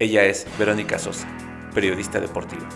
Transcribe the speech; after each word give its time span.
Ella 0.00 0.24
es 0.26 0.46
Verónica 0.56 0.96
Sosa, 0.96 1.26
periodista 1.74 2.20
deportiva. 2.20 2.68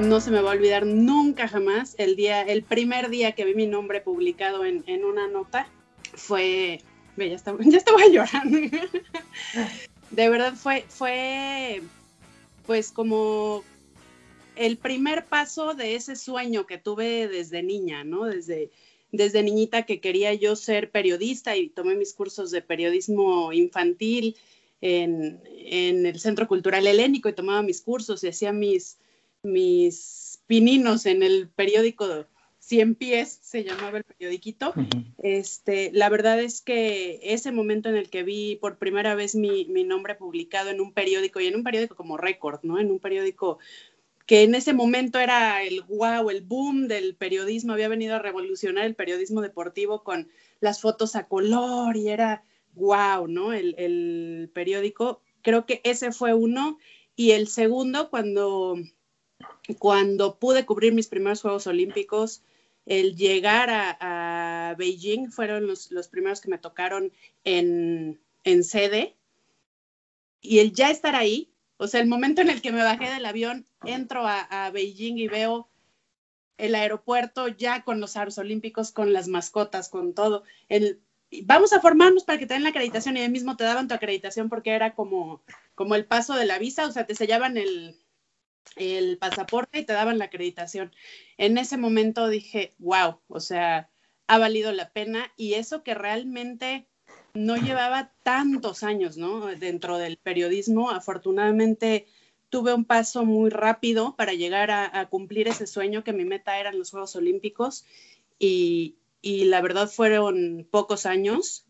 No 0.00 0.20
se 0.20 0.32
me 0.32 0.40
va 0.40 0.50
a 0.50 0.54
olvidar 0.54 0.84
nunca 0.84 1.46
jamás 1.46 1.94
el 1.98 2.16
día, 2.16 2.42
el 2.42 2.64
primer 2.64 3.08
día 3.08 3.30
que 3.30 3.44
vi 3.44 3.54
mi 3.54 3.68
nombre 3.68 4.00
publicado 4.00 4.64
en, 4.64 5.04
una 5.04 5.28
nota 5.28 5.68
fue, 6.12 6.80
ya 7.16 7.24
estaba, 7.24 7.58
ya 7.64 7.78
estaba 7.78 8.00
llorando. 8.08 8.58
De 10.10 10.28
verdad 10.28 10.54
fue, 10.54 10.84
fue, 10.88 11.82
pues 12.66 12.90
como 12.90 13.62
el 14.56 14.76
primer 14.76 15.24
paso 15.26 15.74
de 15.74 15.94
ese 15.94 16.16
sueño 16.16 16.66
que 16.66 16.78
tuve 16.78 17.28
desde 17.28 17.62
niña, 17.62 18.02
¿no? 18.02 18.24
Desde, 18.24 18.72
desde 19.12 19.44
niñita 19.44 19.84
que 19.84 20.00
quería 20.00 20.34
yo 20.34 20.56
ser 20.56 20.90
periodista 20.90 21.56
y 21.56 21.68
tomé 21.68 21.94
mis 21.94 22.12
cursos 22.12 22.50
de 22.50 22.60
periodismo 22.60 23.52
infantil 23.52 24.34
en, 24.80 25.42
el 25.44 26.18
Centro 26.20 26.46
Cultural 26.46 26.86
Helénico 26.86 27.28
y 27.28 27.34
tomaba 27.34 27.62
mis 27.62 27.82
cursos 27.82 28.22
y 28.22 28.28
hacía 28.28 28.52
mis, 28.52 28.98
mis 29.42 30.40
pininos 30.46 31.06
en 31.06 31.22
el 31.22 31.48
periódico 31.48 32.26
Cien 32.58 32.94
Pies, 32.94 33.38
se 33.42 33.64
llamaba 33.64 33.98
el 33.98 34.04
periodiquito. 34.04 34.74
este, 35.22 35.90
la 35.92 36.08
verdad 36.08 36.40
es 36.40 36.60
que 36.60 37.20
ese 37.22 37.52
momento 37.52 37.88
en 37.88 37.96
el 37.96 38.10
que 38.10 38.22
vi 38.22 38.56
por 38.56 38.78
primera 38.78 39.14
vez 39.14 39.34
mi, 39.34 39.66
mi 39.66 39.84
nombre 39.84 40.14
publicado 40.16 40.70
en 40.70 40.80
un 40.80 40.92
periódico 40.92 41.40
y 41.40 41.46
en 41.46 41.56
un 41.56 41.64
periódico 41.64 41.94
como 41.94 42.16
Récord, 42.16 42.60
¿no? 42.62 42.78
En 42.80 42.90
un 42.90 42.98
periódico 42.98 43.58
que 44.26 44.42
en 44.42 44.56
ese 44.56 44.72
momento 44.72 45.20
era 45.20 45.62
el 45.62 45.82
wow, 45.82 46.28
el 46.30 46.42
boom 46.42 46.88
del 46.88 47.14
periodismo, 47.14 47.72
había 47.72 47.88
venido 47.88 48.16
a 48.16 48.18
revolucionar 48.18 48.84
el 48.84 48.96
periodismo 48.96 49.40
deportivo 49.40 50.02
con 50.02 50.28
las 50.60 50.80
fotos 50.80 51.14
a 51.14 51.28
color 51.28 51.96
y 51.96 52.08
era 52.08 52.42
wow, 52.76 53.26
¿no? 53.26 53.52
El, 53.52 54.50
periódico. 54.54 55.20
Creo 55.42 55.66
que 55.66 55.80
ese 55.84 56.12
fue 56.12 56.34
uno. 56.34 56.78
Y 57.16 57.32
el 57.32 57.48
segundo, 57.48 58.10
cuando, 58.10 58.76
cuando 59.78 60.38
pude 60.38 60.64
cubrir 60.64 60.92
mis 60.92 61.08
primeros 61.08 61.42
Juegos 61.42 61.66
Olímpicos, 61.66 62.42
el 62.84 63.16
llegar 63.16 63.68
a, 63.70 64.74
Beijing 64.78 65.32
fueron 65.32 65.66
los, 65.66 65.90
los, 65.90 66.08
primeros 66.08 66.40
que 66.40 66.50
me 66.50 66.58
tocaron 66.58 67.12
en, 67.44 68.20
en 68.44 68.62
sede. 68.62 69.16
Y 70.40 70.60
el 70.60 70.72
ya 70.72 70.90
estar 70.90 71.16
ahí, 71.16 71.50
o 71.78 71.88
sea, 71.88 72.00
el 72.00 72.06
momento 72.06 72.40
en 72.40 72.50
el 72.50 72.62
que 72.62 72.72
me 72.72 72.82
bajé 72.82 73.10
del 73.10 73.26
avión, 73.26 73.66
entro 73.84 74.22
a, 74.26 74.70
Beijing 74.70 75.18
y 75.18 75.28
veo 75.28 75.68
el 76.58 76.74
aeropuerto 76.74 77.48
ya 77.48 77.82
con 77.82 78.00
los 78.00 78.16
aros 78.16 78.38
olímpicos, 78.38 78.92
con 78.92 79.12
las 79.12 79.28
mascotas, 79.28 79.88
con 79.88 80.14
todo. 80.14 80.44
El, 80.68 81.00
vamos 81.42 81.72
a 81.72 81.80
formarnos 81.80 82.24
para 82.24 82.38
que 82.38 82.46
te 82.46 82.54
den 82.54 82.62
la 82.62 82.70
acreditación 82.70 83.16
y 83.16 83.20
ahí 83.20 83.28
mismo 83.28 83.56
te 83.56 83.64
daban 83.64 83.88
tu 83.88 83.94
acreditación 83.94 84.48
porque 84.48 84.70
era 84.70 84.94
como, 84.94 85.42
como 85.74 85.94
el 85.94 86.06
paso 86.06 86.34
de 86.34 86.46
la 86.46 86.58
visa, 86.58 86.86
o 86.86 86.92
sea, 86.92 87.06
te 87.06 87.14
sellaban 87.14 87.56
el, 87.56 87.98
el 88.76 89.18
pasaporte 89.18 89.80
y 89.80 89.84
te 89.84 89.92
daban 89.92 90.18
la 90.18 90.26
acreditación. 90.26 90.94
En 91.38 91.58
ese 91.58 91.76
momento 91.76 92.28
dije, 92.28 92.74
wow, 92.78 93.20
o 93.28 93.40
sea, 93.40 93.90
ha 94.26 94.38
valido 94.38 94.72
la 94.72 94.90
pena 94.90 95.32
y 95.36 95.54
eso 95.54 95.82
que 95.82 95.94
realmente 95.94 96.88
no 97.34 97.56
llevaba 97.56 98.12
tantos 98.22 98.82
años, 98.82 99.16
¿no? 99.16 99.46
Dentro 99.46 99.98
del 99.98 100.16
periodismo, 100.16 100.90
afortunadamente 100.90 102.06
tuve 102.48 102.72
un 102.72 102.84
paso 102.84 103.24
muy 103.24 103.50
rápido 103.50 104.16
para 104.16 104.32
llegar 104.32 104.70
a, 104.70 105.08
cumplir 105.10 105.48
ese 105.48 105.66
sueño 105.66 106.04
que 106.04 106.12
mi 106.12 106.24
meta 106.24 106.58
eran 106.58 106.78
los 106.78 106.90
Juegos 106.90 107.16
Olímpicos 107.16 107.84
y, 108.38 108.96
la 109.44 109.60
verdad 109.60 109.88
fueron 109.88 110.66
pocos 110.70 111.06
años, 111.06 111.66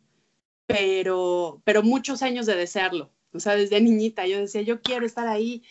pero, 0.67 1.63
pero 1.65 1.83
muchos 1.83 2.23
años 2.23 2.47
de 2.47 2.57
desearlo. 2.57 3.13
O 3.33 3.41
sea, 3.41 3.57
desde 3.57 3.81
niñita 3.81 4.27
yo 4.27 4.39
decía, 4.39 4.63
yo 4.63 4.81
quiero 4.81 5.07
estar 5.07 5.29
ahí 5.29 5.63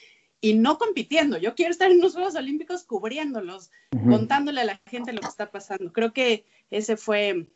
y 0.41 0.53
no 0.53 0.77
compitiendo, 0.77 1.37
yo 1.37 1.55
quiero 1.55 1.71
estar 1.71 1.91
en 1.91 2.01
los 2.01 2.13
Juegos 2.13 2.35
Olímpicos 2.35 2.83
cubriéndolos, 2.83 3.71
contándole 4.09 4.61
a 4.61 4.65
la 4.65 4.81
gente 4.85 5.13
lo 5.13 5.21
que 5.21 5.27
está 5.27 5.49
pasando. 5.49 5.91
Creo 5.91 6.13
que 6.13 6.45
ese 6.69 6.97
fue 6.97 7.47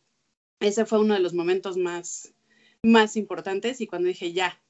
ese 0.59 0.86
fue 0.86 1.00
uno 1.00 1.14
de 1.14 1.22
los 1.22 1.34
momentos 1.34 1.78
más, 1.78 2.34
más 2.84 3.16
importantes 3.16 3.82
y 3.82 3.88
cuando 3.88 4.08
dije, 4.08 4.34
ya, 4.34 4.62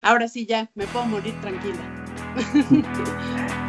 ahora 0.00 0.28
sí 0.28 0.46
ya, 0.46 0.70
me 0.74 0.86
puedo 0.86 1.06
morir 1.06 1.34
tranquila. 1.40 1.98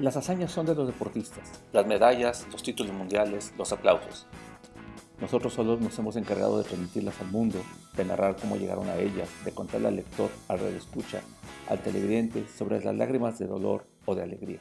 Las 0.00 0.16
hazañas 0.16 0.50
son 0.50 0.64
de 0.64 0.74
los 0.74 0.86
deportistas, 0.86 1.60
las 1.74 1.86
medallas, 1.86 2.46
los 2.50 2.62
títulos 2.62 2.94
mundiales, 2.94 3.52
los 3.58 3.70
aplausos. 3.70 4.26
Nosotros 5.20 5.52
solos 5.52 5.78
nos 5.82 5.98
hemos 5.98 6.16
encargado 6.16 6.56
de 6.56 6.64
transmitirlas 6.64 7.20
al 7.20 7.30
mundo, 7.30 7.58
de 7.98 8.06
narrar 8.06 8.36
cómo 8.40 8.56
llegaron 8.56 8.88
a 8.88 8.96
ellas, 8.96 9.28
de 9.44 9.52
contarle 9.52 9.88
al 9.88 9.96
lector, 9.96 10.30
al 10.48 10.60
escucha, 10.60 11.20
al 11.68 11.82
televidente 11.82 12.46
sobre 12.48 12.82
las 12.82 12.96
lágrimas 12.96 13.38
de 13.38 13.46
dolor 13.46 13.84
o 14.06 14.14
de 14.14 14.22
alegría. 14.22 14.60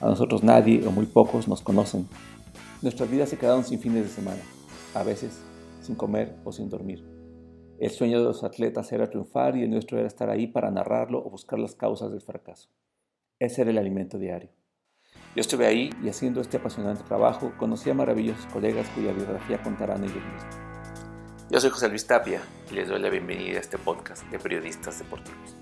A 0.00 0.06
nosotros 0.06 0.42
nadie 0.42 0.86
o 0.86 0.90
muy 0.90 1.04
pocos 1.04 1.46
nos 1.46 1.60
conocen. 1.60 2.08
Nuestras 2.80 3.10
vidas 3.10 3.28
se 3.28 3.36
quedaron 3.36 3.64
sin 3.64 3.80
fines 3.80 4.04
de 4.04 4.08
semana, 4.08 4.40
a 4.94 5.02
veces 5.02 5.42
sin 5.82 5.94
comer 5.94 6.36
o 6.42 6.52
sin 6.52 6.70
dormir. 6.70 7.04
El 7.78 7.90
sueño 7.90 8.18
de 8.18 8.24
los 8.24 8.42
atletas 8.44 8.90
era 8.92 9.10
triunfar 9.10 9.58
y 9.58 9.64
el 9.64 9.70
nuestro 9.70 9.98
era 9.98 10.06
estar 10.06 10.30
ahí 10.30 10.46
para 10.46 10.70
narrarlo 10.70 11.18
o 11.18 11.28
buscar 11.28 11.58
las 11.58 11.74
causas 11.74 12.10
del 12.12 12.22
fracaso. 12.22 12.70
Ese 13.44 13.60
era 13.60 13.72
el 13.72 13.76
alimento 13.76 14.18
diario. 14.18 14.48
Yo 15.36 15.42
estuve 15.42 15.66
ahí 15.66 15.90
y 16.02 16.08
haciendo 16.08 16.40
este 16.40 16.56
apasionante 16.56 17.04
trabajo 17.04 17.52
conocí 17.58 17.90
a 17.90 17.94
maravillosos 17.94 18.46
colegas 18.46 18.88
cuya 18.94 19.12
biografía 19.12 19.62
contarán 19.62 20.02
ellos 20.02 20.16
mismos. 20.16 20.56
Yo 21.50 21.60
soy 21.60 21.68
José 21.68 21.90
Luis 21.90 22.06
Tapia 22.06 22.40
y 22.70 22.74
les 22.74 22.88
doy 22.88 23.00
la 23.00 23.10
bienvenida 23.10 23.58
a 23.58 23.60
este 23.60 23.76
podcast 23.76 24.24
de 24.30 24.38
periodistas 24.38 24.98
deportivos. 24.98 25.58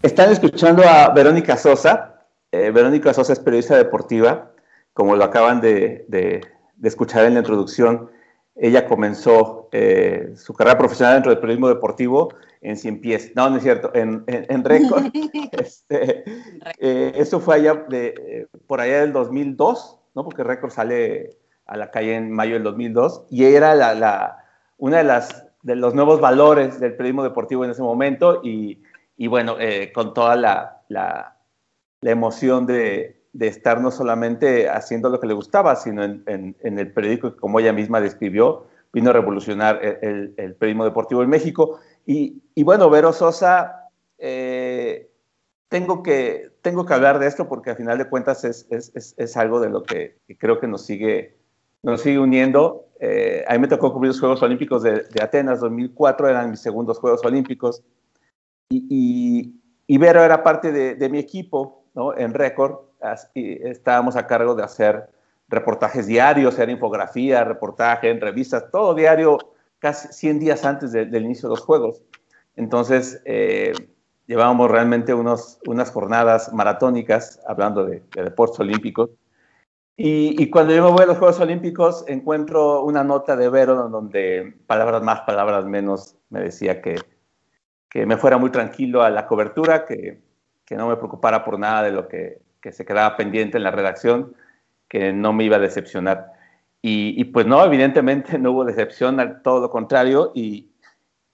Están 0.00 0.32
escuchando 0.32 0.84
a 0.88 1.10
Verónica 1.10 1.58
Sosa. 1.58 2.26
Eh, 2.50 2.70
Verónica 2.70 3.12
Sosa 3.12 3.34
es 3.34 3.40
periodista 3.40 3.76
deportiva, 3.76 4.52
como 4.94 5.16
lo 5.16 5.24
acaban 5.24 5.60
de, 5.60 6.40
escuchar 6.82 7.26
en 7.26 7.34
la 7.34 7.40
introducción. 7.40 8.10
Ella 8.56 8.86
comenzó 8.86 9.68
eh, 9.72 10.32
su 10.36 10.54
carrera 10.54 10.78
profesional 10.78 11.14
dentro 11.14 11.30
del 11.30 11.40
periodismo 11.40 11.68
deportivo 11.68 12.32
en 12.60 12.76
Cien 12.76 13.00
Pies. 13.00 13.32
No, 13.34 13.50
no 13.50 13.56
es 13.56 13.62
cierto, 13.62 13.90
en, 13.94 14.24
en, 14.26 14.64
Récord. 14.64 15.04
Este, 15.52 16.24
eh, 16.78 17.12
eso 17.16 17.40
fue 17.40 17.56
allá 17.56 17.84
de, 17.88 18.48
por 18.66 18.80
allá 18.80 19.00
del 19.00 19.12
2002, 19.12 19.98
¿no? 20.14 20.24
porque 20.24 20.44
Récord 20.44 20.70
sale 20.70 21.36
a 21.66 21.76
la 21.76 21.90
calle 21.90 22.14
en 22.14 22.30
mayo 22.30 22.54
del 22.54 22.62
2002 22.62 23.26
y 23.30 23.44
era 23.44 23.74
la, 23.74 24.38
una 24.78 24.98
de, 24.98 25.04
las, 25.04 25.46
de 25.62 25.76
los 25.76 25.94
nuevos 25.94 26.20
valores 26.20 26.78
del 26.80 26.92
periodismo 26.92 27.22
deportivo 27.22 27.64
en 27.64 27.70
ese 27.70 27.82
momento 27.82 28.40
y 28.44 28.82
y 29.16 29.26
bueno, 29.26 29.56
eh, 29.60 29.92
con 29.92 30.14
toda 30.14 30.36
la, 30.36 30.82
la, 30.88 31.30
emoción 32.02 32.66
de, 32.66 33.23
de, 33.34 33.46
estar 33.46 33.80
no 33.80 33.90
solamente 33.90 34.68
haciendo 34.68 35.10
lo 35.10 35.20
que 35.20 35.26
le 35.26 35.34
gustaba, 35.34 35.76
sino 35.76 36.02
en, 36.02 36.22
en, 36.26 36.78
el 36.78 36.92
periódico 36.92 37.34
que, 37.34 37.40
como 37.40 37.60
ella 37.60 37.72
misma 37.72 38.00
describió, 38.00 38.66
vino 38.92 39.10
a 39.10 39.12
revolucionar 39.12 39.80
el, 39.82 40.34
el, 40.36 40.54
periodismo 40.54 40.84
deportivo 40.84 41.22
en 41.22 41.28
México. 41.28 41.78
Y, 42.06 42.42
y 42.54 42.62
bueno, 42.62 42.88
Vero 42.90 43.12
Sosa, 43.12 43.90
eh, 44.18 45.10
tengo, 45.68 46.02
que, 46.02 46.50
tengo 46.62 46.86
que 46.86 46.94
hablar 46.94 47.18
de 47.18 47.26
esto 47.26 47.48
porque 47.48 47.70
al 47.70 47.76
final 47.76 47.98
de 47.98 48.08
cuentas 48.08 48.44
es, 48.44 48.66
es, 48.70 49.14
es 49.16 49.36
algo 49.36 49.60
de 49.60 49.70
lo 49.70 49.82
que, 49.82 50.18
creo 50.38 50.60
que 50.60 50.68
nos 50.68 50.86
sigue, 50.86 51.36
nos 51.82 52.00
sigue 52.00 52.18
uniendo. 52.18 52.86
Eh, 53.00 53.44
a 53.48 53.54
mí 53.54 53.58
me 53.58 53.68
tocó 53.68 53.92
cubrir 53.92 54.08
los 54.08 54.20
Juegos 54.20 54.42
Olímpicos 54.42 54.82
de, 54.82 55.02
de 55.10 55.22
Atenas 55.22 55.60
2004, 55.60 56.28
eran 56.28 56.50
mis 56.50 56.60
segundos 56.60 56.98
Juegos 56.98 57.24
Olímpicos 57.24 57.82
y, 58.68 59.60
Ibero 59.86 60.22
era 60.22 60.42
parte 60.42 60.72
de, 60.72 61.08
mi 61.10 61.18
equipo 61.18 61.84
¿no? 61.94 62.16
en 62.16 62.32
Récord. 62.32 62.83
Estábamos 63.34 64.16
a 64.16 64.26
cargo 64.26 64.54
de 64.54 64.62
hacer 64.62 65.08
reportajes 65.48 66.06
diarios, 66.06 66.54
hacer 66.54 66.70
infografía, 66.70 67.44
reportaje 67.44 68.10
en 68.10 68.20
revistas, 68.20 68.70
todo 68.70 68.94
diario, 68.94 69.38
casi 69.78 70.08
100 70.12 70.38
días 70.40 70.64
antes 70.64 70.92
del 70.92 71.24
inicio 71.24 71.48
de 71.48 71.54
los 71.54 71.60
Juegos. 71.60 72.02
Entonces, 72.56 73.20
eh, 73.24 73.72
llevábamos 74.26 74.70
realmente 74.70 75.12
unos, 75.12 75.58
unas 75.66 75.90
jornadas 75.90 76.52
maratónicas 76.52 77.40
hablando 77.46 77.84
de, 77.84 78.02
deportes 78.14 78.58
olímpicos. 78.60 79.10
Y, 79.96 80.42
y, 80.42 80.50
cuando 80.50 80.74
yo 80.74 80.84
me 80.84 80.90
voy 80.90 81.04
a 81.04 81.06
los 81.06 81.18
Juegos 81.18 81.38
Olímpicos, 81.38 82.04
encuentro 82.08 82.82
una 82.82 83.04
nota 83.04 83.36
de 83.36 83.48
Vero 83.48 83.88
donde 83.88 84.52
palabras 84.66 85.04
más, 85.04 85.20
palabras 85.20 85.66
menos, 85.66 86.16
me 86.30 86.40
decía 86.40 86.82
que 86.82 86.96
que 87.94 88.06
me 88.06 88.16
fuera 88.16 88.38
muy 88.38 88.50
tranquilo 88.50 89.04
a 89.04 89.10
la 89.10 89.24
cobertura, 89.24 89.86
que, 89.86 90.20
que 90.64 90.74
no 90.74 90.88
me 90.88 90.96
preocupara 90.96 91.44
por 91.44 91.60
nada 91.60 91.84
de 91.84 91.92
lo 91.92 92.08
que, 92.08 92.42
que, 92.64 92.72
se 92.72 92.84
quedaba 92.84 93.16
pendiente 93.16 93.58
en 93.58 93.64
la 93.64 93.70
redacción, 93.70 94.34
que 94.88 95.12
no 95.12 95.32
me 95.32 95.44
iba 95.44 95.56
a 95.56 95.60
decepcionar. 95.60 96.32
Y, 96.82 97.24
pues 97.24 97.46
no, 97.46 97.64
evidentemente 97.64 98.38
no 98.38 98.52
hubo 98.52 98.64
decepción, 98.64 99.40
todo 99.42 99.60
lo 99.60 99.70
contrario, 99.70 100.32
y, 100.34 100.70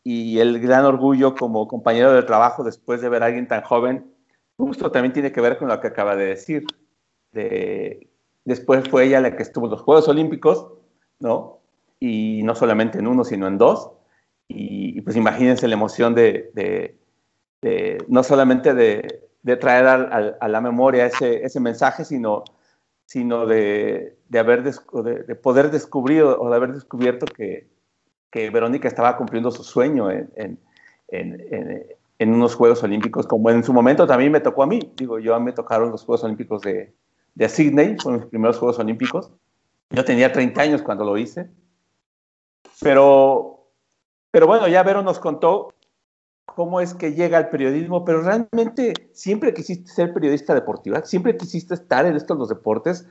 y, 0.05 0.38
el 0.41 0.61
gran 0.61 0.85
orgullo 0.85 1.35
como 1.35 1.69
compañero 1.69 2.12
de 2.12 2.23
trabajo 2.23 2.65
después 2.65 3.00
de 3.00 3.09
ver 3.09 3.23
a 3.23 3.27
alguien 3.27 3.49
tan 3.49 3.62
joven, 3.62 4.12
justo 4.56 4.91
también 4.91 5.12
tiene 5.12 5.32
que 5.32 5.41
ver 5.41 5.59
con 5.59 5.69
lo 5.69 5.81
que 5.81 5.88
acaba 5.88 6.17
de 6.17 6.27
decir, 6.27 6.65
de, 7.33 8.11
Después 8.44 8.88
fue 8.88 9.05
ella 9.05 9.21
la 9.21 9.37
que 9.37 9.43
estuvo 9.43 9.67
en 9.67 9.73
los 9.73 9.83
Juegos 9.83 10.09
Olímpicos, 10.09 10.73
¿no? 11.19 11.61
Y 12.00 12.43
no 12.43 12.55
solamente 12.55 12.99
en 12.99 13.06
uno, 13.06 13.25
sino 13.25 13.47
en 13.47 13.59
dos. 13.59 13.91
Y, 14.49 15.00
pues 15.03 15.17
imagínense 15.17 15.69
la 15.69 15.75
emoción 15.75 16.15
de, 16.15 16.97
no 18.09 18.23
solamente 18.23 18.75
de, 18.75 19.30
traer 19.59 19.87
a, 19.87 20.49
la 20.49 20.61
memoria 20.61 21.07
ese, 21.07 21.61
mensaje, 21.61 22.05
sino, 22.05 22.45
sino 23.07 23.47
de, 23.47 24.17
haber 24.39 24.63
de, 24.63 25.35
poder 25.35 25.71
descubrir 25.71 26.23
o 26.23 26.49
de 26.49 26.57
haber 26.57 26.73
descubierto 26.73 27.27
que, 27.27 27.69
que 28.31 28.51
Verónica 28.51 28.89
estaba 28.89 29.17
cumpliendo 29.17 29.51
su 29.51 29.65
sueño 29.65 30.11
en, 30.11 30.31
en, 30.37 30.59
en, 31.09 31.87
en, 32.19 32.35
unos 32.35 32.55
Juegos 32.55 32.83
Olímpicos, 32.83 33.27
como 33.27 33.51
en 33.51 33.65
su 33.65 33.73
momento 33.73 34.07
también 34.07 34.33
me 34.33 34.41
tocó 34.41 34.63
a 34.63 34.67
mí. 34.67 34.93
Digo, 34.97 35.19
yo 35.19 35.39
me 35.41 35.53
tocaron 35.53 35.91
los 35.91 36.05
Juegos 36.05 36.25
Olímpicos 36.25 36.63
de, 36.63 36.95
de 37.35 37.49
Sydney, 37.49 37.97
fueron 37.99 38.21
los 38.21 38.31
primeros 38.31 38.59
Juegos 38.59 38.79
Olímpicos. 38.79 39.31
Yo 39.91 40.05
tenía 40.05 40.33
30 40.33 40.63
años 40.63 40.83
cuando 40.83 41.05
lo 41.05 41.17
hice. 41.17 41.51
Pero, 42.81 43.67
pero 44.31 44.47
bueno, 44.47 44.69
ya 44.69 44.83
Vero 44.83 45.03
nos 45.03 45.19
contó 45.19 45.75
cómo 46.55 46.81
es 46.81 46.94
que 46.94 47.12
llega 47.12 47.38
al 47.38 47.49
periodismo, 47.49 48.05
pero 48.05 48.23
realmente 48.23 48.93
siempre 49.12 49.55
quisiste 49.55 49.91
ser 49.91 50.12
periodista 50.12 50.55
deportiva, 50.55 51.05
siempre 51.05 51.37
quisiste 51.37 51.75
estar 51.75 52.06
en 52.06 52.17
estos 52.17 52.37
los 52.37 52.49
deportes. 52.49 53.06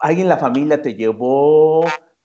¿Alguien 0.00 0.24
en 0.24 0.30
la 0.30 0.38
familia 0.38 0.82
te 0.82 0.94
llevó? 0.94 1.84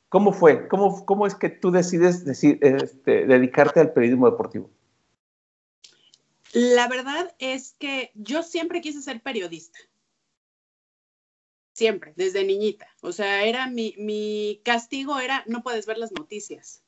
¿Cómo 0.09 0.33
fue? 0.33 0.67
¿Cómo, 0.67 1.05
cómo 1.05 1.27
es 1.27 1.35
que 1.35 1.49
tú 1.49 1.71
decides 1.71 2.25
decir, 2.25 2.59
este, 2.61 3.25
dedicarte 3.25 3.79
al 3.79 3.93
periodismo 3.93 4.29
deportivo? 4.29 4.69
La 6.53 6.87
verdad 6.87 7.33
es 7.39 7.75
que 7.79 8.11
yo 8.15 8.43
siempre 8.43 8.81
quise 8.81 9.01
ser 9.01 9.21
periodista. 9.21 9.79
Siempre, 11.73 12.13
desde 12.17 12.43
niñita. 12.43 12.87
O 13.01 13.13
sea, 13.13 13.43
era 13.45 13.67
mi, 13.67 13.95
mi 13.97 14.61
castigo 14.65 15.19
era 15.19 15.43
no 15.47 15.63
puedes 15.63 15.85
ver 15.85 15.97
las 15.97 16.11
noticias. 16.11 16.83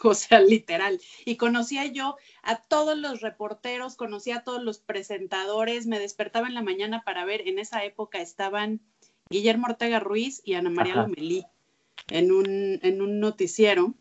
o 0.04 0.14
sea, 0.14 0.40
literal. 0.40 1.00
Y 1.24 1.36
conocía 1.36 1.86
yo 1.86 2.16
a 2.42 2.62
todos 2.62 2.96
los 2.96 3.20
reporteros, 3.20 3.96
conocía 3.96 4.38
a 4.38 4.44
todos 4.44 4.62
los 4.62 4.78
presentadores, 4.78 5.86
me 5.86 5.98
despertaba 5.98 6.48
en 6.48 6.54
la 6.54 6.62
mañana 6.62 7.02
para 7.04 7.24
ver, 7.24 7.46
en 7.46 7.58
esa 7.58 7.84
época 7.84 8.20
estaban 8.20 8.80
Guillermo 9.28 9.66
Ortega 9.68 10.00
Ruiz 10.00 10.42
y 10.44 10.54
Ana 10.54 10.70
María 10.70 10.96
Lomelí 10.96 11.46
en 12.08 12.32
un, 12.32 12.80
en 12.82 13.02
un 13.02 13.20
noticiero 13.20 13.94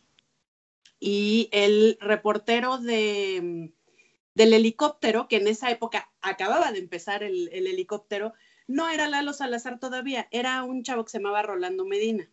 y 1.00 1.50
el 1.52 1.98
reportero 2.02 2.78
de, 2.78 3.72
del 4.36 4.54
helicóptero, 4.54 5.28
que 5.28 5.38
en 5.38 5.48
esa 5.48 5.72
época 5.72 6.10
acababa 6.22 6.72
de 6.72 6.80
empezar 6.80 7.24
el, 7.24 7.50
helicóptero, 7.52 8.34
no 8.68 8.90
era 8.90 9.08
Lalo 9.08 9.34
Salazar 9.34 9.80
todavía, 9.80 10.28
era 10.32 10.64
un 10.64 10.84
chavo 10.84 11.06
que 11.06 11.12
se 11.12 11.20
llamaba 11.20 11.42
Rolando 11.42 11.86
Medina. 11.86 12.30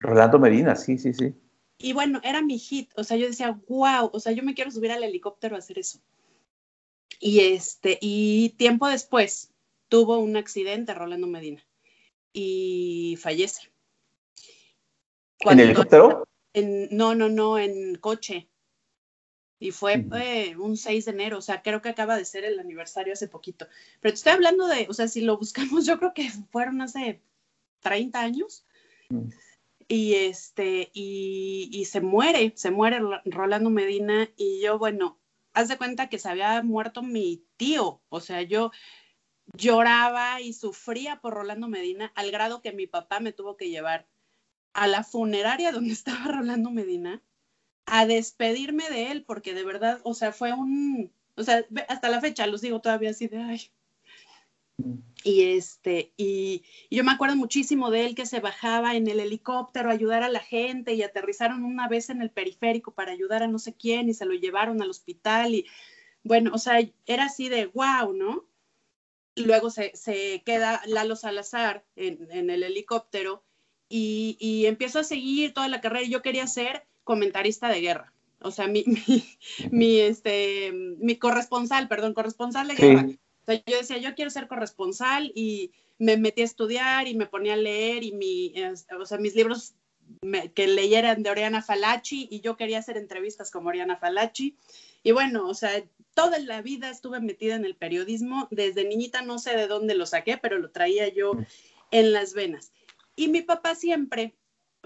Rolando 0.00 0.38
Medina, 0.38 0.76
sí, 0.76 0.98
sí, 0.98 1.12
sí. 1.12 1.34
Y 1.82 1.94
bueno, 1.94 2.20
era 2.22 2.42
mi 2.42 2.58
hit, 2.58 2.90
o 2.96 3.04
sea, 3.04 3.16
yo 3.16 3.26
decía, 3.26 3.58
wow, 3.66 4.10
o 4.12 4.20
sea, 4.20 4.32
yo 4.32 4.42
me 4.42 4.54
quiero 4.54 4.70
subir 4.70 4.92
al 4.92 5.02
helicóptero 5.02 5.56
a 5.56 5.60
hacer 5.60 5.78
eso. 5.78 5.98
Y 7.18 7.40
este, 7.40 7.98
y 8.02 8.50
tiempo 8.50 8.86
después 8.86 9.50
tuvo 9.88 10.18
un 10.18 10.36
accidente 10.36 10.92
Rolando 10.92 11.26
Medina 11.26 11.64
y 12.34 13.16
fallece. 13.18 13.72
¿En 15.40 15.60
helicóptero? 15.60 16.24
no, 16.90 17.14
no, 17.14 17.30
no, 17.30 17.58
en 17.58 17.94
coche. 17.94 18.48
Y 19.58 19.70
fue 19.70 20.06
eh, 20.14 20.56
un 20.56 20.76
6 20.76 21.06
de 21.06 21.10
enero, 21.10 21.38
o 21.38 21.42
sea, 21.42 21.62
creo 21.62 21.80
que 21.80 21.88
acaba 21.88 22.16
de 22.16 22.26
ser 22.26 22.44
el 22.44 22.58
aniversario 22.58 23.14
hace 23.14 23.26
poquito. 23.26 23.66
Pero 24.00 24.12
te 24.12 24.16
estoy 24.16 24.32
hablando 24.32 24.66
de, 24.66 24.86
o 24.90 24.92
sea, 24.92 25.08
si 25.08 25.22
lo 25.22 25.38
buscamos, 25.38 25.86
yo 25.86 25.98
creo 25.98 26.12
que 26.12 26.30
fueron 26.50 26.82
hace 26.82 27.22
30 27.80 28.20
años. 28.20 28.66
Mm. 29.08 29.30
Y 29.92 30.14
este, 30.14 30.88
y, 30.94 31.68
y, 31.72 31.84
se 31.86 32.00
muere, 32.00 32.52
se 32.54 32.70
muere 32.70 33.00
Rolando 33.24 33.70
Medina. 33.70 34.30
Y 34.36 34.62
yo, 34.62 34.78
bueno, 34.78 35.18
haz 35.52 35.66
de 35.66 35.78
cuenta 35.78 36.08
que 36.08 36.20
se 36.20 36.28
había 36.28 36.62
muerto 36.62 37.02
mi 37.02 37.44
tío. 37.56 38.00
O 38.08 38.20
sea, 38.20 38.42
yo 38.42 38.70
lloraba 39.52 40.40
y 40.40 40.52
sufría 40.52 41.20
por 41.20 41.34
Rolando 41.34 41.66
Medina 41.66 42.12
al 42.14 42.30
grado 42.30 42.62
que 42.62 42.70
mi 42.72 42.86
papá 42.86 43.18
me 43.18 43.32
tuvo 43.32 43.56
que 43.56 43.68
llevar 43.68 44.06
a 44.74 44.86
la 44.86 45.02
funeraria 45.02 45.72
donde 45.72 45.92
estaba 45.92 46.24
Rolando 46.26 46.70
Medina 46.70 47.20
a 47.84 48.06
despedirme 48.06 48.88
de 48.90 49.10
él, 49.10 49.24
porque 49.24 49.54
de 49.54 49.64
verdad, 49.64 50.00
o 50.04 50.14
sea, 50.14 50.30
fue 50.30 50.52
un, 50.52 51.12
o 51.34 51.42
sea, 51.42 51.64
hasta 51.88 52.10
la 52.10 52.20
fecha 52.20 52.46
los 52.46 52.60
digo 52.60 52.80
todavía 52.80 53.10
así 53.10 53.26
de, 53.26 53.38
ay. 53.38 53.72
Y 55.22 55.42
este, 55.42 56.12
y, 56.16 56.62
yo 56.90 57.04
me 57.04 57.12
acuerdo 57.12 57.36
muchísimo 57.36 57.90
de 57.90 58.06
él 58.06 58.14
que 58.14 58.24
se 58.24 58.40
bajaba 58.40 58.96
en 58.96 59.06
el 59.08 59.20
helicóptero 59.20 59.90
a 59.90 59.92
ayudar 59.92 60.22
a 60.22 60.30
la 60.30 60.40
gente 60.40 60.94
y 60.94 61.02
aterrizaron 61.02 61.64
una 61.64 61.88
vez 61.88 62.08
en 62.08 62.22
el 62.22 62.30
periférico 62.30 62.92
para 62.92 63.12
ayudar 63.12 63.42
a 63.42 63.48
no 63.48 63.58
sé 63.58 63.74
quién 63.74 64.08
y 64.08 64.14
se 64.14 64.24
lo 64.24 64.32
llevaron 64.32 64.80
al 64.80 64.90
hospital 64.90 65.54
y 65.54 65.66
bueno, 66.22 66.52
o 66.54 66.58
sea, 66.58 66.80
era 67.06 67.24
así 67.24 67.48
de 67.48 67.66
wow, 67.66 68.12
¿no? 68.14 68.46
luego 69.36 69.70
se, 69.70 69.92
se, 69.94 70.42
queda 70.44 70.82
Lalo 70.86 71.16
Salazar 71.16 71.84
en, 71.96 72.28
en 72.30 72.50
el 72.50 72.62
helicóptero 72.62 73.44
y, 73.92 74.66
empiezo 74.66 75.00
a 75.00 75.04
seguir 75.04 75.52
toda 75.52 75.68
la 75.68 75.80
carrera. 75.80 76.06
Yo 76.06 76.22
quería 76.22 76.46
ser 76.46 76.86
comentarista 77.02 77.68
de 77.68 77.80
guerra. 77.80 78.12
O 78.40 78.52
sea, 78.52 78.68
mi, 78.68 78.84
mi, 79.70 79.98
este, 79.98 80.72
mi 80.72 81.16
corresponsal, 81.16 81.88
perdón, 81.88 82.14
corresponsal 82.14 82.68
de 82.68 82.74
guerra. 82.74 83.08
Yo 83.52 83.78
decía, 83.78 83.98
yo 83.98 84.14
quiero 84.14 84.30
ser 84.30 84.48
corresponsal 84.48 85.32
y 85.34 85.72
me 85.98 86.16
metí 86.16 86.42
a 86.42 86.44
estudiar 86.44 87.08
y 87.08 87.14
me 87.14 87.26
ponía 87.26 87.54
a 87.54 87.56
leer 87.56 88.02
y 88.04 88.12
mi, 88.12 88.54
o 88.98 89.06
sea, 89.06 89.18
mis 89.18 89.34
libros 89.34 89.74
que 90.54 90.66
leyeran 90.66 91.22
de 91.22 91.30
Oriana 91.30 91.62
Falachi 91.62 92.28
y 92.30 92.40
yo 92.40 92.56
quería 92.56 92.78
hacer 92.78 92.96
entrevistas 92.96 93.50
como 93.50 93.68
Oriana 93.68 93.96
Falachi. 93.96 94.56
Y 95.02 95.12
bueno, 95.12 95.48
o 95.48 95.54
sea, 95.54 95.82
toda 96.14 96.38
la 96.38 96.62
vida 96.62 96.90
estuve 96.90 97.20
metida 97.20 97.54
en 97.54 97.64
el 97.64 97.76
periodismo. 97.76 98.48
Desde 98.50 98.84
niñita 98.84 99.22
no 99.22 99.38
sé 99.38 99.56
de 99.56 99.66
dónde 99.66 99.94
lo 99.94 100.06
saqué, 100.06 100.36
pero 100.36 100.58
lo 100.58 100.70
traía 100.70 101.08
yo 101.08 101.32
en 101.90 102.12
las 102.12 102.34
venas. 102.34 102.72
Y 103.16 103.28
mi 103.28 103.42
papá 103.42 103.74
siempre, 103.74 104.36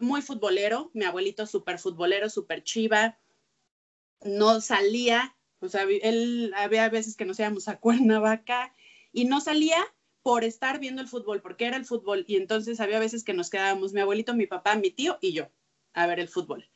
muy 0.01 0.23
futbolero, 0.23 0.91
mi 0.95 1.05
abuelito 1.05 1.47
súper 1.47 1.79
futbolero, 1.79 2.29
súper 2.29 2.63
chiva, 2.63 3.19
no 4.23 4.61
salía, 4.61 5.37
o 5.65 5.69
sea, 5.69 5.83
él 5.83 6.53
había 6.57 6.89
veces 6.89 7.17
que 7.17 7.25
nos 7.25 7.39
íbamos 7.39 7.69
a 7.69 7.77
Cuernavaca 7.81 8.73
y 9.13 9.25
no 9.25 9.41
salía 9.41 9.79
por 10.23 10.45
estar 10.45 10.81
viendo 10.81 11.03
el 11.03 11.09
fútbol, 11.09 11.43
porque 11.43 11.67
era 11.67 11.77
el 11.77 11.85
fútbol, 11.85 12.25
y 12.27 12.37
entonces 12.37 12.81
había 12.81 12.99
veces 12.99 13.25
que 13.25 13.35
nos 13.35 13.51
quedábamos 13.51 13.93
mi 13.93 14.01
abuelito, 14.01 14.35
mi 14.35 14.47
papá, 14.47 14.75
mi 14.75 14.91
tío 14.91 15.19
y 15.21 15.33
yo 15.33 15.49
a 15.93 16.07
ver 16.07 16.19
el 16.19 16.29
fútbol. 16.29 16.69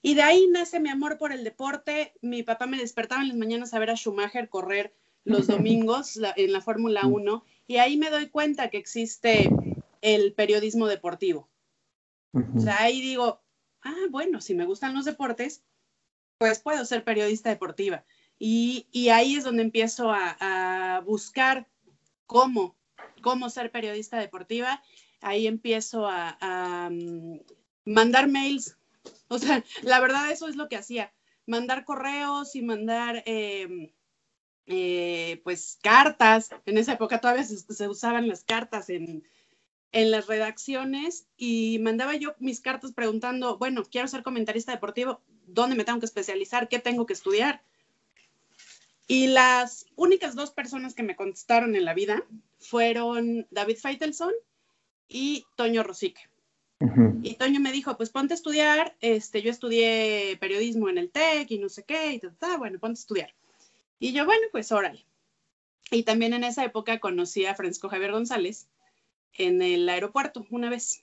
Y 0.00 0.14
de 0.14 0.22
ahí 0.22 0.46
nace 0.48 0.80
mi 0.80 0.88
amor 0.88 1.18
por 1.18 1.32
el 1.32 1.44
deporte. 1.44 2.12
Mi 2.22 2.42
papá 2.42 2.66
me 2.66 2.78
despertaba 2.78 3.22
en 3.22 3.28
las 3.28 3.36
mañanas 3.36 3.74
a 3.74 3.78
ver 3.78 3.90
a 3.90 3.96
Schumacher 3.96 4.48
correr 4.48 4.94
los 5.24 5.46
domingos 5.46 6.18
en 6.36 6.52
la 6.52 6.60
Fórmula 6.60 7.06
1 7.06 7.44
y 7.66 7.76
ahí 7.76 7.96
me 7.96 8.10
doy 8.10 8.28
cuenta 8.28 8.70
que 8.70 8.78
existe 8.78 9.50
el 10.00 10.32
periodismo 10.32 10.86
deportivo. 10.86 11.48
O 12.56 12.60
sea, 12.60 12.82
ahí 12.82 13.00
digo, 13.00 13.40
ah, 13.82 14.06
bueno, 14.10 14.40
si 14.40 14.54
me 14.54 14.64
gustan 14.64 14.94
los 14.94 15.04
deportes, 15.04 15.64
pues 16.38 16.60
puedo 16.60 16.84
ser 16.84 17.02
periodista 17.02 17.50
deportiva. 17.50 18.04
Y, 18.38 19.08
ahí 19.10 19.36
es 19.36 19.44
donde 19.44 19.62
empiezo 19.62 20.10
a, 20.12 21.02
buscar 21.04 21.68
cómo, 22.26 22.76
cómo 23.22 23.50
ser 23.50 23.70
periodista 23.70 24.18
deportiva. 24.18 24.82
Ahí 25.20 25.46
empiezo 25.46 26.06
a, 26.06 26.88
mm, 26.90 27.40
mandar 27.84 28.28
mails. 28.28 28.76
O 29.28 29.38
sea, 29.38 29.64
la 29.82 30.00
verdad 30.00 30.30
eso 30.30 30.48
es 30.48 30.56
lo 30.56 30.68
que 30.68 30.76
hacía. 30.76 31.12
Mandar 31.46 31.84
correos 31.84 32.54
y 32.54 32.62
mandar 32.62 33.22
em, 33.26 33.90
eh, 34.66 35.40
pues 35.44 35.78
cartas. 35.82 36.50
En 36.66 36.78
esa 36.78 36.92
época 36.94 37.20
todavía 37.20 37.44
se 37.44 37.88
usaban 37.88 38.28
las 38.28 38.44
cartas 38.44 38.90
en, 38.90 39.24
en 39.92 40.10
las 40.10 40.26
redacciones 40.26 41.26
y 41.36 41.78
mandaba 41.80 42.14
yo 42.16 42.34
mis 42.38 42.60
cartas 42.60 42.92
preguntando, 42.92 43.58
bueno, 43.58 43.84
quiero 43.84 44.08
ser 44.08 44.22
comentarista 44.22 44.72
deportivo, 44.72 45.22
¿dónde 45.46 45.76
me 45.76 45.84
tengo 45.84 46.00
que 46.00 46.06
especializar? 46.06 46.68
¿Qué 46.68 46.78
tengo 46.78 47.06
que 47.06 47.14
estudiar? 47.14 47.62
Y 49.08 49.28
las 49.28 49.86
únicas 49.96 50.36
dos 50.36 50.50
personas 50.50 50.94
que 50.94 51.02
me 51.02 51.16
contestaron 51.16 51.74
en 51.74 51.84
la 51.84 51.94
vida 51.94 52.22
fueron 52.60 53.46
David 53.50 53.78
Feitelson 53.78 54.32
y 55.08 55.46
Toño 55.56 55.82
Rosique. 55.82 56.20
Y 57.22 57.34
Toño 57.34 57.58
me 57.58 57.72
dijo, 57.72 57.96
pues 57.96 58.10
ponte 58.10 58.34
a 58.34 58.36
estudiar, 58.36 58.94
este, 59.00 59.42
yo 59.42 59.50
estudié 59.50 60.36
periodismo 60.38 60.88
en 60.88 60.98
el 60.98 61.10
TEC 61.10 61.50
y 61.50 61.58
no 61.58 61.68
sé 61.68 61.82
qué, 61.82 62.12
y 62.12 62.20
tal, 62.20 62.58
bueno, 62.58 62.78
ponte 62.78 62.98
a 62.98 63.02
estudiar. 63.02 63.34
Y 63.98 64.12
yo, 64.12 64.24
bueno, 64.24 64.46
pues 64.52 64.70
órale. 64.70 65.04
Y 65.90 66.04
también 66.04 66.34
en 66.34 66.44
esa 66.44 66.64
época 66.64 67.00
conocí 67.00 67.46
a 67.46 67.56
Francisco 67.56 67.88
Javier 67.88 68.12
González, 68.12 68.68
en 69.32 69.62
el 69.62 69.88
aeropuerto 69.88 70.46
una 70.50 70.68
vez. 70.68 71.02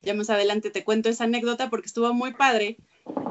Ya 0.00 0.14
más 0.14 0.30
adelante 0.30 0.70
te 0.70 0.84
cuento 0.84 1.08
esa 1.08 1.24
anécdota 1.24 1.70
porque 1.70 1.86
estuvo 1.86 2.12
muy 2.14 2.32
padre 2.32 2.76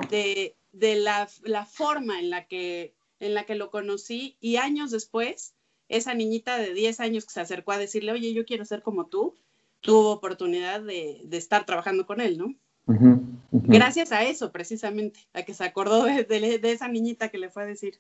de, 0.09 0.55
la, 0.73 1.27
forma 1.65 2.19
en 2.19 2.29
la, 2.29 2.45
que, 2.45 2.93
en 3.19 3.33
la 3.33 3.45
que 3.45 3.55
lo 3.55 3.69
conocí 3.69 4.38
y 4.39 4.57
años 4.57 4.91
después 4.91 5.55
esa 5.89 6.13
niñita 6.13 6.57
de 6.57 6.74
10 6.74 7.00
años 7.00 7.25
que 7.25 7.33
se 7.33 7.41
acercó 7.41 7.71
a 7.71 7.77
decirle, 7.77 8.12
oye, 8.12 8.33
yo 8.33 8.45
quiero 8.45 8.65
ser 8.65 8.81
como 8.81 9.05
tú, 9.05 9.36
tuvo 9.81 10.12
oportunidad 10.12 10.81
de, 10.81 11.27
estar 11.31 11.65
trabajando 11.65 12.05
con 12.05 12.21
él, 12.21 12.38
¿no? 12.38 12.53
Gracias 13.51 14.12
a 14.12 14.24
eso, 14.24 14.51
precisamente, 14.51 15.19
a 15.33 15.43
que 15.43 15.53
se 15.53 15.63
acordó 15.63 16.03
de, 16.03 16.59
esa 16.63 16.88
niñita 16.88 17.29
que 17.29 17.38
le 17.38 17.50
fue 17.50 17.63
a 17.63 17.67
decir. 17.67 18.00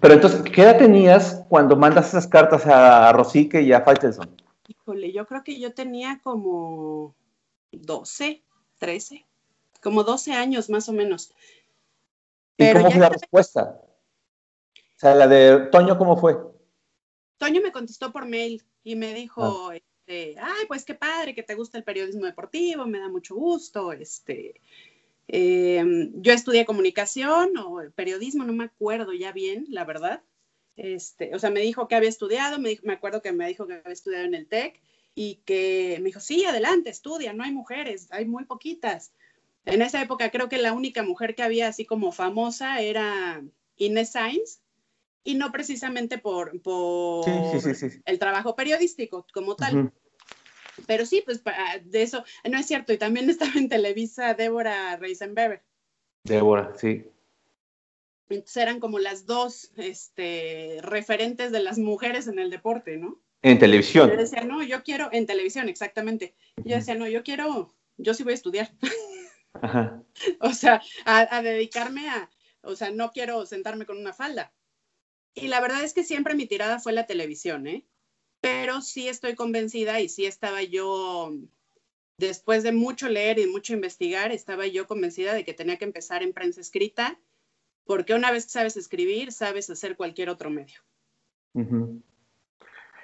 Pero 0.00 0.14
entonces, 0.14 0.42
¿qué 0.42 0.62
edad 0.62 0.78
tenías 0.78 1.44
cuando 1.48 1.76
mandas 1.76 2.08
esas 2.08 2.26
cartas 2.26 2.66
a 2.66 3.12
Rosique 3.12 3.60
y 3.60 3.72
a 3.72 3.82
Faitelson? 3.82 4.34
Híjole, 4.66 5.12
yo 5.12 5.26
creo 5.26 5.44
que 5.44 5.58
yo 5.60 5.74
tenía 5.74 6.20
como 6.22 7.14
12, 7.72 8.42
13, 8.78 9.26
como 9.82 10.04
12 10.04 10.32
años 10.32 10.70
más 10.70 10.88
o 10.88 10.92
menos. 10.92 11.34
¿Y 12.60 12.72
cómo 12.72 12.90
fue 12.90 13.00
la 13.00 13.08
respuesta? 13.08 13.80
O 14.74 14.98
sea, 14.98 15.14
la 15.14 15.26
de 15.26 15.68
Toño, 15.72 15.96
¿cómo 15.96 16.16
fue? 16.16 16.36
Toño 17.38 17.62
me 17.62 17.72
contestó 17.72 18.12
por 18.12 18.26
mail 18.26 18.62
y 18.84 18.96
me 18.96 19.14
dijo, 19.14 19.70
ah. 19.70 19.76
este, 19.76 20.36
ay, 20.38 20.66
pues 20.68 20.84
qué 20.84 20.94
padre 20.94 21.34
que 21.34 21.42
te 21.42 21.54
gusta 21.54 21.78
el 21.78 21.84
periodismo 21.84 22.26
deportivo, 22.26 22.86
me 22.86 22.98
da 22.98 23.08
mucho 23.08 23.34
gusto, 23.34 23.92
este, 23.92 24.60
em, 25.28 26.12
yo 26.20 26.34
estudié 26.34 26.66
comunicación 26.66 27.56
o 27.56 27.80
periodismo, 27.94 28.44
no 28.44 28.52
me 28.52 28.64
acuerdo 28.64 29.14
ya 29.14 29.32
bien, 29.32 29.64
la 29.70 29.84
verdad. 29.84 30.22
Este, 30.76 31.34
o 31.34 31.38
sea, 31.38 31.50
me 31.50 31.60
dijo 31.60 31.88
que 31.88 31.94
había 31.94 32.08
estudiado, 32.08 32.58
me, 32.58 32.78
me 32.82 32.92
acuerdo 32.92 33.22
que 33.22 33.32
me 33.32 33.48
dijo 33.48 33.66
que 33.66 33.74
había 33.74 33.92
estudiado 33.92 34.24
en 34.24 34.34
el 34.34 34.48
TEC 34.48 34.80
y 35.14 35.36
que 35.46 35.96
me 36.00 36.06
dijo, 36.06 36.20
sí, 36.20 36.44
adelante, 36.44 36.90
estudia, 36.90 37.32
no 37.32 37.44
hay 37.44 37.52
mujeres, 37.52 38.08
hay 38.10 38.26
muy 38.26 38.44
poquitas. 38.44 39.12
En 39.66 39.82
esa 39.82 40.02
época 40.02 40.30
creo 40.30 40.48
que 40.48 40.58
la 40.58 40.72
única 40.72 41.02
mujer 41.02 41.34
que 41.34 41.42
había 41.42 41.68
así 41.68 41.84
como 41.84 42.12
famosa 42.12 42.80
era 42.80 43.42
Inés 43.76 44.12
Sainz, 44.12 44.60
y 45.24 45.34
no 45.34 45.52
precisamente 45.52 46.18
por, 46.18 46.52
el 46.54 48.18
trabajo 48.18 48.56
periodístico 48.56 49.26
como 49.32 49.56
tal. 49.56 49.92
Pero 50.86 51.04
sí, 51.04 51.22
pues 51.24 51.42
de 51.84 52.02
eso, 52.02 52.24
no 52.50 52.58
es 52.58 52.66
cierto, 52.66 52.92
y 52.92 52.98
también 52.98 53.28
estaba 53.30 53.52
en 53.56 53.68
Televisa 53.68 54.34
Débora 54.34 54.96
Reisenberger. 54.96 55.62
Débora, 56.24 56.72
sí. 56.76 57.04
Entonces 58.28 58.56
eran 58.56 58.78
como 58.78 58.98
las 58.98 59.26
dos 59.26 59.72
este, 59.76 60.78
referentes 60.82 61.50
de 61.50 61.60
las 61.60 61.78
mujeres 61.78 62.28
en 62.28 62.38
el 62.38 62.48
deporte, 62.48 62.96
¿no? 62.96 63.20
En 63.42 63.58
televisión. 63.58 64.10
Yo 64.10 64.16
decía, 64.16 64.44
no, 64.44 64.62
yo 64.62 64.82
quiero, 64.84 65.08
en 65.12 65.26
televisión, 65.26 65.68
exactamente. 65.68 66.34
Yo 66.56 66.76
decía, 66.76 66.94
no, 66.94 67.08
yo 67.08 67.24
quiero, 67.24 67.74
yo 67.96 68.14
sí 68.14 68.22
voy 68.22 68.32
a 68.32 68.36
estudiar. 68.36 68.70
o 70.40 70.52
sea, 70.52 70.82
a, 71.04 71.42
dedicarme 71.42 72.08
a, 72.08 72.30
o 72.62 72.76
sea, 72.76 72.90
no 72.90 73.10
quiero 73.10 73.46
sentarme 73.46 73.86
con 73.86 73.98
una 73.98 74.12
falda. 74.12 74.52
Y 75.34 75.48
la 75.48 75.60
verdad 75.60 75.84
es 75.84 75.94
que 75.94 76.04
siempre 76.04 76.34
mi 76.34 76.46
tirada 76.46 76.80
fue 76.80 76.92
la 76.92 77.06
televisión, 77.06 77.66
¿eh? 77.66 77.86
Pero 78.40 78.80
sí 78.80 79.08
estoy 79.08 79.34
convencida 79.34 80.00
y 80.00 80.08
sí 80.08 80.26
estaba 80.26 80.62
yo, 80.62 81.32
después 82.16 82.62
de 82.62 82.72
mucho 82.72 83.08
leer 83.08 83.38
y 83.38 83.46
mucho 83.46 83.74
investigar, 83.74 84.32
estaba 84.32 84.66
yo 84.66 84.86
convencida 84.86 85.34
de 85.34 85.44
que 85.44 85.54
tenía 85.54 85.76
que 85.76 85.84
empezar 85.84 86.22
en 86.22 86.32
prensa 86.32 86.60
escrita, 86.60 87.20
porque 87.84 88.14
una 88.14 88.30
vez 88.30 88.44
que 88.44 88.52
sabes 88.52 88.76
escribir, 88.76 89.32
sabes 89.32 89.68
hacer 89.68 89.96
cualquier 89.96 90.30
otro 90.30 90.48
medio. 90.48 90.80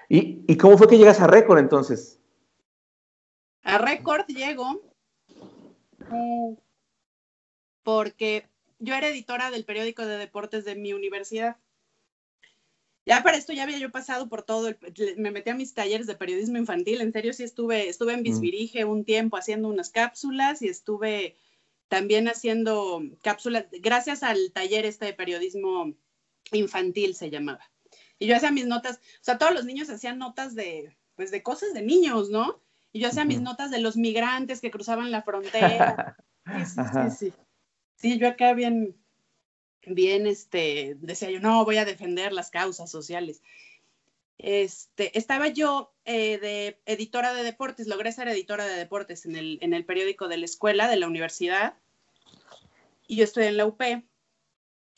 ¿Y, 0.08 0.44
¿Y, 0.46 0.56
cómo 0.56 0.78
fue 0.78 0.88
que 0.88 0.98
llegas 0.98 1.20
a 1.20 1.26
Récord 1.26 1.58
entonces? 1.58 2.20
A 3.62 3.78
Récord 3.78 4.26
llego 4.28 4.95
porque 7.82 8.48
yo 8.78 8.94
era 8.94 9.08
editora 9.08 9.50
del 9.50 9.64
periódico 9.64 10.04
de 10.04 10.18
deportes 10.18 10.64
de 10.64 10.74
mi 10.74 10.92
universidad. 10.92 11.56
Ya 13.04 13.22
para 13.22 13.36
esto 13.36 13.52
ya 13.52 13.62
había 13.62 13.78
yo 13.78 13.92
pasado 13.92 14.28
por 14.28 14.42
todo, 14.42 14.74
me 15.16 15.30
metí 15.30 15.50
a 15.50 15.54
mis 15.54 15.74
talleres 15.74 16.08
de 16.08 16.16
periodismo 16.16 16.58
infantil, 16.58 17.00
en 17.00 17.12
serio 17.12 17.32
sí 17.32 17.44
estuve, 17.44 17.88
estuve 17.88 18.14
en 18.14 18.24
Bisbirige 18.24 18.84
un 18.84 19.04
tiempo 19.04 19.36
haciendo 19.36 19.68
unas 19.68 19.90
cápsulas 19.90 20.60
y 20.62 20.68
estuve 20.68 21.36
también 21.86 22.26
haciendo 22.26 23.00
cápsulas, 23.22 23.66
gracias 23.70 24.24
al 24.24 24.50
taller 24.52 24.84
este 24.84 25.04
de 25.04 25.14
periodismo 25.14 25.94
infantil 26.50 27.14
se 27.14 27.30
llamaba. 27.30 27.70
Y 28.18 28.26
yo 28.26 28.34
hacía 28.34 28.50
mis 28.50 28.66
notas, 28.66 28.96
o 28.96 29.24
sea, 29.24 29.38
todos 29.38 29.54
los 29.54 29.64
niños 29.64 29.88
hacían 29.88 30.18
notas 30.18 30.56
de, 30.56 30.96
pues 31.14 31.30
de 31.30 31.44
cosas 31.44 31.74
de 31.74 31.82
niños, 31.82 32.30
¿no? 32.30 32.60
Y 32.96 32.98
yo 32.98 33.08
hacía 33.08 33.26
mis 33.26 33.42
notas 33.42 33.70
de 33.70 33.78
los 33.78 33.98
migrantes 33.98 34.62
que 34.62 34.70
cruzaban 34.70 35.10
la 35.10 35.22
frontera. 35.22 36.16
Sí, 36.46 36.64
sí, 36.64 36.80
sí, 36.92 37.16
sí. 37.18 37.32
Sí, 37.96 38.18
yo 38.18 38.28
acá 38.28 38.54
bien, 38.54 38.96
bien, 39.84 40.28
este, 40.28 40.96
decía 41.00 41.28
yo, 41.28 41.40
no, 41.40 41.64
voy 41.64 41.76
a 41.78 41.84
defender 41.84 42.32
las 42.32 42.50
causas 42.50 42.88
sociales. 42.88 43.42
Este, 44.38 45.18
estaba 45.18 45.48
yo 45.48 45.92
eh, 46.04 46.38
de 46.38 46.80
editora 46.86 47.34
de 47.34 47.42
deportes, 47.42 47.88
logré 47.88 48.12
ser 48.12 48.28
editora 48.28 48.64
de 48.64 48.76
deportes 48.76 49.26
en 49.26 49.34
el, 49.34 49.58
en 49.60 49.74
el 49.74 49.84
periódico 49.84 50.28
de 50.28 50.38
la 50.38 50.44
escuela, 50.44 50.88
de 50.88 50.98
la 50.98 51.08
universidad, 51.08 51.74
y 53.08 53.16
yo 53.16 53.24
estoy 53.24 53.46
en 53.46 53.56
la 53.56 53.66
UP, 53.66 53.82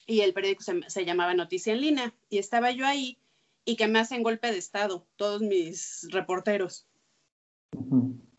y 0.07 0.21
el 0.21 0.35
periódico 0.35 0.63
se, 0.63 0.83
se 0.89 1.07
llamaba 1.07 1.33
Noticia 1.33 1.73
en 1.73 1.81
Línea, 1.81 2.15
y 2.29 2.37
estaba 2.37 2.73
yo 2.73 2.87
ahí, 2.87 3.19
y 3.65 3.77
que 3.77 3.89
me 3.89 4.01
hacen 4.01 4.23
golpe 4.23 4.53
de 4.53 4.59
Estado, 4.59 5.07
todos 5.17 5.41
mis 5.41 6.07
reporteros. 6.11 6.85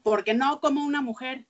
Porque 0.04 0.34
no 0.34 0.60
como 0.60 0.84
una 0.84 1.02
mujer. 1.02 1.48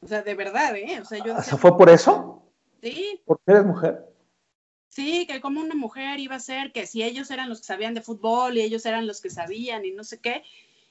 O 0.00 0.06
sea, 0.06 0.22
de 0.22 0.34
verdad, 0.34 0.76
¿eh? 0.76 1.00
O 1.00 1.04
sea, 1.04 1.24
yo 1.24 1.36
¿Fue 1.58 1.76
por 1.76 1.88
eso? 1.88 2.52
Sí. 2.82 3.22
¿Por 3.24 3.40
qué 3.44 3.52
eres 3.52 3.64
mujer? 3.64 4.14
Sí, 4.88 5.26
que 5.26 5.40
como 5.40 5.60
una 5.60 5.74
mujer 5.74 6.20
iba 6.20 6.36
a 6.36 6.40
ser, 6.40 6.70
que 6.72 6.86
si 6.86 7.02
ellos 7.02 7.30
eran 7.30 7.48
los 7.48 7.60
que 7.60 7.66
sabían 7.66 7.94
de 7.94 8.00
fútbol 8.00 8.56
y 8.56 8.60
ellos 8.60 8.86
eran 8.86 9.06
los 9.06 9.20
que 9.20 9.30
sabían 9.30 9.84
y 9.84 9.90
no 9.90 10.04
sé 10.04 10.20
qué. 10.20 10.44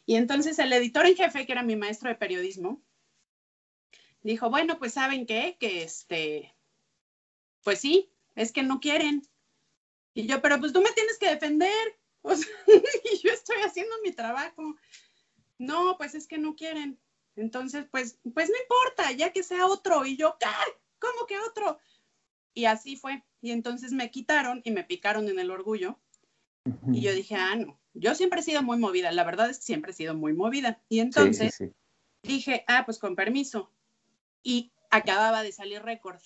Y 0.06 0.16
entonces 0.16 0.60
el 0.60 0.74
editor 0.74 1.06
en 1.06 1.16
jefe, 1.16 1.46
que 1.46 1.52
era 1.54 1.64
mi 1.64 1.76
maestro 1.76 2.10
de 2.10 2.16
periodismo, 2.16 2.82
dijo, 4.22 4.50
bueno, 4.50 4.78
pues 4.78 4.94
saben 4.94 5.26
qué, 5.26 5.56
que 5.60 5.84
este, 5.84 6.54
pues 7.64 7.80
sí, 7.80 8.12
es 8.36 8.52
que 8.52 8.64
no 8.64 8.80
quieren. 8.80 9.26
Y 10.14 10.28
yo, 10.28 10.42
pero 10.42 10.60
pues 10.60 10.74
tú 10.74 10.82
me 10.82 10.92
tienes 10.92 11.18
que 11.18 11.30
defender. 11.30 11.72
O 12.26 12.34
sea, 12.34 12.48
y 13.14 13.18
yo 13.18 13.34
estoy 13.34 13.58
haciendo 13.66 13.94
mi 14.02 14.14
trabajo 14.14 14.78
no, 15.64 15.98
pues 15.98 16.14
es 16.16 16.28
que 16.28 16.38
no 16.38 16.56
quieren. 16.56 17.00
Entonces, 17.36 17.86
pues, 17.90 18.20
pues 18.34 18.50
no 18.50 18.56
importa, 18.62 19.12
ya 19.12 19.32
que 19.32 19.44
sea 19.44 19.66
otro. 19.66 20.06
Y 20.06 20.18
yo, 20.18 20.38
¿qué? 20.40 20.48
¿Cómo 21.00 21.26
que 21.26 21.40
otro? 21.40 21.80
Y 22.54 22.66
así 22.66 22.96
fue. 22.96 23.24
Y 23.42 23.52
entonces 23.52 23.92
me 23.92 24.12
quitaron 24.12 24.62
y 24.64 24.72
me 24.72 24.84
picaron 24.84 25.28
en 25.30 25.40
el 25.40 25.52
orgullo. 25.52 26.00
Y 26.92 27.02
yo 27.02 27.12
dije, 27.12 27.36
ah, 27.36 27.56
no, 27.56 27.80
yo 27.94 28.16
siempre 28.16 28.40
he 28.40 28.44
sido 28.44 28.64
muy 28.64 28.78
movida. 28.78 29.12
La 29.12 29.24
verdad 29.24 29.50
es 29.50 29.58
que 29.58 29.66
siempre 29.66 29.92
he 29.92 29.96
sido 29.96 30.16
muy 30.16 30.34
movida. 30.34 30.82
Y 30.88 31.00
entonces 31.00 31.62
dije, 32.22 32.64
ah, 32.68 32.84
pues 32.86 33.00
con 33.00 33.16
permiso. 33.16 33.72
Y 34.44 34.72
acababa 34.92 35.44
de 35.44 35.52
salir 35.52 35.82
récord. 35.82 36.22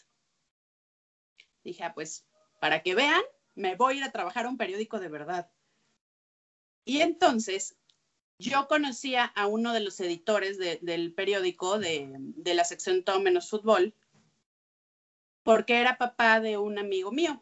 Dije, 1.63 1.83
ah, 1.83 1.93
pues 1.93 2.25
para 2.59 2.83
que 2.83 2.95
vean, 2.95 3.21
me 3.55 3.75
voy 3.75 3.95
a 3.95 3.97
ir 3.97 4.03
a 4.03 4.11
trabajar 4.11 4.45
a 4.45 4.49
un 4.49 4.57
periódico 4.57 4.99
de 4.99 5.09
verdad. 5.09 5.49
Y 6.85 7.01
entonces 7.01 7.77
yo 8.39 8.67
conocía 8.67 9.25
a 9.25 9.47
uno 9.47 9.73
de 9.73 9.79
los 9.79 9.99
editores 9.99 10.57
del 10.59 11.13
periódico 11.13 11.79
de, 11.79 12.31
la 12.43 12.63
sección 12.63 13.03
Todo 13.03 13.19
menos 13.19 13.49
fútbol, 13.49 13.93
porque 15.43 15.79
era 15.79 15.97
papá 15.97 16.39
de 16.39 16.57
un 16.57 16.77
amigo 16.77 17.11
mío, 17.11 17.41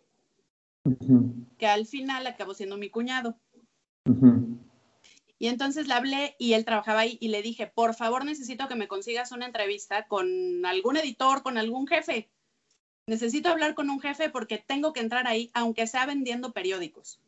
que 1.57 1.67
al 1.67 1.85
final 1.85 2.27
acabó 2.27 2.53
siendo 2.53 2.77
mi 2.77 2.89
cuñado. 2.89 3.37
Y 5.37 5.47
entonces 5.47 5.87
le 5.87 5.93
hablé 5.93 6.35
y 6.39 6.53
él 6.53 6.63
trabajaba 6.63 7.01
ahí 7.01 7.17
y 7.19 7.27
le 7.27 7.41
dije, 7.41 7.67
por 7.67 7.93
favor 7.93 8.23
necesito 8.23 8.67
que 8.67 8.75
me 8.75 8.87
consigas 8.87 9.31
una 9.31 9.45
entrevista 9.45 10.07
con 10.07 10.65
algún 10.65 10.95
editor, 10.95 11.43
con 11.43 11.57
algún 11.57 11.87
jefe. 11.87 12.29
Necesito 13.07 13.49
hablar 13.49 13.75
con 13.75 13.89
un 13.89 13.99
jefe 13.99 14.29
porque 14.29 14.57
tengo 14.57 14.93
que 14.93 15.01
entrar 15.01 15.27
ahí, 15.27 15.51
aunque 15.53 15.87
sea 15.87 16.05
vendiendo 16.05 16.53
periódicos. 16.53 17.19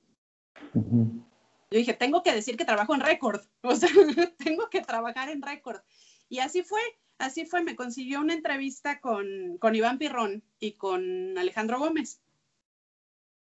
Yo 1.69 1.79
dije, 1.79 1.93
tengo 1.93 2.23
que 2.23 2.33
decir 2.33 2.55
que 2.55 2.65
trabajo 2.65 2.95
en 2.95 3.01
récord, 3.01 3.41
o 3.61 3.75
sea, 3.75 3.89
tengo 4.37 4.69
que 4.69 4.81
trabajar 4.81 5.29
en 5.29 5.41
récord. 5.41 5.81
Y 6.29 6.39
así 6.39 6.63
fue, 6.63 6.81
así 7.17 7.45
fue, 7.45 7.63
me 7.63 7.75
consiguió 7.75 8.19
una 8.19 8.33
entrevista 8.33 8.99
con, 8.99 9.57
con 9.59 9.75
Iván 9.75 9.97
Pirrón 9.97 10.43
y 10.59 10.73
con 10.73 11.37
Alejandro 11.37 11.79
Gómez. 11.79 12.21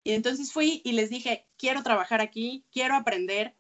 Y 0.04 0.14
entonces 0.14 0.54
fui 0.54 0.82
y 0.86 0.94
les 0.94 1.10
dije, 1.10 1.48
quiero 1.58 1.84
trabajar 1.84 2.22
aquí, 2.22 2.66
quiero 2.72 2.96
aprender, 2.96 3.56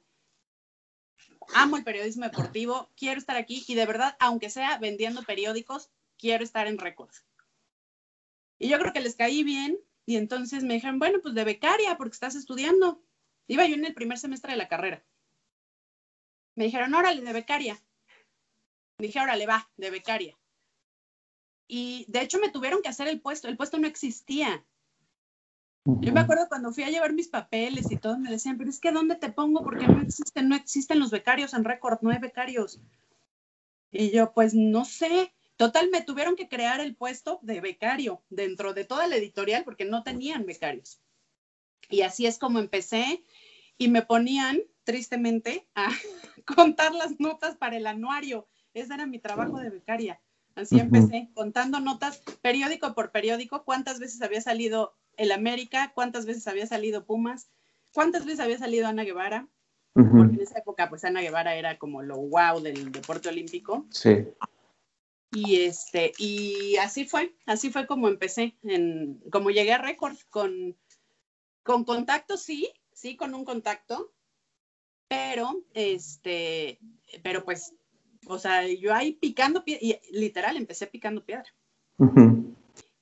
amo 1.54 1.78
el 1.78 1.84
periodismo 1.84 2.26
deportivo, 2.26 2.90
quiero 2.96 3.20
estar 3.20 3.36
aquí 3.36 3.66
y 3.68 3.76
de 3.76 3.86
verdad, 3.86 4.16
aunque 4.20 4.50
sea 4.50 4.78
vendiendo 4.78 5.24
periódicos, 5.24 5.90
quiero 6.18 6.44
estar 6.44 6.68
en 6.68 6.78
récord. 6.78 7.12
Y 8.60 8.70
yo 8.70 8.80
creo 8.80 8.94
que 8.94 9.02
les 9.02 9.16
caí 9.16 9.44
bien 9.44 9.78
y 10.06 10.16
entonces 10.16 10.64
me 10.64 10.76
dijeron, 10.76 11.00
bueno, 11.00 11.20
pues 11.22 11.36
de 11.36 11.44
becaria 11.44 11.98
porque 11.98 12.14
estás 12.14 12.36
estudiando. 12.36 13.04
Iba 13.48 13.66
yo 13.66 13.75
en 13.75 13.86
el 13.86 13.94
primer 13.94 14.18
semestre 14.18 14.51
de 14.51 14.58
la 14.58 14.68
carrera. 14.68 15.04
Me 16.56 16.66
dijeron, 16.66 16.94
órale, 16.94 17.22
de 17.22 17.34
becaria. 17.34 17.82
Dije, 18.98 19.20
órale, 19.20 19.46
va, 19.46 19.70
de 19.77 19.92
becaria. 19.92 20.38
Y 21.68 22.06
de 22.08 22.22
hecho 22.22 22.39
me 22.39 22.50
tuvieron 22.50 22.82
que 22.82 22.89
hacer 22.89 23.08
el 23.08 23.22
puesto. 23.22 23.48
El 23.48 23.58
puesto 23.58 23.77
no 23.77 23.88
existía. 23.88 24.66
Yo 25.86 26.12
me 26.12 26.20
acuerdo 26.20 26.50
cuando 26.50 26.74
fui 26.74 26.84
a 26.84 26.89
llevar 26.89 27.13
mis 27.13 27.30
papeles 27.30 27.89
y 27.92 27.96
todo, 27.96 28.18
me 28.20 28.30
decían, 28.30 28.58
pero 28.58 28.70
es 28.70 28.80
que 28.80 28.92
¿dónde 28.92 29.16
te 29.16 29.32
pongo? 29.32 29.63
Porque 29.63 29.88
no 29.88 30.01
existen, 30.01 30.50
no 30.50 30.56
existen 30.56 31.00
los 31.00 31.12
becarios 31.12 31.54
en 31.54 31.63
récord, 31.63 32.00
no 32.01 32.10
hay 32.10 32.18
becarios. 32.18 32.82
Y 33.92 34.12
yo, 34.12 34.34
pues 34.34 34.54
no 34.54 34.84
sé. 34.84 35.34
Total, 35.56 35.89
me 35.89 36.01
tuvieron 36.01 36.36
que 36.36 36.50
crear 36.50 36.82
el 36.82 36.96
puesto 36.96 37.39
de 37.42 37.62
becario 37.62 38.22
dentro 38.30 38.74
de 38.74 38.84
toda 38.84 39.08
la 39.08 39.16
editorial 39.16 39.63
porque 39.63 39.86
no 39.86 40.04
tenían 40.04 40.46
becarios. 40.46 41.00
Y 41.89 42.01
así 42.01 42.25
es 42.25 42.38
como 42.38 42.60
empecé 42.60 43.24
y 43.77 43.88
me 43.88 44.01
ponían, 44.01 44.60
tristemente, 44.84 45.67
a 45.75 45.89
contar 46.46 46.94
las 46.94 47.20
notas 47.20 47.56
para 47.56 47.77
el 47.77 47.88
anuario. 47.88 48.48
Ese 48.74 48.94
era 48.94 49.06
mi 49.06 49.20
trabajo 49.20 49.58
de 49.58 49.70
becaria. 49.70 50.22
Así 50.56 50.79
empecé, 50.79 51.29
contando 51.36 51.79
notas 51.79 52.24
periódico 52.41 52.96
por 52.96 53.12
periódico, 53.12 53.63
cuántas 53.63 54.00
veces 54.00 54.24
había 54.24 54.41
salido 54.41 54.96
el 55.15 55.32
América, 55.32 55.91
cuántas 55.94 56.25
veces 56.25 56.48
había 56.48 56.65
salido 56.65 57.06
Pumas, 57.06 57.51
cuántas 57.94 58.25
veces 58.25 58.39
había 58.39 58.58
salido 58.58 58.88
Ana 58.88 59.03
Guevara, 59.03 59.48
porque 59.94 60.36
en 60.36 60.41
esa 60.41 60.58
época 60.60 60.89
pues 60.89 61.03
Ana 61.03 61.22
Guevara 61.22 61.56
era 61.56 61.77
como 61.77 62.01
lo 62.01 62.17
wow 62.17 62.60
del 62.60 62.91
deporte 62.91 63.29
olímpico. 63.29 63.86
Sí. 63.91 64.27
Y 65.32 65.62
este, 65.62 66.13
y 66.17 66.77
así 66.77 67.06
fue, 67.06 67.36
así 67.46 67.70
fue 67.70 67.86
como 67.86 68.08
empecé, 68.08 68.56
en, 68.63 69.22
como 69.32 69.51
llegué 69.51 69.74
a 69.74 69.77
récord, 69.77 70.15
con, 70.29 70.75
con 71.67 71.83
contacto, 71.83 72.38
sí, 72.38 72.71
sí, 72.93 73.17
con 73.17 73.36
un 73.36 73.43
contacto, 73.43 74.13
pero 75.09 75.65
este, 75.74 76.79
pero 77.24 77.43
pues, 77.43 77.75
o 78.25 78.39
sea, 78.39 78.65
yo 78.65 78.93
ahí 78.93 79.12
picando 79.12 79.65
piedra, 79.65 79.86
y 79.86 80.00
literal 80.17 80.55
empecé 80.55 80.88
picando 80.88 81.25
piedra. 81.25 81.53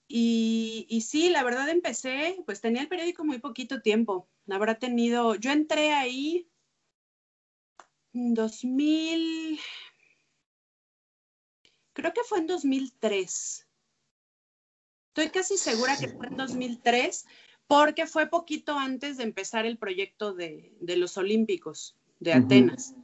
Y, 0.08 1.06
sí, 1.08 1.30
la 1.30 1.44
verdad 1.44 1.70
empecé, 1.70 2.42
pues 2.48 2.60
tenía 2.60 2.82
el 2.82 2.88
periódico 2.88 3.24
muy 3.24 3.38
poquito 3.38 3.84
tiempo. 3.84 4.28
Habrá 4.50 4.80
tenido, 4.80 5.36
yo 5.36 5.52
entré 5.52 5.94
ahí 5.94 6.50
en 8.14 8.34
2000, 8.34 9.60
creo 11.94 12.14
que 12.14 12.24
fue 12.24 12.40
en 12.40 12.48
2003. 12.48 13.68
Estoy 15.10 15.30
casi 15.30 15.56
segura 15.58 15.96
que 15.98 16.08
fue 16.08 16.28
en 16.28 16.38
2003 16.38 17.26
porque 17.68 18.08
fue 18.08 18.28
poquito 18.28 18.78
antes 18.78 19.18
de 19.18 19.24
empezar 19.24 19.66
el 19.66 19.78
proyecto 19.78 20.34
de, 20.34 20.72
los 20.82 21.18
Olímpicos 21.18 21.96
de 22.20 22.34
Atenas. 22.34 22.96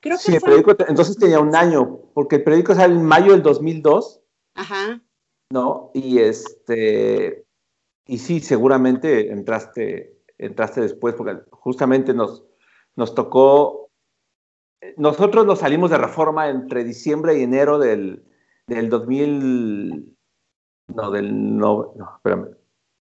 Creo 0.00 0.16
que 0.16 0.22
sí, 0.22 0.34
el 0.34 0.40
periódico 0.40 0.76
entonces 0.86 1.16
tenía 1.16 1.40
un 1.40 1.56
año, 1.56 2.00
porque 2.12 2.36
el 2.36 2.44
periódico 2.44 2.74
sale 2.74 2.94
en 2.94 3.04
mayo 3.04 3.32
del 3.32 3.42
2002. 3.42 4.20
Ajá. 4.54 5.00
¿no? 5.50 5.90
Y 5.94 6.18
este, 6.18 7.46
y 8.06 8.18
sí, 8.18 8.40
seguramente 8.40 9.30
entraste, 9.30 10.18
entraste 10.38 10.80
después, 10.80 11.14
porque 11.14 11.42
justamente 11.50 12.12
nos, 12.12 12.44
nos 12.96 13.14
tocó, 13.14 13.90
nosotros 14.96 15.46
nos 15.46 15.60
salimos 15.60 15.90
de 15.90 15.98
reforma 15.98 16.48
entre 16.48 16.84
diciembre 16.84 17.38
y 17.38 17.42
enero 17.42 17.78
del, 17.78 18.24
del 18.66 18.90
2000, 18.90 20.16
no, 20.88 21.10
del, 21.10 21.56
no, 21.56 21.92
no 21.96 22.16
espérame, 22.16 22.56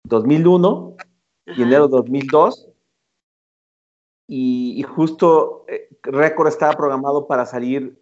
2001 0.05 0.97
y 1.47 1.63
enero 1.63 1.89
2002. 1.89 2.69
Y, 4.29 4.75
y 4.79 4.83
justo 4.83 5.65
eh, 5.69 5.89
Récord 6.03 6.49
estaba 6.49 6.73
programado 6.73 7.27
para 7.27 7.47
salir 7.47 8.01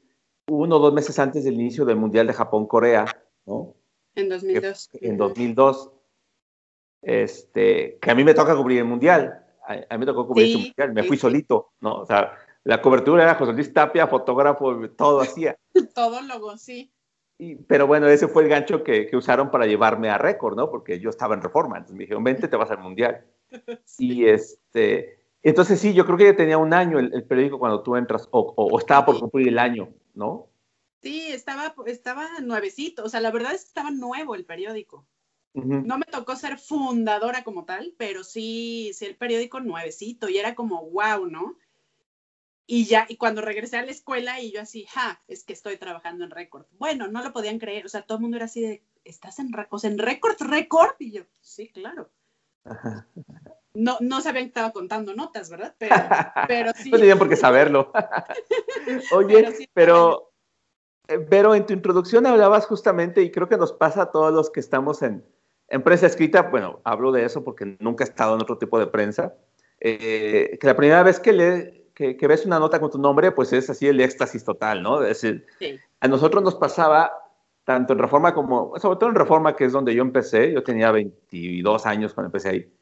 uno 0.49 0.77
o 0.77 0.79
dos 0.79 0.93
meses 0.93 1.19
antes 1.19 1.45
del 1.45 1.55
inicio 1.55 1.85
del 1.85 1.97
Mundial 1.97 2.27
de 2.27 2.33
Japón-Corea, 2.33 3.07
¿no? 3.47 3.75
En 4.15 4.29
2002. 4.29 4.91
en 4.95 5.17
2002. 5.17 5.91
Este, 7.03 7.99
que 8.01 8.11
a 8.11 8.15
mí 8.15 8.25
me 8.25 8.35
toca 8.35 8.57
cubrir 8.57 8.79
el 8.79 8.85
mundial. 8.85 9.45
A, 9.67 9.75
mí 9.75 9.99
me 9.99 10.07
tocó 10.07 10.27
cubrir 10.27 10.57
el 10.57 10.63
mundial. 10.65 10.93
Me 10.93 11.05
fui 11.05 11.17
solito, 11.17 11.73
¿no? 11.81 12.01
O 12.01 12.07
sea, 12.07 12.33
la 12.65 12.83
cobertura 12.83 13.23
era 13.23 13.37
José 13.37 13.53
Luis 13.53 13.73
Tapia, 13.73 14.07
fotógrafo, 14.07 14.89
todo 14.91 15.21
hacía. 15.21 15.57
todo 15.95 16.21
logo, 16.23 16.57
sí. 16.59 16.93
Y, 17.41 17.55
pero 17.55 17.87
bueno, 17.87 18.07
ese 18.07 18.29
fue 18.29 18.43
el 18.43 18.51
gancho 18.51 18.85
que, 18.85 19.07
que, 19.07 19.17
usaron 19.17 19.51
para 19.51 19.65
llevarme 19.65 20.11
a 20.11 20.19
récord, 20.19 20.55
¿no? 20.57 20.71
Porque 20.71 21.01
yo 21.01 21.09
estaba 21.09 21.35
en 21.35 21.41
reforma. 21.41 21.79
Entonces 21.79 21.97
me 21.97 22.03
dijeron, 22.03 22.23
vente, 22.23 22.49
te 22.49 22.57
vas 22.57 22.71
al 22.71 22.81
mundial. 22.81 23.25
Y 23.99 24.27
este. 24.27 25.19
Entonces 25.43 25.81
sí, 25.81 25.95
yo 25.95 26.05
creo 26.05 26.19
que 26.19 26.25
ya 26.25 26.37
tenía 26.37 26.59
un 26.59 26.75
año 26.75 26.99
el, 26.99 27.25
periódico 27.25 27.59
cuando 27.59 27.83
tú 27.83 27.97
entras, 27.97 28.29
o, 28.31 28.53
o, 28.55 28.79
estaba 28.79 29.07
por 29.07 29.19
cumplir 29.19 29.49
el 29.49 29.59
año, 29.59 29.89
¿no? 30.13 30.51
Sí, 31.03 31.29
estaba, 31.33 31.75
estaba 31.87 32.29
nuevecito, 32.43 33.05
o 33.05 33.09
sea, 33.09 33.21
la 33.21 33.31
verdad 33.31 33.55
es 33.55 33.63
que 33.63 33.69
estaba 33.69 33.91
nuevo 33.91 34.35
el 34.35 34.45
periódico. 34.45 35.07
No 35.53 35.99
me 35.99 36.05
tocó 36.05 36.37
ser 36.37 36.59
fundadora 36.59 37.43
como 37.43 37.65
tal, 37.65 37.95
pero 37.97 38.23
sí, 38.23 38.93
sí 38.95 39.07
el 39.07 39.17
periódico 39.17 39.59
nuevecito 39.59 40.29
y 40.29 40.39
era 40.39 40.55
como 40.55 40.89
wow, 40.91 41.27
¿no? 41.27 41.57
Y 42.73 42.85
ya, 42.85 43.05
y 43.09 43.17
cuando 43.17 43.41
regresé 43.43 43.79
a 43.79 43.85
la 43.85 43.91
escuela 43.91 44.39
y 44.39 44.53
yo 44.53 44.61
así, 44.61 44.87
ja, 44.87 45.21
es 45.27 45.43
que 45.43 45.53
estoy 45.53 45.77
trabajando 45.77 46.23
en 46.23 46.31
récord. 46.31 46.67
Bueno, 46.79 47.09
no 47.09 47.21
lo 47.21 47.33
podían 47.33 47.59
creer, 47.59 47.85
o 47.85 47.89
sea, 47.89 48.03
todo 48.03 48.19
el 48.19 48.23
mundo 48.23 48.37
era 48.37 48.47
así 48.47 48.61
de, 48.61 48.85
¿estás 49.05 49.41
en, 49.41 49.51
o 49.71 49.79
sea, 49.81 49.91
en 49.91 49.99
récord, 49.99 50.37
récord? 50.41 50.95
Y 51.01 51.11
yo, 51.11 51.23
sí, 51.41 51.69
claro. 51.71 52.11
No, 53.75 53.97
no 54.01 54.21
sabían 54.21 54.45
que 54.45 54.51
estaba 54.51 54.71
contando 54.71 55.15
notas, 55.17 55.51
¿verdad? 55.51 55.75
Pero, 55.79 55.97
pero 56.49 56.73
sí. 56.77 56.93
no 56.93 56.99
tenían 56.99 57.19
por 57.19 57.29
qué 57.29 57.35
saberlo. 57.35 57.91
Oye, 59.13 59.69
pero 59.75 60.31
pero 61.29 61.57
en 61.57 61.67
tu 61.67 61.73
introducción 61.73 62.25
hablabas 62.25 62.67
justamente, 62.67 63.21
y 63.23 63.33
creo 63.33 63.49
que 63.49 63.57
nos 63.57 63.73
pasa 63.73 64.03
a 64.03 64.11
todos 64.13 64.33
los 64.33 64.49
que 64.49 64.61
estamos 64.61 65.03
en, 65.03 65.25
prensa 65.83 66.07
escrita, 66.07 66.43
bueno, 66.43 66.81
hablo 66.85 67.11
de 67.11 67.25
eso 67.25 67.43
porque 67.43 67.77
nunca 67.81 68.05
he 68.05 68.07
estado 68.07 68.37
en 68.37 68.43
otro 68.43 68.59
tipo 68.59 68.79
de 68.79 68.87
prensa, 68.87 69.35
eh, 69.81 70.57
que 70.61 70.67
la 70.69 70.77
primera 70.77 71.03
vez 71.03 71.19
que, 71.19 71.33
le, 71.33 71.80
que, 72.17 72.27
ves 72.27 72.47
una 72.47 72.59
nota 72.59 72.81
con 72.81 72.91
tu 72.91 72.99
nombre, 72.99 73.31
pues 73.33 73.53
es 73.53 73.69
así 73.69 73.87
el 73.87 74.01
éxtasis 74.01 74.43
total, 74.43 74.83
¿no? 74.83 75.03
Es 75.03 75.21
decir, 75.21 75.47
a 76.01 76.09
nosotros 76.09 76.43
nos 76.43 76.55
pasaba, 76.55 77.13
tanto 77.65 77.93
en 77.93 77.99
Reforma 77.99 78.33
como, 78.33 78.79
sobre 78.79 78.99
todo 78.99 79.11
en 79.11 79.17
Reforma, 79.17 79.55
que 79.55 79.67
es 79.67 79.73
donde 79.73 79.95
yo 79.95 80.03
empecé, 80.03 80.53
yo 80.53 80.63
tenía 80.63 80.91
22 80.93 81.85
años 81.85 82.15
cuando 82.15 82.29
empecé 82.29 82.49
ahí, 82.49 82.73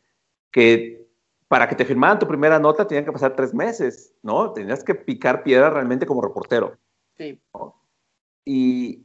que 0.53 1.09
para 1.49 1.69
que 1.69 1.75
te 1.75 1.85
firmaran 1.85 2.21
tu 2.21 2.29
primera 2.29 2.61
nota 2.61 2.87
tenían 2.87 3.05
que 3.05 3.13
pasar 3.13 3.35
tres 3.35 3.53
meses, 3.55 4.15
¿no? 4.23 4.53
Tenías 4.53 4.85
que 4.85 4.95
picar 4.95 5.43
piedra 5.43 5.71
realmente 5.71 6.07
como 6.07 6.23
reportero. 6.23 6.77
Sí. 7.17 7.41
Y, 8.45 9.05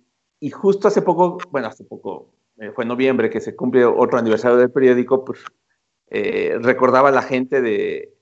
justo 0.52 0.90
hace 0.90 1.02
poco, 1.02 1.40
bueno, 1.50 1.68
hace 1.68 1.86
poco, 1.86 2.30
eh, 2.58 2.72
fue 2.72 2.84
en 2.84 2.90
noviembre 2.90 3.30
que 3.30 3.42
se 3.42 3.56
cumple 3.56 3.84
otro 3.86 4.20
aniversario 4.20 4.58
del 4.58 4.72
periódico, 4.72 5.26
pues 5.26 5.40
eh, 6.08 6.58
recordaba 6.62 7.10
a 7.10 7.14
la 7.14 7.24
gente 7.24 7.62
de, 7.62 8.14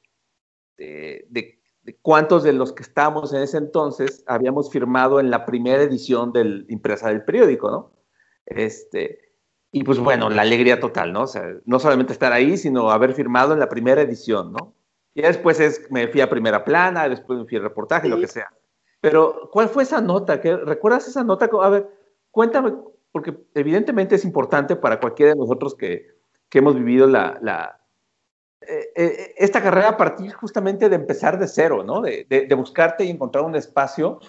de, 0.78 1.61
cuántos 2.02 2.44
de 2.44 2.54
los 2.54 2.74
que 2.74 2.84
estábamos 2.84 3.34
en 3.34 3.42
ese 3.42 3.58
entonces 3.58 4.24
habíamos 4.28 4.72
firmado 4.72 5.20
en 5.20 5.30
la 5.30 5.46
primera 5.46 5.82
edición 5.82 6.32
del 6.32 6.66
impresa 6.70 7.10
del 7.10 7.24
periódico, 7.24 7.72
¿no? 7.72 7.92
Este, 8.46 9.32
y 9.72 9.84
pues 9.84 10.00
bueno, 10.00 10.30
la 10.30 10.42
alegría 10.42 10.80
total, 10.80 11.14
¿no? 11.14 11.24
O 11.24 11.28
sea, 11.28 11.44
no 11.66 11.80
solamente 11.80 12.14
estar 12.14 12.34
ahí, 12.34 12.58
sino 12.58 12.92
haber 12.92 13.14
firmado 13.14 13.54
en 13.54 13.60
la 13.60 13.70
primera 13.70 14.02
edición, 14.02 14.52
¿no? 14.52 14.76
Y 15.14 15.22
después 15.22 15.60
es, 15.60 15.90
me 15.92 16.08
fui 16.08 16.22
a 16.22 16.30
primera 16.30 16.64
plana, 16.64 17.10
después 17.10 17.40
me 17.40 17.46
fui 17.46 17.58
a 17.58 17.62
reportaje, 17.62 18.08
lo 18.08 18.20
que 18.20 18.28
sea. 18.28 18.48
Pero, 19.02 19.50
¿cuál 19.52 19.68
fue 19.70 19.84
esa 19.84 20.00
nota? 20.00 20.40
¿Qué, 20.40 20.56
¿Recuerdas 20.56 21.08
esa 21.08 21.24
nota? 21.24 21.50
A 21.62 21.70
ver, 21.70 21.90
cuéntame, 22.30 22.74
porque 23.12 23.36
evidentemente 23.56 24.16
es 24.16 24.24
importante 24.24 24.76
para 24.76 25.00
cualquiera 25.00 25.34
de 25.34 25.40
nosotros 25.40 25.76
que, 25.76 26.08
que 26.50 26.60
hemos 26.60 26.76
vivido 26.76 27.08
la, 27.08 27.40
la 27.42 27.81
eh, 28.62 28.92
eh, 28.96 29.34
esta 29.38 29.62
carrera 29.62 29.90
a 29.90 29.98
partir 29.98 30.34
justamente 30.34 30.88
de 30.88 30.96
empezar 30.96 31.40
de 31.40 31.48
cero, 31.48 31.84
¿no? 31.84 32.02
De, 32.02 32.26
de, 32.30 32.56
buscarte 32.56 33.04
y 33.04 33.10
encontrar 33.10 33.44
un 33.44 33.56
espacio 33.56 34.20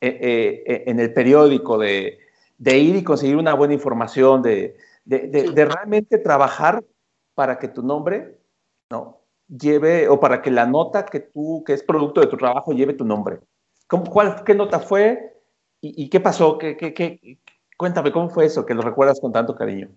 eh, 0.00 0.84
en 0.86 1.00
el 1.00 1.12
periódico, 1.12 1.76
de, 1.76 2.18
ir 2.58 2.96
y 2.96 3.02
conseguir 3.02 3.36
una 3.36 3.54
buena 3.54 3.74
información, 3.74 4.42
de, 4.42 4.76
realmente 5.06 6.18
trabajar 6.18 6.84
para 7.34 7.58
que 7.58 7.66
tu 7.66 7.82
nombre, 7.82 8.38
¿no? 8.90 9.22
Lleve, 9.48 10.08
o 10.08 10.20
para 10.20 10.40
que 10.40 10.52
la 10.52 10.66
nota 10.66 11.04
que 11.04 11.18
tú, 11.18 11.64
que 11.66 11.72
es 11.72 11.82
producto 11.82 12.20
de 12.20 12.28
tu 12.28 12.36
trabajo, 12.36 12.72
lleve 12.72 12.94
tu 12.94 13.04
nombre. 13.04 13.40
¿Cuál, 13.88 14.44
¿Qué 14.44 14.54
nota 14.54 14.78
fue 14.78 15.36
y, 15.80 16.08
qué 16.08 16.20
pasó? 16.20 16.58
¿Qué, 16.58 16.76
qué, 16.76 17.38
Cuéntame, 17.76 18.12
¿cómo 18.12 18.28
fue 18.28 18.44
eso 18.44 18.64
que 18.64 18.74
lo 18.74 18.82
recuerdas 18.82 19.20
con 19.20 19.32
tanto 19.32 19.56
cariño? 19.56 19.90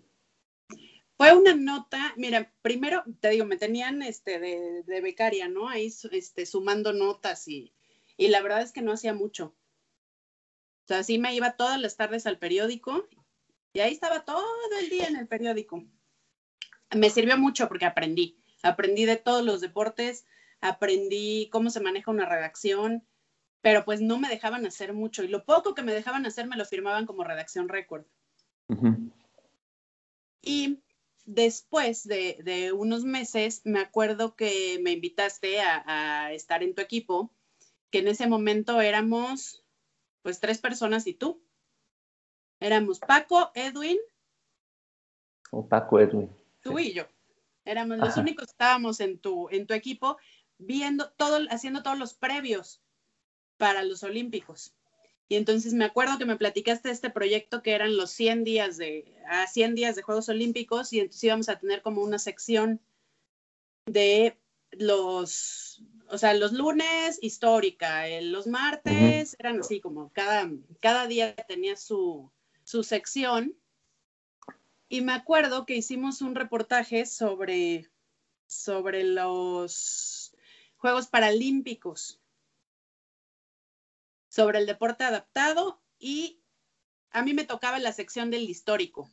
Fue 1.17 1.34
una 1.34 1.56
nota, 1.56 2.13
mira, 2.17 2.52
primero 2.62 3.04
te 3.19 3.30
digo, 3.30 3.45
me 3.45 3.58
tenían 3.58 4.02
este, 4.02 4.39
de, 4.39 5.02
becaria, 5.02 5.47
¿no? 5.47 5.69
Ahí 5.69 5.93
este, 6.12 6.45
sumando 6.45 6.91
notas 6.91 7.47
y, 7.47 7.73
y 8.17 8.28
la 8.28 8.41
verdad 8.41 8.62
es 8.62 8.71
que 8.71 8.82
no 8.82 8.91
hacía 8.91 9.13
mucho. 9.13 9.56
O 10.84 10.88
sea, 10.88 11.04
sí 11.04 11.17
me 11.17 11.34
iba 11.34 11.56
todas 11.56 11.80
las 11.80 11.95
tardes 11.95 12.26
al 12.26 12.39
periódico 12.39 13.08
y 13.71 13.80
ahí 13.80 13.93
estaba 13.93 14.26
todo 14.26 14.43
el 14.80 14.89
día 14.89 15.08
en 15.08 15.15
el 15.15 15.28
periódico. 15.28 15.84
Me 16.95 17.10
sirvió 17.10 17.38
mucho 17.38 17.67
porque 17.67 17.86
aprendí. 17.86 18.38
Aprendí 18.62 19.06
de 19.06 19.17
todos 19.17 19.43
los 19.43 19.62
deportes, 19.62 20.26
aprendí 20.62 21.49
cómo 21.52 21.69
se 21.69 21.80
maneja 21.80 22.12
una 22.12 22.28
redacción, 22.28 23.06
pero 23.62 23.86
pues 23.86 24.02
no 24.02 24.19
me 24.19 24.30
dejaban 24.30 24.65
hacer 24.65 24.93
mucho 24.93 25.23
y 25.23 25.30
lo 25.30 25.45
poco 25.45 25.73
que 25.73 25.84
me 25.84 25.93
dejaban 25.93 26.26
hacer 26.26 26.47
me 26.47 26.58
lo 26.58 26.65
firmaban 26.65 27.06
como 27.06 27.23
redacción 27.23 27.69
récord. 27.69 28.06
Y 30.41 30.83
después 31.26 32.08
de, 32.08 32.72
unos 32.76 33.04
meses, 33.04 33.62
me 33.64 33.80
acuerdo 33.80 34.36
que 34.36 34.80
me 34.82 34.92
invitaste 34.92 35.62
a, 35.62 36.32
estar 36.34 36.64
en 36.64 36.76
tu 36.76 36.82
equipo, 36.82 37.32
que 37.90 38.00
en 38.00 38.08
ese 38.08 38.28
momento 38.28 38.82
éramos 38.82 39.64
pues 40.22 40.40
tres 40.40 40.60
personas 40.60 41.06
y 41.08 41.14
tú. 41.14 41.44
Éramos 42.60 43.00
Paco, 43.00 43.52
Edwin. 43.56 43.98
O 45.52 45.68
Paco, 45.68 46.00
Edwin. 46.00 46.30
Tú 46.62 46.80
y 46.80 46.94
yo. 46.94 47.04
Éramos 47.66 47.98
los 47.98 48.18
únicos 48.18 48.48
que 48.48 48.52
estábamos 48.52 49.00
en 49.00 49.20
tu, 49.20 49.50
en 49.50 49.68
tu 49.68 49.74
equipo 49.74 50.18
viendo 50.58 51.12
todo, 51.12 51.40
haciendo 51.50 51.84
todos 51.84 52.00
los 52.00 52.14
previos 52.14 52.82
para 53.58 53.84
los 53.84 54.04
Olímpicos. 54.04 54.74
Y 55.34 55.36
entonces 55.36 55.74
me 55.74 55.86
acuerdo 55.86 56.19
que 56.19 56.26
me 56.26 56.38
platicaste 56.38 56.89
de 56.89 56.93
este 56.93 57.10
proyecto 57.10 57.63
que 57.63 57.72
eran 57.72 57.98
los 57.98 58.12
100 58.12 58.43
días 58.43 58.78
de, 58.78 59.12
a 59.28 59.48
100 59.48 59.74
días 59.74 59.96
de 59.96 60.04
Juegos 60.04 60.30
Olímpicos 60.30 60.93
y 60.93 61.00
entonces 61.00 61.24
íbamos 61.24 61.50
a 61.50 61.58
tener 61.58 61.82
como 61.82 62.04
una 62.04 62.19
sección 62.19 62.80
de 63.88 64.38
los, 64.69 65.82
o 66.08 66.19
sea, 66.19 66.36
los 66.36 66.54
lunes 66.54 67.17
histórica, 67.24 68.08
los 68.22 68.46
martes 68.46 69.36
eran 69.39 69.60
así 69.62 69.80
como 69.82 70.12
cada, 70.13 70.52
cada 70.80 71.08
día 71.08 71.34
tenía 71.36 71.78
su, 71.78 72.30
su 72.63 72.84
sección. 72.84 73.56
Y 74.88 75.02
me 75.02 75.13
acuerdo 75.13 75.65
que 75.65 75.76
hicimos 75.76 76.22
un 76.22 76.36
reportaje 76.36 77.08
sobre, 77.08 77.89
sobre 78.46 79.04
los 79.04 80.36
Juegos 80.78 81.08
Paralímpicos 81.08 82.19
sobre 84.34 84.58
el 84.58 84.65
deporte 84.65 85.04
adaptado 85.04 85.80
y 86.00 86.41
a 87.12 87.22
mí 87.22 87.36
me 87.36 87.43
tocaba 87.43 87.78
la 87.78 87.93
sección 87.93 88.32
del 88.32 88.50
histórico. 88.50 89.08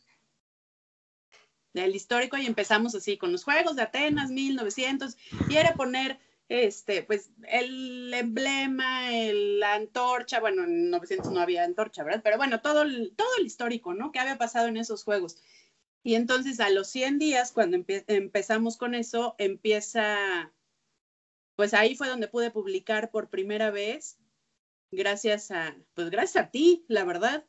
Del 1.74 1.94
histórico 1.94 2.38
y 2.38 2.46
empezamos 2.46 2.94
así 2.94 3.18
con 3.18 3.30
los 3.30 3.44
Juegos 3.44 3.76
de 3.76 3.82
Atenas 3.82 4.30
1900 4.30 5.18
y 5.50 5.56
era 5.56 5.74
poner 5.74 6.18
este, 6.48 7.02
pues 7.02 7.32
el 7.48 8.14
emblema, 8.14 9.10
la 9.10 9.74
antorcha, 9.74 10.40
bueno, 10.40 10.64
en 10.64 10.88
900 10.88 11.30
no 11.30 11.40
había 11.40 11.64
antorcha, 11.64 12.02
¿verdad? 12.02 12.22
Pero 12.24 12.38
bueno, 12.38 12.62
todo 12.62 12.82
el, 12.82 13.12
todo 13.14 13.28
el 13.38 13.44
histórico, 13.44 13.92
¿no? 13.92 14.12
¿Qué 14.12 14.20
había 14.20 14.38
pasado 14.38 14.68
en 14.68 14.78
esos 14.78 15.04
juegos? 15.04 15.36
Y 16.02 16.14
entonces 16.14 16.60
a 16.60 16.70
los 16.70 16.88
100 16.88 17.18
días, 17.18 17.52
cuando 17.52 17.76
empezamos 18.06 18.78
con 18.78 18.94
eso, 18.94 19.34
empieza, 19.36 20.50
pues 21.56 21.74
ahí 21.74 21.94
fue 21.94 22.08
donde 22.08 22.26
pude 22.26 22.50
publicar 22.50 23.10
por 23.10 23.28
primera 23.28 23.70
vez 23.70 24.16
gracias 24.90 25.50
a, 25.50 25.76
pues 25.94 26.10
gracias 26.10 26.44
a 26.44 26.50
ti, 26.50 26.84
la 26.88 27.04
verdad, 27.04 27.44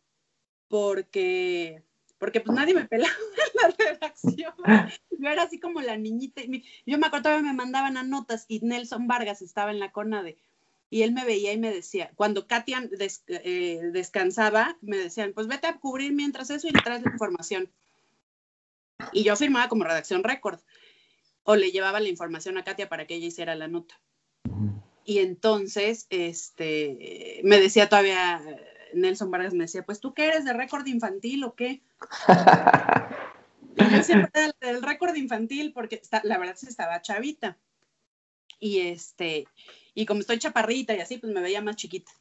porque, 0.68 1.84
porque 2.18 2.42
pues 2.42 2.56
nadie 2.56 2.74
me 2.74 2.86
pelaba 2.86 3.14
en 3.14 3.62
la 3.62 3.86
redacción. 3.86 4.54
Yo 5.12 5.30
era 5.30 5.44
así 5.44 5.60
como 5.60 5.82
la 5.82 5.98
niñita. 5.98 6.42
Yo 6.86 6.98
me 6.98 7.08
acuerdo 7.08 7.36
que 7.36 7.44
me 7.44 7.54
mandaban 7.54 7.98
a 7.98 8.04
notas 8.04 8.46
y 8.48 8.60
Nelson 8.62 9.08
Vargas 9.08 9.42
estaba 9.42 9.72
en 9.72 9.80
la 9.80 9.92
de 10.24 10.38
y 10.92 11.04
él 11.04 11.14
me 11.14 11.24
veía 11.24 11.54
y 11.54 11.58
me 11.58 11.74
decía, 11.74 12.12
cuando 12.16 12.48
Katia 12.48 12.90
eh, 13.28 13.80
descansaba, 13.94 14.78
me 14.82 14.98
decían, 14.98 15.32
pues 15.34 15.48
vete 15.48 15.68
a 15.68 15.80
cubrir 15.80 16.12
mientras 16.12 16.50
eso 16.50 16.68
y 16.68 16.72
le 16.72 16.82
traes 16.82 17.02
la 17.02 17.12
información. 17.12 17.72
Y 19.14 19.24
yo 19.24 19.38
firmaba 19.38 19.70
como 19.70 19.86
redacción 19.86 20.22
récord 20.22 20.60
o 21.44 21.56
le 21.56 21.72
llevaba 21.72 22.02
la 22.02 22.10
información 22.10 22.58
a 22.58 22.66
Katia 22.66 22.90
para 22.90 23.08
que 23.08 23.16
ella 23.16 23.28
hiciera 23.28 23.56
la 23.56 23.70
nota. 23.70 24.02
Y 25.04 25.20
entonces, 25.20 26.08
este, 26.10 27.42
me 27.44 27.60
decía 27.60 27.90
todavía, 27.90 28.42
Nelson 28.94 29.32
Vargas 29.32 29.54
me 29.54 29.64
decía, 29.64 29.84
pues 29.84 30.00
tú 30.00 30.14
qué 30.14 30.28
eres 30.28 30.46
de 30.46 30.54
récord 30.54 30.86
infantil 30.88 31.44
o 31.44 31.56
qué? 31.56 31.82
yo 33.78 34.04
siempre 34.04 34.52
del 34.60 34.82
récord 34.82 35.16
infantil 35.16 35.74
porque 35.74 36.02
la 36.24 36.38
verdad 36.38 36.56
se 36.56 36.70
estaba 36.70 37.02
chavita. 37.02 37.58
Y 38.60 38.80
este, 38.82 39.48
y 39.96 40.06
como 40.06 40.20
estoy 40.20 40.38
chaparrita 40.38 40.94
y 40.94 41.00
así, 41.00 41.18
pues 41.18 41.34
me 41.34 41.42
veía 41.42 41.62
más 41.62 41.76
chiquita. 41.76 42.12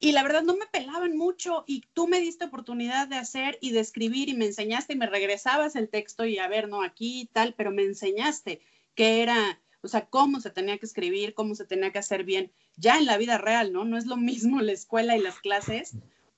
Y 0.00 0.12
la 0.12 0.22
verdad 0.22 0.42
no 0.42 0.56
me 0.56 0.66
pelaban 0.66 1.16
mucho 1.16 1.64
y 1.66 1.82
tú 1.92 2.06
me 2.06 2.20
diste 2.20 2.44
oportunidad 2.44 3.08
de 3.08 3.16
hacer 3.16 3.58
y 3.60 3.72
de 3.72 3.80
escribir 3.80 4.28
y 4.28 4.34
me 4.34 4.46
enseñaste 4.46 4.92
y 4.92 4.96
me 4.96 5.06
regresabas 5.06 5.74
el 5.74 5.88
texto 5.88 6.24
y 6.24 6.38
a 6.38 6.46
ver, 6.46 6.68
no, 6.68 6.82
aquí 6.82 7.22
y 7.22 7.26
tal, 7.26 7.54
pero 7.54 7.72
me 7.72 7.82
enseñaste 7.82 8.62
que 8.94 9.22
era 9.22 9.60
o 9.88 9.90
sea, 9.90 10.06
cómo 10.06 10.40
se 10.40 10.50
tenía 10.50 10.76
que 10.76 10.84
escribir, 10.84 11.32
cómo 11.32 11.54
se 11.54 11.64
tenía 11.64 11.92
que 11.92 11.98
hacer 11.98 12.24
bien, 12.24 12.52
ya 12.76 12.98
en 12.98 13.06
la 13.06 13.16
vida 13.16 13.38
real, 13.38 13.72
¿no? 13.72 13.86
No 13.86 13.96
es 13.96 14.04
lo 14.04 14.16
mismo 14.30 14.60
la 14.60 14.72
escuela 14.72 15.16
y 15.16 15.20
las 15.20 15.40
clases 15.40 15.94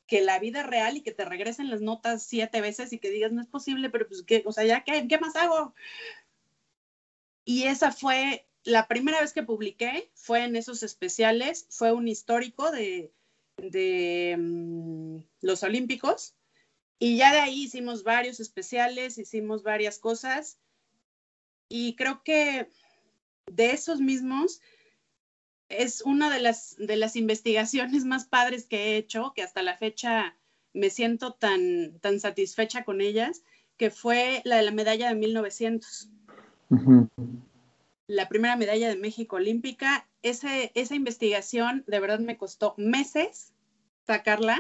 que 0.07 0.21
la 0.21 0.39
vida 0.39 0.63
real 0.63 0.97
y 0.97 1.03
que 1.03 1.13
te 1.13 1.25
regresen 1.25 1.71
las 1.71 1.81
notas 1.81 2.23
siete 2.23 2.61
veces 2.61 2.93
y 2.93 2.99
que 2.99 3.11
digas, 3.11 3.33
no 3.33 3.41
es 3.41 3.47
posible, 3.49 3.91
pero 3.91 4.09
pues, 4.09 4.23
¿qué? 4.23 4.43
O 4.47 4.53
sea, 4.53 4.65
¿ya 4.65 4.83
qué, 4.85 5.07
qué 5.09 5.19
más 5.19 5.37
hago? 5.37 5.75
Y 7.45 7.65
esa 7.65 7.93
fue 7.93 8.47
la 8.65 8.87
primera 8.89 9.21
vez 9.21 9.33
que 9.33 9.43
publiqué, 9.43 10.11
fue 10.15 10.45
en 10.45 10.57
esos 10.57 10.83
especiales, 10.83 11.67
fue 11.71 11.93
un 11.93 12.09
histórico 12.09 12.71
de, 12.71 13.13
de 13.57 14.37
mm, 14.39 15.19
los 15.41 15.63
Olímpicos. 15.63 16.35
Y 16.99 17.17
ya 17.17 17.33
de 17.33 17.41
ahí 17.41 17.65
hicimos 17.65 18.03
varios 18.03 18.41
especiales, 18.41 19.19
hicimos 19.19 19.63
varias 19.63 19.99
cosas. 19.99 20.59
Y 21.69 21.95
creo 21.97 22.23
que 22.25 22.69
de 23.51 23.73
esos 23.73 24.01
mismos 24.01 24.61
es 25.69 26.03
una 26.03 26.31
de 26.31 26.41
las, 26.41 26.77
de 26.79 26.97
las 26.97 27.17
investigaciones 27.17 28.05
más 28.05 28.27
padres 28.27 28.67
que 28.67 28.77
he 28.79 28.97
hecho, 28.97 29.33
que 29.35 29.43
hasta 29.43 29.63
la 29.63 29.77
fecha 29.77 30.37
me 30.73 30.91
siento 30.91 31.35
tan, 31.35 31.99
tan 32.01 32.21
satisfecha 32.21 32.85
con 32.85 33.01
ellas, 33.01 33.43
que 33.77 33.91
fue 33.91 34.43
la 34.45 34.57
de 34.57 34.63
la 34.63 34.73
medalla 34.73 35.09
de 35.09 35.15
1900. 35.15 36.11
La 38.07 38.29
primera 38.29 38.57
medalla 38.57 38.89
de 38.89 38.97
México 38.97 39.37
olímpica. 39.37 40.09
Ese, 40.23 40.73
esa 40.75 40.95
investigación 40.95 41.85
de 41.87 42.01
verdad 42.01 42.19
me 42.19 42.37
costó 42.37 42.75
meses 42.77 43.53
sacarla. 44.07 44.59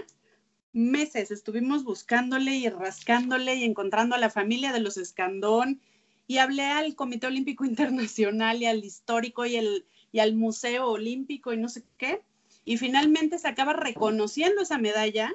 Meses 0.72 1.32
estuvimos 1.32 1.82
buscándole 1.82 2.54
y 2.54 2.68
rascándole 2.68 3.56
y 3.56 3.64
encontrando 3.64 4.14
a 4.14 4.18
la 4.18 4.30
familia 4.30 4.72
de 4.72 4.78
los 4.78 4.96
Escandón 4.96 5.80
y 6.30 6.38
hablé 6.38 6.62
al 6.62 6.94
Comité 6.94 7.26
Olímpico 7.26 7.64
Internacional 7.64 8.62
y 8.62 8.66
al 8.66 8.84
histórico 8.84 9.46
y, 9.46 9.56
el, 9.56 9.84
y 10.12 10.20
al 10.20 10.36
Museo 10.36 10.86
Olímpico 10.86 11.52
y 11.52 11.56
no 11.56 11.68
sé 11.68 11.82
qué. 11.98 12.22
Y 12.64 12.76
finalmente 12.76 13.36
se 13.40 13.48
acaba 13.48 13.72
reconociendo 13.72 14.62
esa 14.62 14.78
medalla 14.78 15.34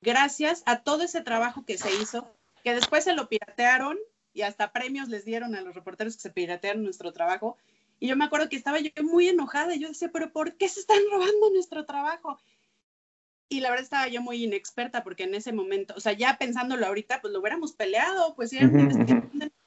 gracias 0.00 0.62
a 0.64 0.78
todo 0.78 1.02
ese 1.02 1.20
trabajo 1.20 1.66
que 1.66 1.76
se 1.76 1.94
hizo, 2.00 2.26
que 2.64 2.72
después 2.72 3.04
se 3.04 3.12
lo 3.12 3.28
piratearon 3.28 3.98
y 4.32 4.42
hasta 4.42 4.72
premios 4.72 5.10
les 5.10 5.26
dieron 5.26 5.54
a 5.54 5.60
los 5.60 5.74
reporteros 5.74 6.14
que 6.16 6.22
se 6.22 6.30
piratearon 6.30 6.84
nuestro 6.84 7.12
trabajo. 7.12 7.58
Y 8.00 8.08
yo 8.08 8.16
me 8.16 8.24
acuerdo 8.24 8.48
que 8.48 8.56
estaba 8.56 8.80
yo 8.80 8.90
muy 9.02 9.28
enojada. 9.28 9.74
Y 9.74 9.80
yo 9.80 9.88
decía, 9.88 10.08
pero 10.10 10.32
¿por 10.32 10.56
qué 10.56 10.70
se 10.70 10.80
están 10.80 11.00
robando 11.12 11.50
nuestro 11.52 11.84
trabajo? 11.84 12.38
y 13.50 13.60
la 13.60 13.70
verdad 13.70 13.84
estaba 13.84 14.08
yo 14.08 14.20
muy 14.20 14.44
inexperta 14.44 15.02
porque 15.02 15.22
en 15.22 15.34
ese 15.34 15.52
momento, 15.52 15.94
o 15.96 16.00
sea, 16.00 16.12
ya 16.12 16.36
pensándolo 16.36 16.86
ahorita, 16.86 17.22
pues 17.22 17.32
lo 17.32 17.40
hubiéramos 17.40 17.72
peleado, 17.72 18.34
pues 18.36 18.50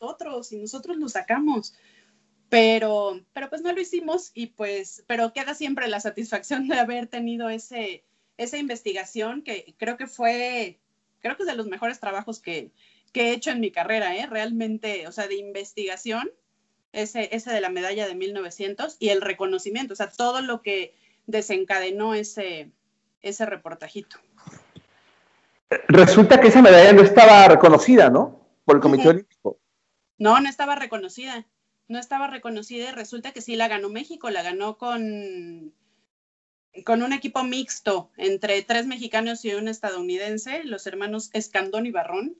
nosotros 0.01 0.51
y 0.51 0.57
nosotros 0.57 0.97
lo 0.97 1.07
sacamos. 1.09 1.73
Pero, 2.49 3.21
pero 3.33 3.49
pues 3.49 3.61
no 3.61 3.71
lo 3.71 3.79
hicimos 3.79 4.31
y 4.33 4.47
pues, 4.47 5.05
pero 5.07 5.31
queda 5.31 5.53
siempre 5.55 5.87
la 5.87 6.01
satisfacción 6.01 6.67
de 6.67 6.79
haber 6.79 7.07
tenido 7.07 7.49
ese, 7.49 8.03
esa 8.37 8.57
investigación 8.57 9.41
que 9.41 9.73
creo 9.77 9.95
que 9.95 10.07
fue, 10.07 10.79
creo 11.21 11.37
que 11.37 11.43
es 11.43 11.47
de 11.47 11.55
los 11.55 11.67
mejores 11.67 12.01
trabajos 12.01 12.41
que, 12.41 12.71
que 13.13 13.29
he 13.29 13.33
hecho 13.33 13.51
en 13.51 13.61
mi 13.61 13.71
carrera, 13.71 14.17
¿eh? 14.17 14.27
Realmente, 14.29 15.07
o 15.07 15.13
sea, 15.13 15.27
de 15.27 15.35
investigación, 15.35 16.29
ese, 16.91 17.29
ese 17.33 17.53
de 17.53 17.61
la 17.61 17.69
medalla 17.69 18.05
de 18.05 18.15
1900 18.15 18.97
y 18.99 19.09
el 19.09 19.21
reconocimiento, 19.21 19.93
o 19.93 19.95
sea, 19.95 20.09
todo 20.09 20.41
lo 20.41 20.61
que 20.61 20.93
desencadenó 21.27 22.13
ese, 22.13 22.69
ese 23.21 23.45
reportajito. 23.45 24.17
Resulta 25.87 26.41
que 26.41 26.49
esa 26.49 26.61
medalla 26.61 26.91
no 26.91 27.01
estaba 27.01 27.47
reconocida, 27.47 28.09
¿no? 28.09 28.41
Por 28.65 28.75
el 28.75 28.81
Comité 28.81 29.07
Olímpico. 29.07 29.57
No, 30.21 30.39
no 30.39 30.47
estaba 30.47 30.75
reconocida. 30.75 31.47
No 31.87 31.97
estaba 31.97 32.27
reconocida 32.27 32.89
y 32.89 32.91
resulta 32.91 33.31
que 33.31 33.41
sí 33.41 33.55
la 33.55 33.67
ganó 33.67 33.89
México, 33.89 34.29
la 34.29 34.43
ganó 34.43 34.77
con, 34.77 35.73
con 36.85 37.01
un 37.01 37.11
equipo 37.11 37.43
mixto 37.43 38.11
entre 38.17 38.61
tres 38.61 38.85
mexicanos 38.85 39.43
y 39.43 39.53
un 39.55 39.67
estadounidense, 39.67 40.63
los 40.63 40.85
hermanos 40.85 41.31
Escandón 41.33 41.87
y 41.87 41.91
Barrón, 41.91 42.37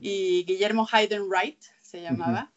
y 0.00 0.44
Guillermo 0.44 0.86
Hayden 0.90 1.28
Wright 1.28 1.62
se 1.80 2.02
llamaba. 2.02 2.52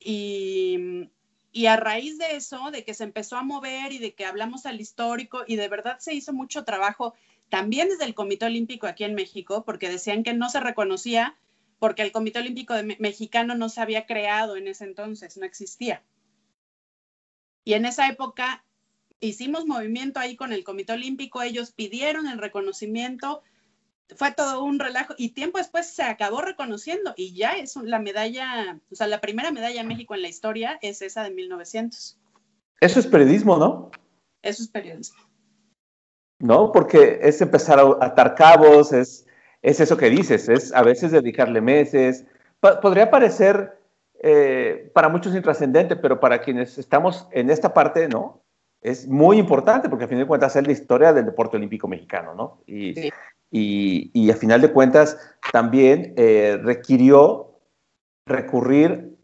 Y 0.00 1.10
y 1.56 1.68
a 1.68 1.76
raíz 1.76 2.18
de 2.18 2.36
eso, 2.36 2.70
de 2.70 2.84
que 2.84 2.92
se 2.92 3.04
empezó 3.04 3.38
a 3.38 3.42
mover 3.42 3.90
y 3.90 3.96
de 3.98 4.14
que 4.14 4.26
hablamos 4.26 4.66
al 4.66 4.78
histórico 4.78 5.42
y 5.46 5.56
de 5.56 5.68
verdad 5.68 5.98
se 6.00 6.12
hizo 6.12 6.34
mucho 6.34 6.64
trabajo 6.64 7.14
también 7.48 7.88
desde 7.88 8.04
el 8.04 8.14
Comité 8.14 8.44
Olímpico 8.44 8.86
aquí 8.86 9.04
en 9.04 9.14
México, 9.14 9.64
porque 9.64 9.88
decían 9.88 10.22
que 10.22 10.34
no 10.34 10.50
se 10.50 10.60
reconocía 10.60 11.34
porque 11.78 12.02
el 12.02 12.12
Comité 12.12 12.38
Olímpico 12.38 12.74
Mexicano 12.98 13.54
no 13.54 13.68
se 13.68 13.80
había 13.80 14.06
creado 14.06 14.56
en 14.56 14.68
ese 14.68 14.84
entonces, 14.84 15.36
no 15.36 15.44
existía. 15.44 16.02
Y 17.64 17.74
en 17.74 17.84
esa 17.84 18.08
época 18.08 18.64
hicimos 19.20 19.66
movimiento 19.66 20.20
ahí 20.20 20.36
con 20.36 20.52
el 20.52 20.64
Comité 20.64 20.92
Olímpico, 20.92 21.42
ellos 21.42 21.72
pidieron 21.72 22.26
el 22.26 22.38
reconocimiento, 22.38 23.42
fue 24.14 24.32
todo 24.32 24.62
un 24.62 24.78
relajo 24.78 25.14
y 25.18 25.30
tiempo 25.30 25.58
después 25.58 25.86
se 25.86 26.04
acabó 26.04 26.42
reconociendo 26.42 27.12
y 27.16 27.34
ya 27.34 27.56
es 27.56 27.76
la 27.76 27.98
medalla, 27.98 28.80
o 28.90 28.94
sea, 28.94 29.08
la 29.08 29.20
primera 29.20 29.50
medalla 29.50 29.82
de 29.82 29.88
México 29.88 30.14
en 30.14 30.22
la 30.22 30.28
historia 30.28 30.78
es 30.80 31.02
esa 31.02 31.24
de 31.24 31.30
1900. 31.30 32.18
Eso 32.80 33.00
es 33.00 33.06
periodismo, 33.06 33.56
¿no? 33.56 33.90
Eso 34.42 34.62
es 34.62 34.68
periodismo. 34.68 35.18
¿No? 36.38 36.70
Porque 36.70 37.18
es 37.22 37.40
empezar 37.40 37.80
a 37.80 38.04
atar 38.04 38.34
cabos, 38.34 38.92
es, 38.92 39.25
es 39.62 39.80
eso 39.80 39.96
que 39.96 40.10
dices, 40.10 40.48
es 40.48 40.72
a 40.72 40.82
veces 40.82 41.12
dedicarle 41.12 41.60
meses. 41.60 42.24
podría 42.60 43.10
parecer 43.10 43.78
eh, 44.20 44.90
para 44.94 45.08
muchos 45.08 45.34
intrascendente, 45.34 45.96
pero 45.96 46.20
para 46.20 46.40
quienes 46.40 46.78
estamos 46.78 47.28
en 47.32 47.50
esta 47.50 47.74
parte, 47.74 48.08
¿no? 48.08 48.42
Es 48.80 49.06
muy 49.06 49.38
importante 49.38 49.88
porque 49.88 50.04
a 50.04 50.08
fin 50.08 50.18
de 50.18 50.26
cuentas 50.26 50.56
es 50.56 50.66
la 50.66 50.72
historia 50.72 51.12
del 51.12 51.26
deporte 51.26 51.56
olímpico 51.56 51.88
mexicano, 51.88 52.34
¿no? 52.34 52.62
Y, 52.66 53.10
y, 53.50 54.30
a 54.30 54.36
final 54.36 54.60
de 54.60 54.72
cuentas 54.72 55.18
también 55.52 56.14
eh, 56.16 56.58
requirió 56.62 57.58
recurrir 58.26 59.16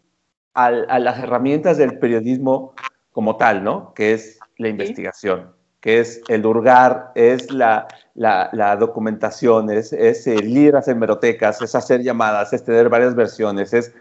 a 0.55 0.71
las 0.71 1.19
herramientas 1.19 1.79
del 1.79 1.99
periodismo 1.99 2.75
como 3.11 3.37
tal, 3.37 3.65
¿no? 3.65 3.95
Que 3.95 4.13
es 4.13 4.39
la 4.59 4.69
investigación, 4.69 5.55
que 5.83 5.99
es 5.99 6.23
el 6.29 6.47
hurgar, 6.47 7.11
es 7.17 7.51
la, 7.51 7.89
la, 8.15 8.77
documentación, 8.77 9.69
es, 9.69 9.93
es 9.93 10.29
el 10.29 10.57
ir 10.57 10.77
a 10.77 10.79
hacer 10.79 10.95
merotecas, 10.95 11.61
es 11.61 11.75
hacer 11.75 12.03
llamadas, 12.03 12.53
es 12.53 12.65
tener 12.65 12.89
varias 12.89 13.17
versiones, 13.17 13.75
es, 13.75 13.93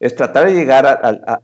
es 0.00 0.14
tratar 0.14 0.46
de 0.46 0.54
llegar 0.54 0.86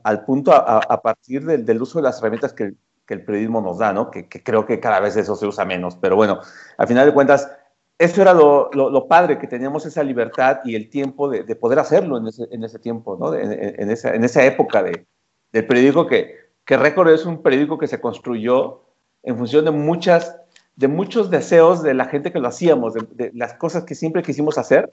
al 0.03 0.23
punto 0.23 0.53
a, 0.53 1.01
partir 1.01 1.43
del, 1.45 1.65
del, 1.65 1.81
uso 1.81 1.97
de 1.97 2.03
las 2.03 2.19
herramientas 2.19 2.53
que, 2.53 2.75
que, 3.07 3.13
el 3.15 3.25
periodismo 3.25 3.59
nos 3.59 3.79
da, 3.79 3.91
¿no? 3.91 4.11
Que, 4.11 4.29
que 4.29 4.43
creo 4.43 4.67
que 4.67 4.79
cada 4.79 4.99
vez 4.99 5.17
eso 5.17 5.35
se 5.35 5.47
usa 5.47 5.65
menos, 5.65 5.95
pero 5.95 6.15
bueno, 6.15 6.41
al 6.77 6.87
final 6.87 7.07
de 7.07 7.13
cuentas 7.15 7.51
eso 7.97 8.21
era 8.21 8.35
lo, 8.35 8.69
lo, 8.71 9.07
padre, 9.07 9.39
que 9.39 9.47
teníamos 9.47 9.83
esa 9.87 10.03
libertad 10.03 10.59
y 10.63 10.75
el 10.75 10.91
tiempo 10.91 11.27
de, 11.27 11.41
de 11.41 11.55
poder 11.55 11.79
hacerlo 11.79 12.19
en 12.19 12.27
ese, 12.27 12.47
en 12.51 12.63
ese 12.63 12.77
tiempo, 12.77 13.17
¿no? 13.19 13.33
en, 13.33 13.51
en, 13.51 13.89
esa, 13.89 14.13
en, 14.13 14.23
esa, 14.23 14.45
época 14.45 14.83
de, 14.83 15.07
del 15.51 15.65
periódico 15.65 16.05
que, 16.05 16.35
que 16.63 16.77
Récord 16.77 17.09
es 17.09 17.25
un 17.25 17.41
periódico 17.41 17.79
que 17.79 17.87
se 17.87 17.99
construyó 17.99 18.83
en 19.27 19.37
función 19.37 19.65
de, 19.65 19.71
muchas, 19.71 20.39
de 20.77 20.87
muchos 20.87 21.29
deseos 21.29 21.83
de 21.83 21.93
la 21.93 22.05
gente 22.05 22.31
que 22.31 22.39
lo 22.39 22.47
hacíamos, 22.47 22.93
de, 22.93 23.29
las 23.33 23.55
cosas 23.55 23.83
que 23.83 23.93
siempre 23.93 24.23
quisimos 24.23 24.57
hacer, 24.57 24.89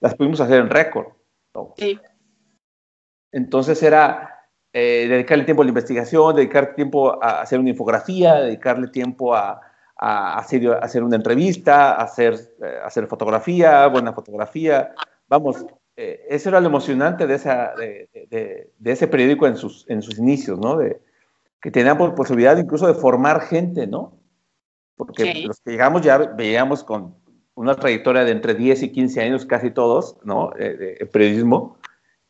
las 0.00 0.14
pudimos 0.14 0.40
hacer 0.42 0.60
en 0.60 0.68
Récord. 0.68 1.06
Sí. 1.78 1.98
Entonces 3.32 3.82
era 3.82 4.44
eh, 4.74 5.06
dedicarle 5.08 5.44
tiempo 5.44 5.62
a 5.62 5.64
la 5.64 5.70
investigación, 5.70 6.36
dedicar 6.36 6.74
tiempo 6.74 7.22
a 7.24 7.40
hacer 7.40 7.58
una 7.58 7.70
infografía, 7.70 8.34
dedicarle 8.34 8.88
tiempo 8.88 9.34
a, 9.34 9.58
a 9.96 10.38
hacer, 10.38 10.68
hacer 10.82 11.02
una 11.02 11.16
entrevista, 11.16 11.92
a 11.92 12.02
hacer, 12.02 12.34
eh, 12.62 12.80
hacer 12.84 13.06
fotografía, 13.06 13.86
buena 13.86 14.12
fotografía. 14.12 14.92
Vamos, 15.28 15.64
eh, 15.96 16.26
eso 16.28 16.50
era 16.50 16.60
lo 16.60 16.66
emocionante 16.66 17.26
de, 17.26 17.34
esa, 17.34 17.74
de, 17.74 18.10
de, 18.78 18.92
ese 18.92 19.08
periódico 19.08 19.46
en 19.46 19.56
sus, 19.56 19.88
en 19.88 20.02
sus 20.02 20.18
inicios, 20.18 20.58
¿no? 20.58 20.76
De, 20.76 21.00
que 21.60 21.70
teníamos 21.70 22.12
posibilidad 22.12 22.56
incluso 22.56 22.86
de 22.86 22.94
formar 22.94 23.40
gente, 23.42 23.86
¿no? 23.86 24.20
Porque 24.96 25.44
los 25.46 25.60
que 25.60 25.72
llegamos 25.72 26.02
ya 26.02 26.18
veíamos 26.18 26.84
con 26.84 27.16
una 27.54 27.74
trayectoria 27.74 28.24
de 28.24 28.32
entre 28.32 28.54
10 28.54 28.82
y 28.82 28.92
15 28.92 29.20
años 29.20 29.46
casi 29.46 29.70
todos, 29.70 30.16
¿no? 30.24 30.50
de 30.56 31.08
periodismo, 31.12 31.78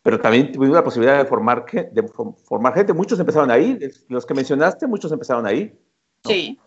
pero 0.02 0.20
también 0.20 0.52
tuvimos 0.52 0.74
la 0.74 0.84
posibilidad 0.84 1.18
de 1.18 1.26
formar, 1.26 1.66
de 1.66 2.08
formar 2.44 2.74
gente. 2.74 2.92
Muchos 2.94 3.20
empezaron 3.20 3.50
ahí, 3.50 3.78
los 4.08 4.24
que 4.24 4.34
mencionaste, 4.34 4.86
muchos 4.86 5.12
empezaron 5.12 5.46
ahí. 5.46 5.78
Sí. 6.24 6.58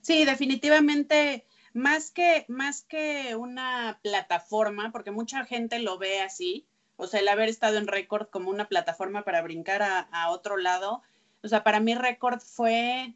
Sí, 0.00 0.24
definitivamente, 0.24 1.46
más 1.72 2.10
que, 2.10 2.44
más 2.48 2.82
que 2.82 3.36
una 3.36 3.98
plataforma, 4.02 4.90
porque 4.92 5.10
mucha 5.10 5.44
gente 5.44 5.78
lo 5.78 5.98
ve 5.98 6.20
así, 6.20 6.66
o 6.96 7.06
sea, 7.06 7.20
el 7.20 7.28
haber 7.28 7.48
estado 7.48 7.76
en 7.76 7.86
Record 7.86 8.28
como 8.30 8.50
una 8.50 8.68
plataforma 8.68 9.22
para 9.22 9.42
brincar 9.42 9.82
a, 9.82 10.30
otro 10.30 10.56
lado, 10.56 11.02
o 11.46 11.48
sea, 11.48 11.62
para 11.62 11.80
mí 11.80 11.94
Record 11.94 12.40
fue 12.40 13.14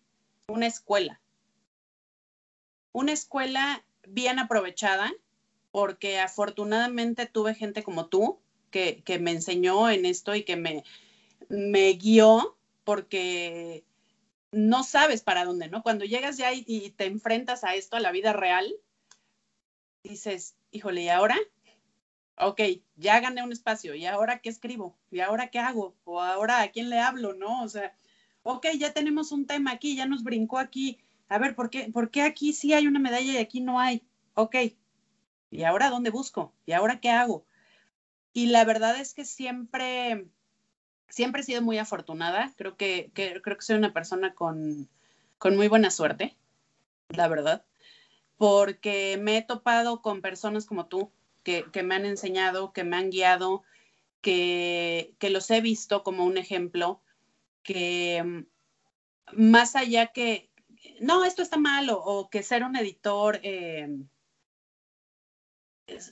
una 0.49 0.67
escuela. 0.67 1.21
Una 2.93 3.13
escuela 3.13 3.85
bien 4.07 4.39
aprovechada, 4.39 5.13
porque 5.71 6.19
afortunadamente 6.19 7.27
tuve 7.27 7.55
gente 7.55 7.83
como 7.83 8.07
tú 8.07 8.41
que, 8.71 9.03
que 9.05 9.19
me 9.19 9.33
enseñó 9.33 9.91
en 9.91 10.07
esto 10.07 10.35
y 10.35 10.45
que 10.45 10.57
me, 10.57 10.85
me 11.49 11.93
guió, 11.93 12.57
porque 12.85 13.85
no 14.53 14.83
sabes 14.83 15.23
para 15.23 15.45
dónde, 15.45 15.69
¿no? 15.69 15.83
Cuando 15.83 16.05
llegas 16.05 16.37
ya 16.37 16.53
y, 16.53 16.91
te 16.91 17.07
enfrentas 17.07 17.65
a 17.65 17.75
esto, 17.75 17.97
a 17.97 18.01
la 18.01 18.13
vida 18.13 18.33
real, 18.33 18.73
dices, 20.03 20.57
híjole, 20.71 21.03
¿y 21.03 21.09
ahora? 21.09 21.39
Ok, 22.37 22.61
ya 22.97 23.21
gané 23.21 23.43
un 23.43 23.53
espacio, 23.53 23.95
¿y 23.95 24.07
ahora 24.07 24.41
qué 24.41 24.49
escribo? 24.49 24.97
¿Y 25.11 25.21
ahora 25.21 25.49
qué 25.49 25.59
hago? 25.59 25.95
¿O 26.05 26.21
ahora 26.21 26.63
a 26.63 26.71
quién 26.71 26.89
le 26.91 26.99
hablo, 26.99 27.35
no? 27.35 27.63
O 27.63 27.69
sea, 27.69 27.95
ok, 28.43 28.67
ya 28.79 28.93
tenemos 28.93 29.33
un 29.33 29.47
tema 29.47 29.73
aquí, 29.73 29.97
ya 29.97 30.07
nos 30.07 30.23
brincó 30.23 30.59
aquí. 30.59 30.99
A 31.29 31.39
ver, 31.39 31.55
¿por 31.55 31.71
qué, 31.71 31.91
¿por 31.93 32.11
qué 32.11 32.23
aquí 32.23 32.53
sí 32.53 32.73
hay 32.73 32.87
una 32.87 32.99
medalla 32.99 33.33
y 33.33 33.39
aquí 33.39 33.61
no 33.61 33.79
hay? 33.79 34.03
Ok, 34.35 34.57
¿y 35.51 35.63
ahora 35.65 35.91
dónde 35.91 36.11
busco? 36.11 36.53
¿Y 36.67 36.73
ahora 36.73 37.01
qué 37.01 37.11
hago? 37.11 37.45
Y 38.33 38.47
la 38.47 38.65
verdad 38.65 38.99
es 38.99 39.15
que 39.15 39.25
siempre 39.25 40.27
siempre 41.11 41.43
he 41.43 41.45
sido 41.45 41.61
muy 41.61 41.77
afortunada. 41.79 42.53
Creo 42.57 42.77
que, 42.77 43.11
creo 43.13 43.43
que 43.43 43.63
soy 43.63 43.77
una 43.77 43.93
persona 43.93 44.35
con, 44.35 44.89
muy 45.45 45.69
buena 45.69 45.91
suerte, 45.91 46.37
la 47.11 47.29
verdad, 47.29 47.65
porque 48.39 49.19
me 49.21 49.37
he 49.37 49.43
topado 49.43 50.01
con 50.01 50.23
personas 50.23 50.65
como 50.65 50.87
tú 50.87 51.11
que, 51.43 51.65
me 51.83 51.95
han 51.95 52.07
enseñado, 52.07 52.73
que 52.73 52.85
me 52.85 52.97
han 52.97 53.11
guiado, 53.11 53.63
que, 54.23 55.15
los 55.21 55.51
he 55.51 55.61
visto 55.61 56.03
como 56.03 56.25
un 56.25 56.39
ejemplo, 56.39 57.01
que 57.63 58.23
mm, 58.23 58.47
más 59.33 59.77
allá 59.77 60.09
que, 60.09 60.51
no, 61.01 61.25
esto 61.25 61.43
está 61.43 61.57
mal, 61.57 61.89
o, 61.91 62.29
que 62.31 62.43
ser 62.43 62.65
un 62.65 62.77
editor. 62.77 63.41
Eh, 63.43 63.89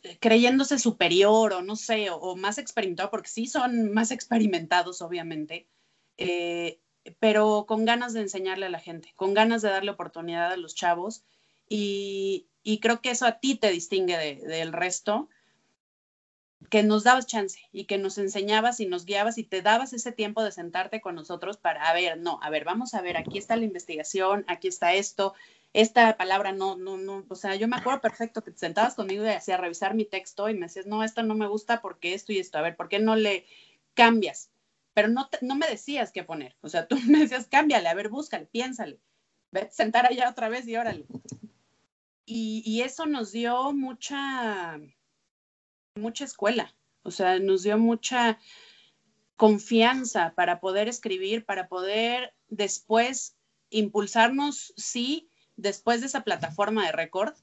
eh, 0.02 0.18
creyéndose 0.20 0.78
superior 0.78 1.52
o 1.52 1.62
no 1.62 1.76
sé, 1.76 2.10
o, 2.10 2.36
más 2.36 2.58
experimentado, 2.58 3.10
porque 3.10 3.28
sí 3.28 3.46
son 3.46 3.92
más 3.92 4.10
experimentados, 4.10 5.02
obviamente, 5.02 5.68
eh, 6.16 6.80
pero 7.20 7.64
con 7.66 7.84
ganas 7.84 8.12
de 8.12 8.20
enseñarle 8.22 8.66
a 8.66 8.70
la 8.70 8.80
gente, 8.80 9.12
con 9.16 9.34
ganas 9.34 9.62
de 9.62 9.70
darle 9.70 9.92
oportunidad 9.92 10.52
a 10.52 10.56
los 10.56 10.74
chavos. 10.74 11.24
Y, 11.68 12.48
creo 12.82 13.00
que 13.00 13.10
eso 13.10 13.26
a 13.26 13.40
ti 13.40 13.54
te 13.54 13.70
distingue 13.70 14.16
del 14.36 14.72
resto, 14.72 15.28
que 16.70 16.82
nos 16.82 17.04
dabas 17.04 17.26
chance 17.26 17.60
y 17.72 17.84
que 17.84 17.98
nos 17.98 18.18
enseñabas 18.18 18.80
y 18.80 18.86
nos 18.86 19.04
guiabas 19.04 19.38
y 19.38 19.44
te 19.44 19.62
dabas 19.62 19.92
ese 19.92 20.12
tiempo 20.12 20.42
de 20.42 20.52
sentarte 20.52 21.00
con 21.00 21.14
nosotros 21.14 21.56
para, 21.56 21.88
a 21.88 21.94
ver, 21.94 22.18
no, 22.18 22.40
a 22.42 22.50
ver, 22.50 22.64
vamos 22.64 22.94
a 22.94 23.00
ver, 23.00 23.16
aquí 23.16 23.38
está 23.38 23.56
la 23.56 23.64
investigación, 23.64 24.44
aquí 24.48 24.68
está 24.68 24.92
esto, 24.94 25.34
esta 25.72 26.16
palabra 26.16 26.52
no, 26.52 26.76
no, 26.76 26.96
no, 26.96 27.24
o 27.28 27.34
sea, 27.34 27.54
yo 27.54 27.68
me 27.68 27.76
acuerdo 27.76 28.00
perfecto 28.00 28.42
que 28.42 28.50
te 28.50 28.58
sentabas 28.58 28.94
conmigo 28.94 29.24
y 29.24 29.28
hacía 29.28 29.56
revisar 29.56 29.94
mi 29.94 30.04
texto 30.04 30.48
y 30.48 30.54
me 30.54 30.66
decías, 30.66 30.86
no, 30.86 31.04
esta 31.04 31.22
no 31.22 31.34
me 31.34 31.46
gusta 31.46 31.80
porque 31.80 32.14
esto 32.14 32.32
y 32.32 32.38
esto, 32.38 32.58
a 32.58 32.62
ver, 32.62 32.76
¿por 32.76 32.88
qué 32.88 32.98
no 32.98 33.16
le 33.16 33.46
cambias? 33.94 34.50
Pero 34.94 35.08
no, 35.08 35.28
no 35.40 35.54
me 35.54 35.68
decías 35.68 36.10
qué 36.12 36.24
poner, 36.24 36.56
o 36.60 36.68
sea, 36.68 36.86
tú 36.88 36.98
me 37.06 37.20
decías, 37.20 37.46
cámbiale, 37.46 37.88
a 37.88 37.94
ver, 37.94 38.08
búscale, 38.08 38.46
piénsale, 38.46 38.98
ve 39.52 39.68
sentar 39.70 40.06
allá 40.06 40.28
otra 40.28 40.48
vez 40.48 40.66
y 40.66 40.76
órale. 40.76 41.06
Y, 42.30 42.62
y 42.66 42.82
eso 42.82 43.06
nos 43.06 43.32
dio 43.32 43.72
mucha, 43.72 44.78
mucha 45.98 46.24
escuela, 46.24 46.74
o 47.02 47.10
sea, 47.10 47.38
nos 47.38 47.62
dio 47.62 47.78
mucha 47.78 48.38
confianza 49.36 50.32
para 50.34 50.60
poder 50.60 50.88
escribir, 50.88 51.44
para 51.44 51.68
poder 51.68 52.34
después 52.48 53.36
impulsarnos, 53.70 54.72
sí, 54.76 55.30
después 55.56 56.00
de 56.00 56.06
esa 56.06 56.24
plataforma 56.24 56.86
de 56.86 56.92
récord, 56.92 57.34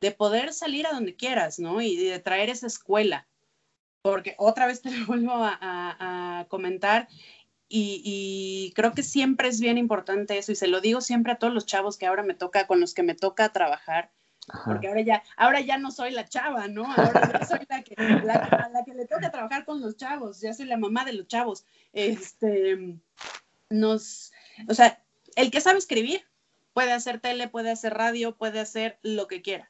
de 0.00 0.12
poder 0.12 0.52
salir 0.52 0.86
a 0.86 0.92
donde 0.92 1.16
quieras, 1.16 1.58
¿no? 1.58 1.80
Y 1.80 1.96
de 1.96 2.18
traer 2.18 2.50
esa 2.50 2.66
escuela. 2.66 3.28
Porque 4.02 4.34
otra 4.38 4.66
vez 4.66 4.82
te 4.82 4.90
lo 4.90 5.06
vuelvo 5.06 5.32
a, 5.34 6.46
comentar 6.48 7.08
y, 7.68 8.72
creo 8.74 8.92
que 8.92 9.02
siempre 9.02 9.48
es 9.48 9.60
bien 9.60 9.76
importante 9.76 10.38
eso 10.38 10.52
y 10.52 10.54
se 10.54 10.68
lo 10.68 10.80
digo 10.80 11.00
siempre 11.00 11.32
a 11.32 11.38
todos 11.38 11.52
los 11.52 11.66
chavos 11.66 11.98
que 11.98 12.06
ahora 12.06 12.22
me 12.22 12.34
toca, 12.34 12.66
con 12.66 12.80
los 12.80 12.94
que 12.94 13.02
me 13.02 13.14
toca 13.14 13.52
trabajar, 13.52 14.12
porque 14.64 14.88
ahora 14.88 15.00
ya, 15.02 15.22
ahora 15.36 15.60
ya 15.60 15.78
no 15.78 15.90
soy 15.90 16.10
la 16.10 16.26
chava, 16.28 16.68
¿no? 16.68 16.86
Ahora 16.92 17.32
ya 17.32 17.46
soy 17.46 17.60
la 17.68 17.82
que, 17.82 17.94
la, 17.96 18.84
que 18.84 18.94
le 18.94 19.06
toca 19.06 19.30
trabajar 19.30 19.64
con 19.64 19.80
los 19.80 19.96
chavos, 19.96 20.40
ya 20.40 20.54
soy 20.54 20.66
la 20.66 20.76
mamá 20.76 21.04
de 21.04 21.12
los 21.12 21.26
chavos. 21.26 21.64
Este, 21.92 22.96
nos, 23.70 24.32
o 24.68 24.74
sea, 24.74 25.02
el 25.36 25.50
que 25.50 25.60
sabe 25.60 25.78
escribir, 25.78 26.22
Puede 26.78 26.92
hacer 26.92 27.18
tele, 27.18 27.48
puede 27.48 27.72
hacer 27.72 27.94
radio, 27.94 28.36
puede 28.36 28.60
hacer 28.60 29.00
lo 29.02 29.26
que 29.26 29.42
quiera. 29.42 29.68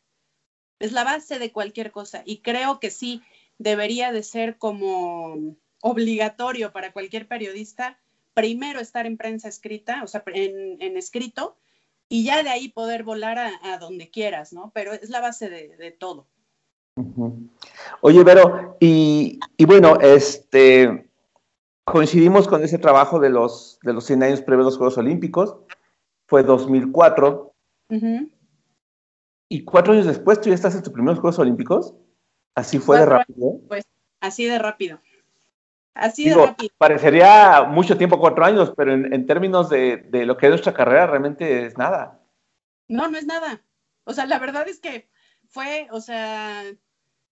Es 0.79 0.93
la 0.93 1.05
base 1.05 1.39
de 1.39 1.53
cualquier 1.53 1.91
cosa 1.91 2.23
y 2.27 2.41
creo 2.41 2.81
que 2.81 2.91
sí 2.91 3.23
debería 3.57 4.13
de 4.13 4.23
ser 4.23 4.59
como 4.59 5.57
obligatorio 5.81 6.71
para 6.71 6.93
cualquier 6.93 7.27
periodista 7.27 7.99
primero 8.35 8.79
estar 8.79 9.07
en 9.07 9.17
prensa 9.17 9.49
escrita, 9.49 10.03
o 10.03 10.07
sea, 10.07 10.23
en, 10.27 10.99
escrito, 10.99 11.57
y 12.09 12.25
ya 12.25 12.43
de 12.43 12.49
ahí 12.49 12.69
poder 12.69 13.05
volar 13.05 13.39
a, 13.39 13.79
donde 13.79 14.11
quieras, 14.11 14.53
¿no? 14.53 14.71
Pero 14.75 14.93
es 14.93 15.11
la 15.11 15.21
base 15.21 15.49
de, 15.51 15.97
todo. 15.99 16.27
Oye, 18.01 18.25
Vero, 18.25 18.77
y, 18.81 19.39
bueno, 19.67 19.99
este, 20.01 21.11
coincidimos 21.85 22.49
con 22.49 22.65
ese 22.65 22.79
trabajo 22.79 23.21
de 23.21 23.31
los, 23.31 23.79
de 23.83 23.93
los 23.93 24.05
100 24.05 24.23
años 24.23 24.43
previos 24.43 24.67
a 24.67 24.71
los 24.71 24.79
Juegos 24.79 24.99
Olímpicos, 24.99 25.57
fue 26.27 26.43
2004. 26.43 27.55
Y 29.51 29.65
cuatro 29.65 29.95
años 29.95 30.07
después, 30.07 30.41
¿tú 30.41 30.49
ya 30.51 30.55
estás 30.55 30.75
en 30.75 30.83
tus 30.83 30.93
primeros 30.93 31.21
Juegos 31.21 31.39
Olímpicos? 31.39 31.95
¿Así 32.55 32.79
fue 32.79 32.99
de 32.99 33.07
rápido? 33.07 33.61
Pues 33.69 33.85
así 34.21 34.45
de 34.45 34.59
rápido. 34.59 35.01
Así 35.99 36.29
de 36.29 36.35
rápido. 36.35 36.73
Parecería 36.79 37.65
mucho 37.65 37.99
tiempo, 37.99 38.19
cuatro 38.21 38.45
años, 38.45 38.73
pero 38.77 38.93
en, 38.93 39.27
términos 39.27 39.69
de, 39.69 39.97
de, 39.97 40.27
lo 40.27 40.37
que 40.37 40.47
es 40.47 40.51
nuestra 40.51 40.73
carrera, 40.73 41.07
realmente 41.09 41.67
es 41.67 41.77
nada. 41.77 42.21
No, 42.87 43.09
no 43.09 43.19
es 43.19 43.27
nada. 43.27 43.63
O 44.05 44.15
sea, 44.15 44.27
la 44.27 44.39
verdad 44.39 44.69
es 44.69 44.79
que 44.81 45.09
fue, 45.49 45.89
o 45.91 46.01
sea, 46.01 46.63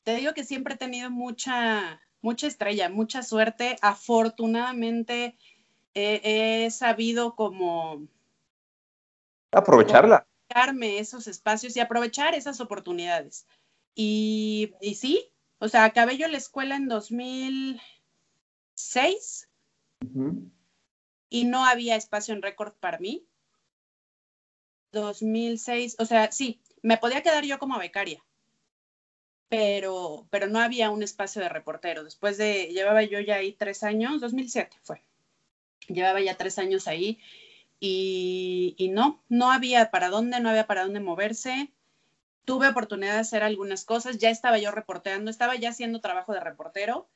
te 0.03 0.15
digo 0.15 0.33
que 0.33 0.43
siempre 0.43 0.73
he 0.73 0.77
tenido 0.77 1.09
mucha, 1.11 2.01
mucha 2.21 2.47
estrella, 2.47 2.89
mucha 2.89 3.23
suerte. 3.23 3.77
Afortunadamente 3.81 5.37
he 5.93 6.69
sabido 6.71 7.35
como... 7.35 8.07
Aprovecharla 9.51 10.25
esos 10.81 11.27
espacios 11.27 11.75
y 11.75 11.79
aprovechar 11.79 12.33
esas 12.33 12.61
oportunidades. 12.61 13.45
Y, 13.93 14.73
y 14.81 14.95
sí, 14.95 15.31
o 15.59 15.67
sea, 15.67 15.85
acabé 15.85 16.17
yo 16.17 16.27
la 16.27 16.37
escuela 16.37 16.75
en 16.75 16.87
2006 18.75 19.47
y 21.29 21.45
no 21.45 21.65
había 21.65 21.95
espacio 21.95 22.33
en 22.33 22.41
récord 22.41 22.73
para 22.73 22.99
mí. 22.99 23.25
2006, 24.91 25.97
o 25.99 26.05
sea, 26.05 26.31
sí, 26.31 26.61
me 26.81 26.97
podía 26.97 27.21
quedar 27.21 27.43
yo 27.43 27.59
como 27.59 27.77
becaria, 27.77 28.23
pero, 29.49 30.27
pero 30.29 30.47
no 30.47 30.59
había 30.59 30.89
un 30.89 31.03
espacio 31.03 31.41
de 31.41 31.49
reportero. 31.49 32.03
Después 32.03 32.37
de, 32.37 32.67
llevaba 32.67 33.03
yo 33.03 33.19
ya 33.19 33.35
ahí 33.35 33.51
tres 33.53 33.83
años, 33.83 34.21
2007 34.21 34.77
fue, 34.83 35.03
llevaba 35.87 36.21
ya 36.21 36.37
tres 36.37 36.59
años 36.59 36.87
ahí 36.87 37.19
y, 37.79 38.89
no, 38.93 39.21
no 39.27 39.51
había 39.51 39.91
para 39.91 40.09
dónde, 40.09 40.39
no 40.39 40.49
había 40.49 40.67
para 40.67 40.83
dónde 40.83 41.01
moverse. 41.01 41.71
Tuve 42.45 42.69
oportunidad 42.69 43.15
de 43.15 43.19
hacer 43.19 43.43
algunas 43.43 43.83
cosas, 43.83 44.17
ya 44.17 44.29
estaba 44.29 44.59
yo 44.59 44.71
reporteando, 44.71 45.31
estaba 45.31 45.55
ya 45.55 45.69
haciendo 45.69 45.99
trabajo 45.99 46.31
de 46.33 46.39
reportero, 46.39 47.09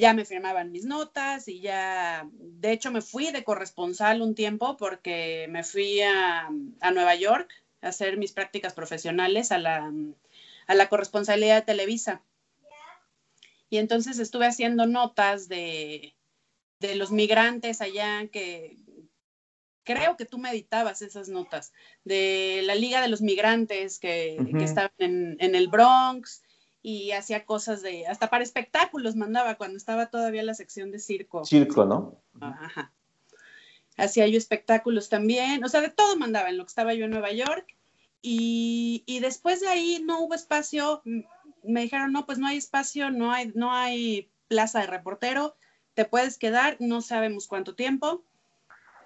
ya 0.00 0.14
me 0.14 0.24
firmaban 0.24 0.72
mis 0.72 0.84
notas 0.84 1.46
y 1.46 1.60
ya, 1.60 2.28
de 2.32 2.72
hecho 2.72 2.90
me 2.90 3.02
fui 3.02 3.30
de 3.30 3.44
corresponsal 3.44 4.22
un 4.22 4.34
tiempo 4.34 4.76
porque 4.76 5.46
me 5.48 5.62
fui 5.62 6.00
a, 6.00 6.48
Nueva 6.92 7.14
York 7.14 7.48
a 7.82 7.88
hacer 7.88 8.16
mis 8.16 8.32
prácticas 8.32 8.74
profesionales 8.74 9.52
a 9.52 9.58
la, 9.58 9.92
a 10.66 10.74
la 10.74 10.88
corresponsalía 10.88 11.54
de 11.54 11.62
Televisa. 11.62 12.22
Y 13.68 13.78
entonces 13.78 14.18
estuve 14.18 14.46
haciendo 14.46 14.86
notas 14.86 15.48
de, 15.48 16.16
de 16.80 16.96
los 16.96 17.12
migrantes 17.12 17.80
allá 17.80 18.26
que, 18.26 18.76
creo 19.84 20.16
que 20.16 20.24
tú 20.24 20.38
meditabas 20.38 21.02
esas 21.02 21.28
notas 21.28 21.72
de 22.04 22.62
la 22.64 22.74
Liga 22.74 23.00
de 23.00 23.08
los 23.08 23.22
Migrantes 23.22 23.98
que, 23.98 24.36
estaban 24.60 24.90
en, 24.98 25.54
el 25.54 25.68
Bronx 25.68 26.42
y 26.82 27.12
hacía 27.12 27.44
cosas 27.44 27.82
de, 27.82 28.06
hasta 28.06 28.30
para 28.30 28.44
espectáculos 28.44 29.16
mandaba 29.16 29.56
cuando 29.56 29.76
estaba 29.76 30.06
todavía 30.06 30.42
la 30.42 30.54
sección 30.54 30.90
de 30.90 30.98
circo. 30.98 31.44
Circo, 31.44 31.84
¿no? 31.84 32.22
Ajá. 32.40 32.92
Hacía 33.96 34.26
yo 34.26 34.38
espectáculos 34.38 35.08
también, 35.08 35.62
o 35.62 35.68
sea, 35.68 35.80
de 35.82 35.90
todo 35.90 36.16
mandaba 36.16 36.48
en 36.48 36.56
lo 36.56 36.64
que 36.64 36.70
estaba 36.70 36.94
yo 36.94 37.04
en 37.04 37.10
Nueva 37.10 37.32
York. 37.32 37.76
Y, 38.22 39.02
y 39.06 39.20
después 39.20 39.60
de 39.60 39.68
ahí 39.68 40.02
no 40.04 40.20
hubo 40.20 40.34
espacio, 40.34 41.02
me 41.62 41.82
dijeron, 41.82 42.12
no, 42.12 42.26
pues 42.26 42.38
no 42.38 42.46
hay 42.46 42.58
espacio, 42.58 43.10
no 43.10 43.32
hay, 43.32 43.52
no 43.54 43.72
hay 43.72 44.30
plaza 44.48 44.80
de 44.80 44.86
reportero, 44.86 45.56
te 45.94 46.04
puedes 46.04 46.38
quedar, 46.38 46.76
no 46.80 47.02
sabemos 47.02 47.46
cuánto 47.46 47.74
tiempo 47.74 48.24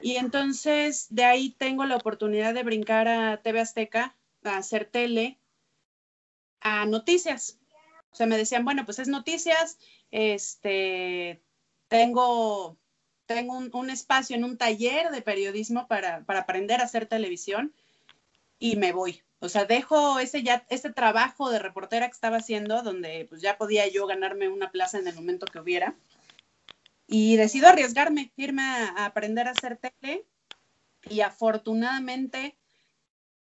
y 0.05 0.17
entonces 0.17 1.07
de 1.09 1.25
ahí 1.25 1.51
tengo 1.51 1.87
la 1.87 1.97
oportunidad 1.97 2.53
de 2.53 2.63
brincar 2.63 3.09
a 3.09 3.41
TV 3.41 3.61
Azteca, 3.61 4.15
a 4.45 4.59
hacer 4.59 4.85
tele, 4.85 5.39
a 6.61 6.85
noticias. 6.85 7.59
O 8.15 8.17
sea, 8.17 8.27
me 8.27 8.37
decían, 8.37 8.65
bueno, 8.65 8.85
pues 8.85 9.01
es 9.01 9.09
noticias, 9.09 9.77
este, 10.13 11.43
tengo, 11.89 12.79
tengo 13.27 13.57
un, 13.57 13.91
espacio 13.91 14.37
en 14.37 14.45
un 14.45 14.57
taller 14.57 15.11
de 15.11 15.21
periodismo 15.21 15.89
para, 15.89 16.25
para, 16.25 16.43
aprender 16.43 16.81
a 16.81 16.85
hacer 16.85 17.07
televisión 17.07 17.75
y 18.61 18.77
me 18.77 18.93
voy. 18.93 19.23
O 19.41 19.49
sea, 19.49 19.65
dejo 19.65 20.21
ese, 20.21 20.45
ya, 20.45 20.65
ese 20.71 20.93
trabajo 20.93 21.51
de 21.51 21.59
reportera 21.59 22.07
que 22.07 22.13
estaba 22.13 22.37
haciendo, 22.37 22.83
donde 22.83 23.27
pues 23.29 23.43
ya 23.43 23.59
podía 23.59 23.89
yo 23.89 24.07
ganarme 24.07 24.49
una 24.49 24.71
plaza 24.71 25.01
en 25.01 25.09
el 25.09 25.17
momento 25.17 25.47
que 25.47 25.59
hubiera 25.59 25.97
y 27.09 27.35
decido 27.35 27.67
arriesgarme, 27.67 28.31
irme 28.37 28.63
a, 28.63 29.07
aprender 29.07 29.49
a 29.49 29.51
hacer 29.51 29.77
tele 29.77 30.25
y 31.11 31.21
afortunadamente 31.21 32.57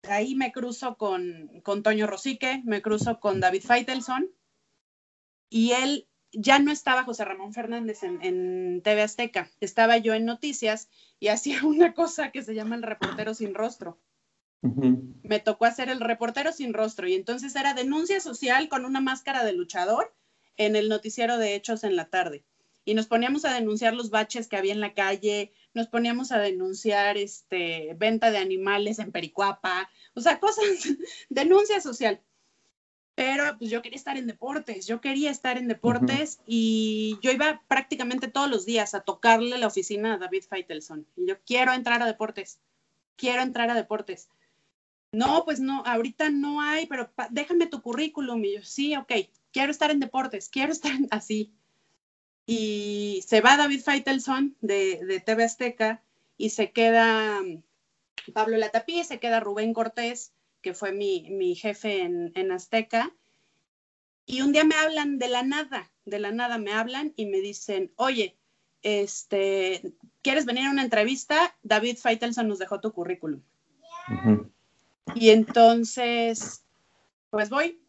ahí 0.09 0.33
me 0.33 0.51
cruzo 0.51 0.97
con, 0.97 1.61
con 1.61 1.83
Toño 1.83 2.07
Rosique, 2.07 2.63
me 2.65 2.81
cruzo 2.81 3.19
con 3.19 3.39
David 3.39 3.61
Feitelson 3.61 4.31
y 5.55 5.71
él 5.71 6.05
ya 6.33 6.59
no 6.59 6.69
estaba 6.69 7.05
José 7.05 7.23
Ramón 7.23 7.53
Fernández 7.53 8.03
en, 8.03 8.81
TV 8.83 9.01
Azteca, 9.01 9.49
estaba 9.61 9.95
yo 9.97 10.13
en 10.13 10.25
noticias 10.25 10.89
y 11.17 11.29
hacía 11.29 11.59
una 11.63 11.93
cosa 11.93 12.31
que 12.31 12.43
se 12.43 12.53
llama 12.53 12.75
el 12.75 12.83
reportero 12.83 13.33
sin 13.33 13.53
rostro. 13.53 13.97
Me 14.61 15.39
tocó 15.39 15.63
hacer 15.63 15.87
el 15.87 16.01
reportero 16.01 16.51
sin 16.51 16.73
rostro 16.73 17.07
y 17.07 17.13
entonces 17.13 17.55
era 17.55 17.73
denuncia 17.73 18.19
social 18.19 18.67
con 18.67 18.83
una 18.83 18.99
máscara 18.99 19.45
de 19.45 19.53
luchador 19.53 20.13
en 20.57 20.75
el 20.75 20.89
noticiero 20.89 21.37
de 21.37 21.55
hechos 21.55 21.85
en 21.85 21.95
la 21.95 22.09
tarde 22.09 22.43
y 22.83 22.93
nos 22.93 23.07
poníamos 23.07 23.45
a 23.45 23.53
denunciar 23.53 23.93
los 23.93 24.09
baches 24.09 24.47
que 24.47 24.57
había 24.57 24.73
en 24.73 24.81
la 24.81 24.93
calle, 24.93 25.53
nos 25.73 25.87
poníamos 25.87 26.33
a 26.33 26.37
denunciar 26.39 27.17
este, 27.17 27.93
venta 27.95 28.29
de 28.29 28.39
animales 28.39 28.99
en 28.99 29.13
Pericuapa, 29.13 29.89
o 30.15 30.21
sea, 30.21 30.39
cosas, 30.41 30.65
denuncia 31.29 31.79
social. 31.79 32.21
Pero 33.15 33.57
pues 33.57 33.71
yo 33.71 33.81
quería 33.81 33.95
estar 33.95 34.17
en 34.17 34.27
deportes, 34.27 34.87
yo 34.87 34.99
quería 34.99 35.31
estar 35.31 35.57
en 35.57 35.69
deportes 35.69 36.41
y 36.45 37.17
yo 37.21 37.31
iba 37.31 37.61
prácticamente 37.67 38.27
todos 38.27 38.49
los 38.49 38.65
días 38.65 38.93
a 38.93 39.01
tocarle 39.01 39.57
la 39.57 39.67
oficina 39.67 40.13
a 40.13 40.17
David 40.17 40.43
Feitelson. 40.49 41.07
Y 41.15 41.27
yo 41.27 41.35
quiero 41.45 41.71
entrar 41.71 42.01
a 42.01 42.07
deportes, 42.07 42.59
quiero 43.15 43.41
entrar 43.41 43.69
a 43.69 43.75
deportes. 43.75 44.29
No, 45.13 45.45
pues 45.45 45.61
no, 45.61 45.81
ahorita 45.85 46.29
no 46.29 46.59
hay, 46.59 46.87
pero 46.87 47.09
déjame 47.29 47.67
tu 47.67 47.81
currículum. 47.81 48.43
Y 48.43 48.55
yo, 48.55 48.63
sí, 48.63 48.97
ok, 48.97 49.13
quiero 49.53 49.71
estar 49.71 49.91
en 49.91 50.01
deportes, 50.01 50.49
quiero 50.49 50.73
estar 50.73 50.91
así 51.11 51.53
y 52.45 53.23
se 53.27 53.41
va 53.41 53.57
David 53.57 53.81
Feitelson 53.81 54.55
de, 54.61 55.03
de 55.05 55.19
TV 55.19 55.43
Azteca 55.43 56.03
y 56.37 56.49
se 56.49 56.71
queda 56.71 57.41
mm, 57.41 57.63
Pablo 58.33 58.57
Latapí, 58.57 59.03
se 59.03 59.19
queda 59.19 59.39
Rubén 59.39 59.73
Cortés, 59.73 60.31
que 60.65 60.73
fue 60.73 60.91
mi, 60.91 61.53
jefe 61.53 62.01
en, 62.01 62.51
Azteca. 62.51 63.13
Y 64.25 64.41
un 64.41 64.51
día 64.51 64.63
me 64.63 64.73
hablan 64.73 65.19
de 65.19 65.27
la 65.27 65.43
nada, 65.43 65.91
de 66.05 66.17
la 66.17 66.31
nada 66.31 66.57
me 66.57 66.73
hablan 66.73 67.13
y 67.15 67.27
me 67.27 67.37
dicen, 67.37 67.91
oye, 67.97 68.35
este, 68.81 69.93
¿quieres 70.23 70.45
venir 70.45 70.65
a 70.65 70.71
una 70.71 70.81
entrevista? 70.81 71.55
David 71.61 71.97
Feitelson 71.97 72.47
nos 72.47 72.57
dejó 72.57 72.79
tu 72.79 72.91
currículum. 72.93 73.43
Y 75.13 75.29
entonces, 75.29 76.65
pues 77.29 77.51
voy, 77.51 77.79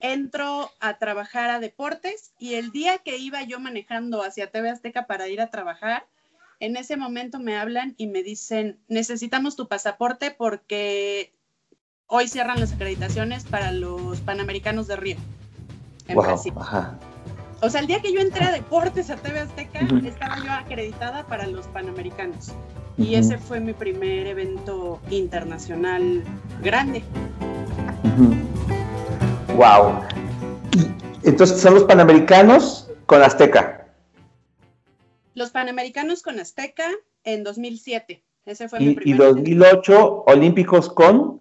entro 0.00 0.72
a 0.80 0.98
trabajar 0.98 1.50
a 1.50 1.60
deportes 1.60 2.32
y 2.40 2.54
el 2.54 2.72
día 2.72 2.98
que 2.98 3.16
iba 3.16 3.44
yo 3.44 3.60
manejando 3.60 4.24
hacia 4.24 4.50
TV 4.50 4.70
Azteca 4.70 5.06
para 5.06 5.28
ir 5.28 5.40
a 5.40 5.50
trabajar, 5.50 6.04
en 6.58 6.76
ese 6.76 6.96
momento 6.96 7.38
me 7.38 7.56
hablan 7.56 7.94
y 7.96 8.08
me 8.08 8.24
dicen, 8.24 8.80
necesitamos 8.88 9.54
tu 9.54 9.68
pasaporte 9.68 10.32
porque 10.32 11.32
hoy 12.10 12.28
cierran 12.28 12.60
las 12.60 12.72
acreditaciones 12.72 13.44
para 13.44 13.72
los 13.72 14.20
Panamericanos 14.20 14.86
de 14.88 14.96
Río. 14.96 15.16
En 16.08 16.18
Brasil. 16.18 16.52
O 17.62 17.70
sea, 17.70 17.80
el 17.80 17.86
día 17.86 18.00
que 18.00 18.12
yo 18.12 18.20
entré 18.20 18.44
a 18.44 18.52
deportes 18.52 19.10
a 19.10 19.16
TV 19.16 19.38
Azteca, 19.38 19.80
estaba 20.04 20.36
yo 20.44 20.50
acreditada 20.50 21.26
para 21.26 21.46
los 21.46 21.66
Panamericanos. 21.68 22.52
Y 22.98 23.14
ese 23.14 23.38
fue 23.38 23.60
mi 23.60 23.72
primer 23.72 24.26
evento 24.26 25.00
internacional 25.08 26.24
grande. 26.62 27.02
Wow. 29.54 30.00
entonces 31.22 31.60
son 31.60 31.74
los 31.74 31.84
Panamericanos 31.84 32.90
con 33.06 33.22
Azteca. 33.22 33.86
Los 35.34 35.50
Panamericanos 35.50 36.22
con 36.22 36.40
Azteca 36.40 36.88
en 37.24 37.44
2007. 37.44 38.22
Ese 38.46 38.68
fue 38.68 38.82
y, 38.82 38.86
mi 38.86 38.94
primer. 38.94 39.14
Y 39.14 39.18
2008 39.18 40.24
Olímpicos 40.26 40.88
con. 40.88 41.40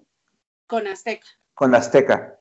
Con 0.70 0.86
Azteca. 0.86 1.26
Con 1.56 1.74
Azteca. 1.74 2.40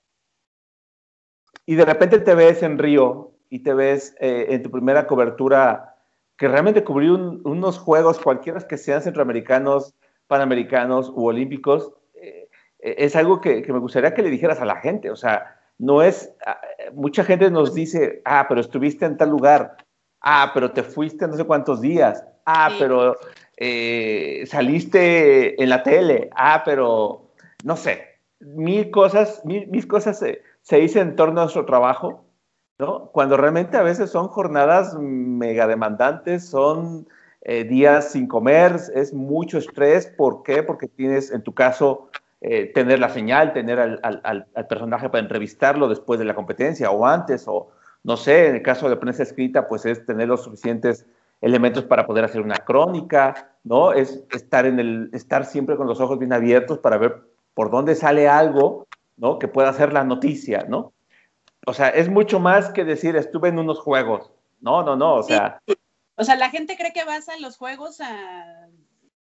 Y 1.64 1.76
de 1.76 1.84
repente 1.86 2.18
te 2.18 2.34
ves 2.34 2.62
en 2.62 2.76
Río 2.76 3.32
y 3.48 3.60
te 3.60 3.72
ves 3.72 4.14
eh, 4.20 4.48
en 4.50 4.62
tu 4.62 4.70
primera 4.70 5.06
cobertura 5.06 5.96
que 6.36 6.46
realmente 6.46 6.84
cubrió 6.84 7.14
unos 7.14 7.78
juegos, 7.78 8.18
cualquiera 8.18 8.60
que 8.60 8.76
sean 8.76 9.00
centroamericanos, 9.00 9.94
panamericanos 10.26 11.08
u 11.08 11.24
olímpicos, 11.24 11.90
eh, 12.14 12.50
es 12.80 13.16
algo 13.16 13.40
que, 13.40 13.62
que, 13.62 13.72
me 13.72 13.78
gustaría 13.78 14.12
que 14.12 14.22
le 14.22 14.28
dijeras 14.28 14.60
a 14.60 14.66
la 14.66 14.76
gente. 14.76 15.10
O 15.10 15.16
sea, 15.16 15.58
no 15.78 16.02
es, 16.02 16.30
ah, 16.44 16.60
mucha 16.92 17.24
gente 17.24 17.50
nos 17.50 17.72
dice, 17.72 18.20
ah, 18.26 18.44
pero 18.46 18.60
estuviste 18.60 19.06
en 19.06 19.16
tal 19.16 19.30
lugar, 19.30 19.78
ah, 20.20 20.50
pero 20.52 20.70
te 20.72 20.82
fuiste 20.82 21.26
no 21.26 21.34
sé 21.34 21.44
cuántos 21.44 21.80
días, 21.80 22.22
ah, 22.44 22.70
pero 22.78 23.16
eh, 23.56 24.44
saliste 24.46 25.62
en 25.62 25.70
la 25.70 25.82
tele, 25.82 26.28
ah, 26.36 26.62
pero 26.62 27.30
no 27.64 27.74
sé, 27.74 28.17
mil 28.40 28.90
cosas, 28.90 29.42
mil, 29.44 29.88
cosas 29.88 30.18
se, 30.18 30.42
se 30.62 30.76
dicen 30.76 31.08
en 31.08 31.16
torno 31.16 31.40
a 31.40 31.44
nuestro 31.44 31.64
trabajo, 31.64 32.24
¿no? 32.78 33.10
Cuando 33.12 33.36
realmente 33.36 33.76
a 33.76 33.82
veces 33.82 34.10
son 34.10 34.28
jornadas 34.28 34.96
mega 34.98 35.66
demandantes, 35.66 36.48
son 36.48 37.08
eh, 37.42 37.64
días 37.64 38.12
sin 38.12 38.26
comer, 38.26 38.76
es 38.94 39.12
mucho 39.12 39.58
estrés, 39.58 40.06
¿por 40.06 40.42
qué? 40.42 40.62
Porque 40.62 40.86
tienes, 40.86 41.30
en 41.30 41.42
tu 41.42 41.54
caso, 41.54 42.10
eh, 42.40 42.72
tener 42.72 43.00
la 43.00 43.08
señal, 43.08 43.52
tener 43.52 43.80
al, 43.80 43.98
al, 44.02 44.46
al, 44.54 44.66
personaje 44.68 45.08
para 45.08 45.22
entrevistarlo 45.22 45.88
después 45.88 46.20
de 46.20 46.24
la 46.24 46.34
competencia 46.34 46.90
o 46.90 47.04
antes, 47.04 47.44
o 47.48 47.70
no 48.04 48.16
sé, 48.16 48.46
en 48.48 48.56
el 48.56 48.62
caso 48.62 48.88
de 48.88 48.96
prensa 48.96 49.24
escrita, 49.24 49.66
pues 49.66 49.84
es 49.84 50.06
tener 50.06 50.28
los 50.28 50.44
suficientes 50.44 51.04
elementos 51.40 51.84
para 51.84 52.06
poder 52.06 52.24
hacer 52.24 52.40
una 52.40 52.56
crónica, 52.58 53.52
¿no? 53.64 53.92
Es 53.92 54.24
estar, 54.30 54.66
en 54.66 54.78
el, 54.78 55.10
estar 55.12 55.44
siempre 55.44 55.76
con 55.76 55.88
los 55.88 56.00
ojos 56.00 56.18
bien 56.18 56.32
abiertos 56.32 56.78
para 56.78 56.96
ver 56.96 57.22
por 57.58 57.72
dónde 57.72 57.96
sale 57.96 58.28
algo, 58.28 58.86
¿no? 59.16 59.40
Que 59.40 59.48
pueda 59.48 59.70
hacer 59.70 59.92
la 59.92 60.04
noticia, 60.04 60.66
¿no? 60.68 60.92
O 61.66 61.74
sea, 61.74 61.88
es 61.88 62.08
mucho 62.08 62.38
más 62.38 62.70
que 62.70 62.84
decir 62.84 63.16
estuve 63.16 63.48
en 63.48 63.58
unos 63.58 63.80
juegos. 63.80 64.30
No, 64.60 64.84
no, 64.84 64.94
no, 64.94 65.16
o 65.16 65.22
sea. 65.24 65.60
O 66.14 66.22
sea, 66.22 66.36
la 66.36 66.50
gente 66.50 66.76
cree 66.76 66.92
que 66.92 67.02
vas 67.02 67.28
a 67.28 67.36
los 67.38 67.56
juegos 67.56 68.00
a 68.00 68.68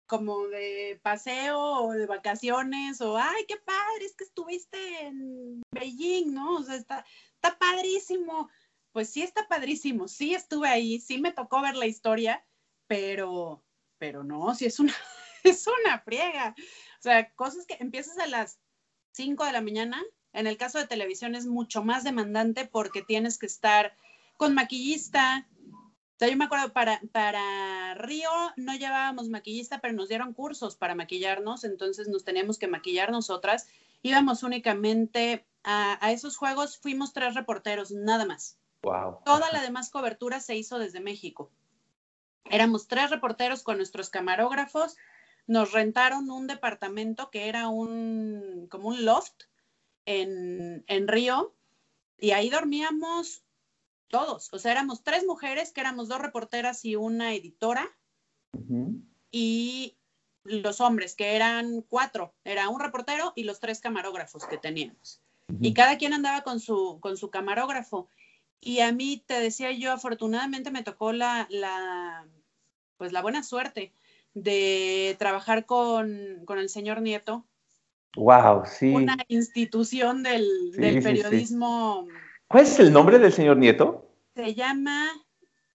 como 0.07 0.47
de 0.47 1.01
paseo 1.03 1.59
o 1.59 1.91
de 1.91 2.07
vacaciones 2.07 3.01
o 3.01 3.17
ay, 3.19 3.47
qué 3.49 3.57
padre, 3.57 4.05
es 4.05 4.15
que 4.15 4.23
estuviste 4.23 4.79
en 5.07 5.61
Beijing, 5.73 6.33
¿no? 6.33 6.59
O 6.59 6.63
sea, 6.63 6.77
está, 6.77 7.05
está 7.35 7.59
padrísimo. 7.59 8.49
Pues 8.93 9.11
sí 9.11 9.23
está 9.23 9.49
padrísimo, 9.49 10.07
sí 10.07 10.35
estuve 10.35 10.69
ahí, 10.69 11.01
sí 11.01 11.21
me 11.21 11.33
tocó 11.33 11.63
ver 11.63 11.75
la 11.75 11.87
historia, 11.87 12.45
pero, 12.87 13.65
pero 13.99 14.23
no, 14.23 14.55
sí 14.55 14.67
es 14.67 14.79
una, 14.79 14.95
es 15.43 15.67
una 15.67 15.99
friega. 15.99 16.55
O 17.01 17.03
sea, 17.03 17.31
cosas 17.33 17.67
que 17.67 17.79
empiezas 17.81 18.19
a 18.19 18.27
las 18.27 18.61
5 19.13 19.45
de 19.47 19.53
la 19.53 19.63
mañana, 19.63 20.03
en 20.35 20.47
el 20.47 20.59
caso 20.59 20.79
de 20.79 20.87
televisión 20.87 21.35
es 21.35 21.47
mucho 21.47 21.83
más 21.83 22.05
demandante 22.05 22.67
porque 22.67 23.03
tienes 23.03 23.39
que 23.39 23.47
estar 23.47 23.97
con 24.37 24.55
maquillista, 24.55 25.49
o 25.57 26.19
sea, 26.19 26.29
yo 26.29 26.37
me 26.37 26.45
acuerdo, 26.45 26.75
para, 26.75 27.01
para 27.13 27.95
Río 27.95 28.29
no 28.57 28.75
llevábamos 28.75 29.31
maquillista, 29.31 29.81
pero 29.81 29.95
nos 29.95 30.11
dieron 30.11 30.35
cursos 30.35 30.77
para 30.77 30.95
maquillarnos, 30.95 31.65
entonces 31.65 32.09
nos 32.09 32.25
teníamos 32.25 32.59
que 32.59 32.69
maquillar 32.69 33.11
nosotras. 33.11 33.67
Íbamos 34.03 34.43
únicamente 34.43 35.47
a, 35.65 36.05
a 36.05 36.13
esos 36.13 36.37
juegos, 36.37 36.77
fuimos 36.77 37.15
tres 37.15 37.35
reporteros, 37.35 37.91
nada 37.91 38.27
más. 38.27 38.59
Wow. 38.83 39.21
Toda 39.25 39.51
la 39.51 39.63
demás 39.63 39.89
cobertura 39.89 40.41
se 40.41 40.57
hizo 40.57 40.79
desde 40.79 41.01
México. 41.01 41.51
Éramos 42.45 42.87
tres 42.87 43.09
reporteros 43.09 43.63
con 43.63 43.79
nuestros 43.79 44.11
camarógrafos. 44.11 44.99
Nos 45.51 45.73
rentaron 45.73 46.31
un 46.31 46.47
departamento 46.47 47.29
que 47.29 47.49
era 47.49 47.67
un 47.67 48.69
como 48.71 48.87
un 48.87 49.05
loft 49.05 49.35
en, 50.07 50.85
en 50.87 51.09
Río 51.09 51.57
y 52.19 52.31
ahí 52.31 52.51
dormíamos 52.51 53.43
todos. 54.07 54.49
O 54.53 54.61
sea, 54.61 54.71
éramos 54.71 55.03
tres 55.03 55.27
mujeres, 55.27 55.73
que 55.73 55.81
éramos 55.81 56.07
dos 56.07 56.21
reporteras 56.21 56.85
y 56.85 56.95
una 56.95 57.35
editora. 57.35 57.89
Y 59.33 59.97
los 60.45 60.81
hombres, 60.81 61.17
que 61.17 61.35
eran 61.35 61.83
cuatro. 61.83 62.33
Era 62.45 62.69
un 62.69 62.79
reportero 62.79 63.33
y 63.35 63.43
los 63.43 63.59
tres 63.59 63.81
camarógrafos 63.81 64.47
que 64.47 64.57
teníamos. 64.57 65.21
Y 65.61 65.75
cada 65.75 65.99
quien 65.99 66.13
andaba 66.13 66.43
con 66.43 66.61
su, 66.61 67.01
con 67.01 67.17
su 67.17 67.29
camarógrafo. 67.29 68.09
Y 68.61 68.83
a 68.83 68.93
mí, 68.93 69.21
te 69.27 69.41
decía 69.41 69.73
yo, 69.73 69.91
afortunadamente 69.91 70.71
me 70.71 70.85
tocó 70.85 71.13
la, 71.13 71.49
la 71.51 72.25
pues 72.99 73.11
la 73.11 73.21
buena 73.21 73.43
suerte 73.43 73.93
de 74.35 75.17
trabajar 75.19 75.67
con, 75.67 76.43
con 76.45 76.59
el 76.59 76.69
señor 76.69 77.03
Nieto. 77.03 77.47
Wow, 78.17 78.65
sí. 78.67 78.93
Una 78.93 79.17
institución 79.29 80.23
del, 80.23 80.73
del 80.73 81.03
periodismo. 81.03 82.07
¿Cuál 82.49 82.65
es 82.65 82.79
el 82.81 82.93
nombre 82.93 83.19
del 83.19 83.33
señor 83.33 83.57
Nieto? 83.57 84.09
Se 84.35 84.55
llama 84.55 85.09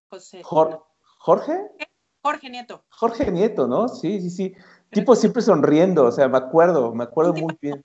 José. 0.08 0.42
Jorge. 0.44 0.78
Jorge 2.22 2.50
Nieto. 2.50 2.84
Jorge 2.90 3.32
Nieto, 3.32 3.68
¿no? 3.68 3.88
Sí, 3.88 4.20
sí, 4.20 4.30
sí. 4.30 4.56
tipo 4.92 5.16
siempre 5.16 5.42
sonriendo, 5.42 6.06
o 6.06 6.12
sea, 6.12 6.28
me 6.28 6.38
acuerdo, 6.38 6.94
me 6.94 7.04
acuerdo 7.04 7.34
muy 7.34 7.58
bien. 7.62 7.84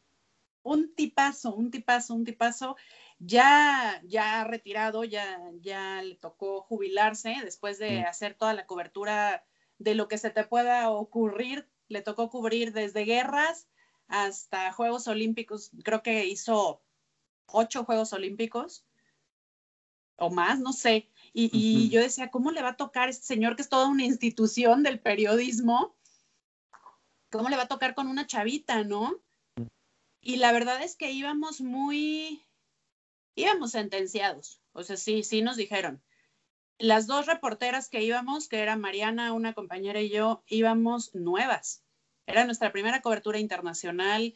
Un 0.62 0.94
tipazo, 0.94 1.54
un 1.54 1.70
tipazo, 1.70 2.14
un 2.14 2.24
tipazo. 2.24 2.76
Ya, 3.18 4.00
ya 4.04 4.44
retirado, 4.44 5.04
ya, 5.04 5.38
ya 5.60 6.02
le 6.02 6.16
tocó 6.16 6.62
jubilarse 6.62 7.36
después 7.44 7.78
de 7.78 8.00
mm. 8.00 8.04
hacer 8.06 8.34
toda 8.34 8.54
la 8.54 8.66
cobertura 8.66 9.44
de 9.80 9.94
lo 9.94 10.06
que 10.06 10.18
se 10.18 10.30
te 10.30 10.44
pueda 10.44 10.90
ocurrir. 10.90 11.68
Le 11.88 12.02
tocó 12.02 12.30
cubrir 12.30 12.72
desde 12.72 13.04
guerras 13.04 13.66
hasta 14.06 14.72
Juegos 14.72 15.08
Olímpicos. 15.08 15.72
Creo 15.82 16.02
que 16.02 16.26
hizo 16.26 16.80
ocho 17.46 17.84
Juegos 17.84 18.12
Olímpicos 18.12 18.84
o 20.16 20.30
más, 20.30 20.60
no 20.60 20.72
sé. 20.72 21.08
Y, 21.32 21.88
yo 21.88 22.00
decía, 22.00 22.30
¿cómo 22.30 22.52
le 22.52 22.62
va 22.62 22.70
a 22.70 22.76
tocar 22.76 23.08
a 23.08 23.10
este 23.10 23.24
señor 23.24 23.56
que 23.56 23.62
es 23.62 23.68
toda 23.68 23.88
una 23.88 24.04
institución 24.04 24.82
del 24.82 25.00
periodismo? 25.00 25.96
¿Cómo 27.30 27.48
le 27.48 27.56
va 27.56 27.62
a 27.62 27.68
tocar 27.68 27.94
con 27.94 28.06
una 28.06 28.26
chavita, 28.26 28.84
no? 28.84 29.18
Y 30.20 30.36
la 30.36 30.52
verdad 30.52 30.82
es 30.82 30.96
que 30.96 31.10
íbamos 31.10 31.62
muy, 31.62 32.44
íbamos 33.34 33.70
sentenciados. 33.70 34.60
O 34.72 34.82
sea, 34.82 34.96
sí, 34.96 35.22
sí 35.22 35.40
nos 35.40 35.56
dijeron. 35.56 36.02
Las 36.80 37.06
dos 37.06 37.26
reporteras 37.26 37.90
que 37.90 38.02
íbamos, 38.02 38.48
que 38.48 38.60
era 38.60 38.74
Mariana, 38.74 39.34
una 39.34 39.52
compañera 39.52 40.00
y 40.00 40.08
yo, 40.08 40.42
íbamos 40.46 41.14
nuevas. 41.14 41.84
Era 42.26 42.46
nuestra 42.46 42.72
primera 42.72 43.02
cobertura 43.02 43.38
internacional, 43.38 44.34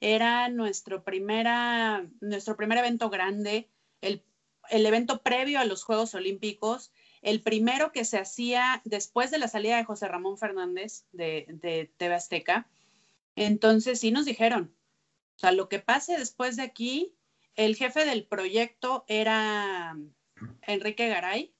era 0.00 0.48
nuestro, 0.48 1.04
primera, 1.04 2.08
nuestro 2.22 2.56
primer 2.56 2.78
evento 2.78 3.10
grande, 3.10 3.68
el, 4.00 4.24
evento 4.70 5.22
previo 5.22 5.60
a 5.60 5.66
los 5.66 5.84
Juegos 5.84 6.14
Olímpicos, 6.14 6.92
el 7.20 7.42
primero 7.42 7.92
que 7.92 8.06
se 8.06 8.16
hacía 8.16 8.80
después 8.86 9.30
de 9.30 9.38
la 9.38 9.48
salida 9.48 9.76
de 9.76 9.84
José 9.84 10.08
Ramón 10.08 10.38
Fernández 10.38 11.04
de, 11.12 11.44
de 11.50 11.92
TV 11.98 12.14
Azteca. 12.14 12.70
Entonces 13.36 14.00
sí 14.00 14.12
nos 14.12 14.24
dijeron, 14.24 14.74
o 15.36 15.38
sea, 15.40 15.52
lo 15.52 15.68
que 15.68 15.78
pase 15.78 16.16
después 16.16 16.56
de 16.56 16.62
aquí, 16.62 17.14
el 17.54 17.76
jefe 17.76 18.06
del 18.06 18.24
proyecto 18.24 19.04
era 19.08 19.94
Enrique 20.62 21.08
Garay 21.08 21.54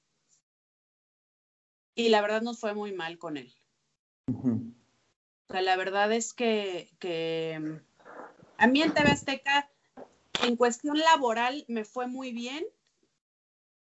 y 1.95 2.09
la 2.09 2.21
verdad 2.21 2.41
nos 2.41 2.59
fue 2.59 2.73
muy 2.73 2.91
mal 2.91 3.17
con 3.17 3.37
él. 3.37 3.53
O 4.27 5.51
sea, 5.51 5.61
la 5.61 5.75
verdad 5.75 6.11
es 6.11 6.33
que, 6.33 6.89
que 6.99 7.81
a 8.57 8.67
mí 8.67 8.81
en 8.81 8.93
TV 8.93 9.11
Azteca, 9.11 9.69
en 10.43 10.55
cuestión 10.55 10.97
laboral, 10.97 11.65
me 11.67 11.85
fue 11.85 12.07
muy 12.07 12.31
bien, 12.31 12.65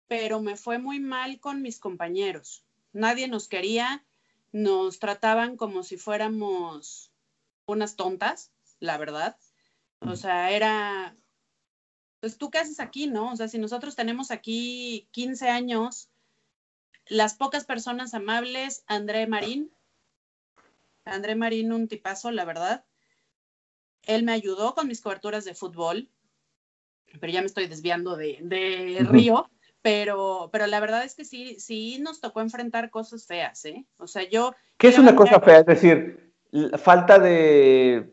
pero 0.08 0.42
me 0.42 0.56
fue 0.56 0.80
muy 0.80 1.00
mal 1.00 1.40
con 1.40 1.62
mis 1.62 1.80
compañeros. 1.80 2.64
Nadie 2.94 3.28
nos 3.28 3.48
quería, 3.48 4.06
nos 4.52 5.00
trataban 5.00 5.58
como 5.58 5.84
si 5.84 5.98
fuéramos 5.98 7.12
unas 7.66 7.96
tontas, 7.96 8.52
la 8.80 8.98
verdad. 8.98 9.38
O 10.00 10.16
sea, 10.16 10.52
era, 10.52 11.18
pues 12.20 12.38
tú 12.38 12.50
qué 12.50 12.60
haces 12.60 12.80
aquí, 12.80 13.08
¿no? 13.08 13.32
O 13.32 13.36
sea, 13.36 13.48
si 13.48 13.58
nosotros 13.58 13.96
tenemos 13.96 14.32
aquí 14.32 15.08
15 15.12 15.50
años, 15.50 16.10
las 17.10 17.36
pocas 17.36 17.66
personas 17.66 18.14
amables, 18.14 18.84
André 18.88 19.28
Marín, 19.28 19.72
André 21.06 21.36
Marín, 21.36 21.72
un 21.72 21.88
tipazo, 21.88 22.32
la 22.32 22.46
verdad. 22.46 22.86
Él 24.04 24.24
me 24.24 24.34
ayudó 24.34 24.74
con 24.74 24.88
mis 24.88 25.02
coberturas 25.02 25.46
de 25.46 25.54
fútbol, 25.54 26.10
pero 27.20 27.32
ya 27.32 27.42
me 27.42 27.48
estoy 27.48 27.68
desviando 27.68 28.16
de, 28.16 29.06
Río, 29.10 29.50
pero, 29.82 30.50
pero 30.52 30.68
la 30.68 30.80
verdad 30.80 31.04
es 31.04 31.16
que 31.16 31.26
sí, 31.26 31.60
sí 31.60 32.00
nos 32.00 32.20
tocó 32.20 32.42
enfrentar 32.42 32.90
cosas 32.90 33.26
feas, 33.26 33.64
¿eh? 33.66 33.86
O 33.98 34.08
sea, 34.08 34.28
yo... 34.28 34.54
¿Qué 34.78 34.90
es 34.90 34.98
una 34.98 35.16
cosa 35.16 35.40
fea? 35.40 35.60
Es 35.60 35.66
decir, 35.66 36.34
falta 36.78 37.20
de, 37.20 38.10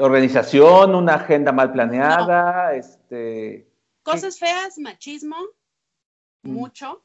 organización, 0.00 0.94
una 0.94 1.14
agenda 1.14 1.52
mal 1.52 1.72
planeada, 1.72 2.74
este... 2.74 3.68
Cosas 4.02 4.38
feas, 4.38 4.78
machismo, 4.78 5.36
mm. 6.42 6.52
mucho. 6.52 7.04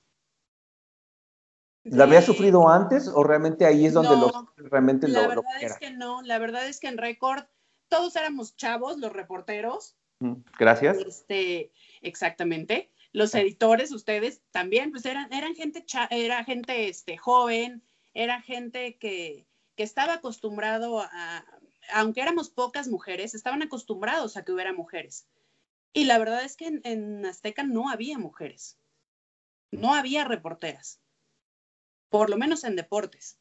¿La 1.86 2.04
había 2.04 2.22
sufrido 2.22 2.68
antes 2.68 3.08
o 3.08 3.24
realmente 3.24 3.66
ahí 3.66 3.86
es 3.86 3.94
donde 3.94 4.18
los, 4.18 4.32
realmente 4.58 5.08
la 5.08 5.28
verdad 5.28 5.44
es 5.62 5.78
que 5.78 5.92
no, 5.92 6.22
la 6.22 6.40
verdad 6.40 6.68
es 6.68 6.80
que 6.80 6.88
en 6.88 6.98
récord 6.98 7.44
todos 7.88 8.16
éramos 8.16 8.56
chavos, 8.56 8.98
los 8.98 9.14
reporteros. 9.14 9.96
Mm, 10.20 10.34
gracias. 10.58 10.98
Este, 10.98 11.72
exactamente. 12.02 12.92
Los 13.12 13.34
editores, 13.36 13.92
ustedes 13.92 14.42
también, 14.52 14.92
pues 14.92 15.06
eran, 15.06 15.32
eran 15.32 15.56
gente, 15.56 15.86
era 16.10 16.44
gente 16.44 16.90
este, 16.90 17.18
joven, 17.18 17.84
era 18.14 18.42
gente 18.42 18.98
que, 18.98 19.48
que 19.76 19.84
estaba 19.84 20.16
acostumbrado 20.16 21.00
a, 21.00 21.46
aunque 21.94 22.22
éramos 22.22 22.50
pocas 22.50 22.88
mujeres, 22.88 23.36
estaban 23.36 23.62
acostumbrados 23.62 24.38
a 24.38 24.44
que 24.44 24.52
hubiera 24.52 24.74
mujeres. 24.74 25.28
Y 25.94 26.06
la 26.06 26.18
verdad 26.18 26.44
es 26.44 26.58
que 26.58 26.82
en, 26.84 27.26
Azteca 27.26 27.64
no 27.64 27.90
había 27.90 28.18
mujeres, 28.18 28.78
no 29.72 29.94
había 29.94 30.26
reporteras, 30.26 31.00
por 32.18 32.30
lo 32.30 32.38
menos 32.38 32.64
en 32.64 32.78
deportes. 32.78 33.38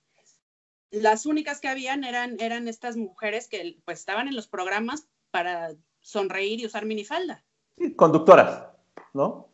Las 0.90 1.26
únicas 1.26 1.60
que 1.60 1.68
habían 1.68 2.02
eran, 2.02 2.40
eran 2.40 2.66
estas 2.66 2.96
mujeres 2.96 3.46
que 3.46 3.80
pues 3.84 4.00
estaban 4.00 4.26
en 4.26 4.34
los 4.34 4.48
programas 4.48 5.06
para 5.30 5.76
sonreír 6.00 6.58
y 6.58 6.66
usar 6.66 6.84
minifalda. 6.84 7.44
Sí, 7.78 7.94
conductoras, 7.94 8.66
¿no? 9.12 9.48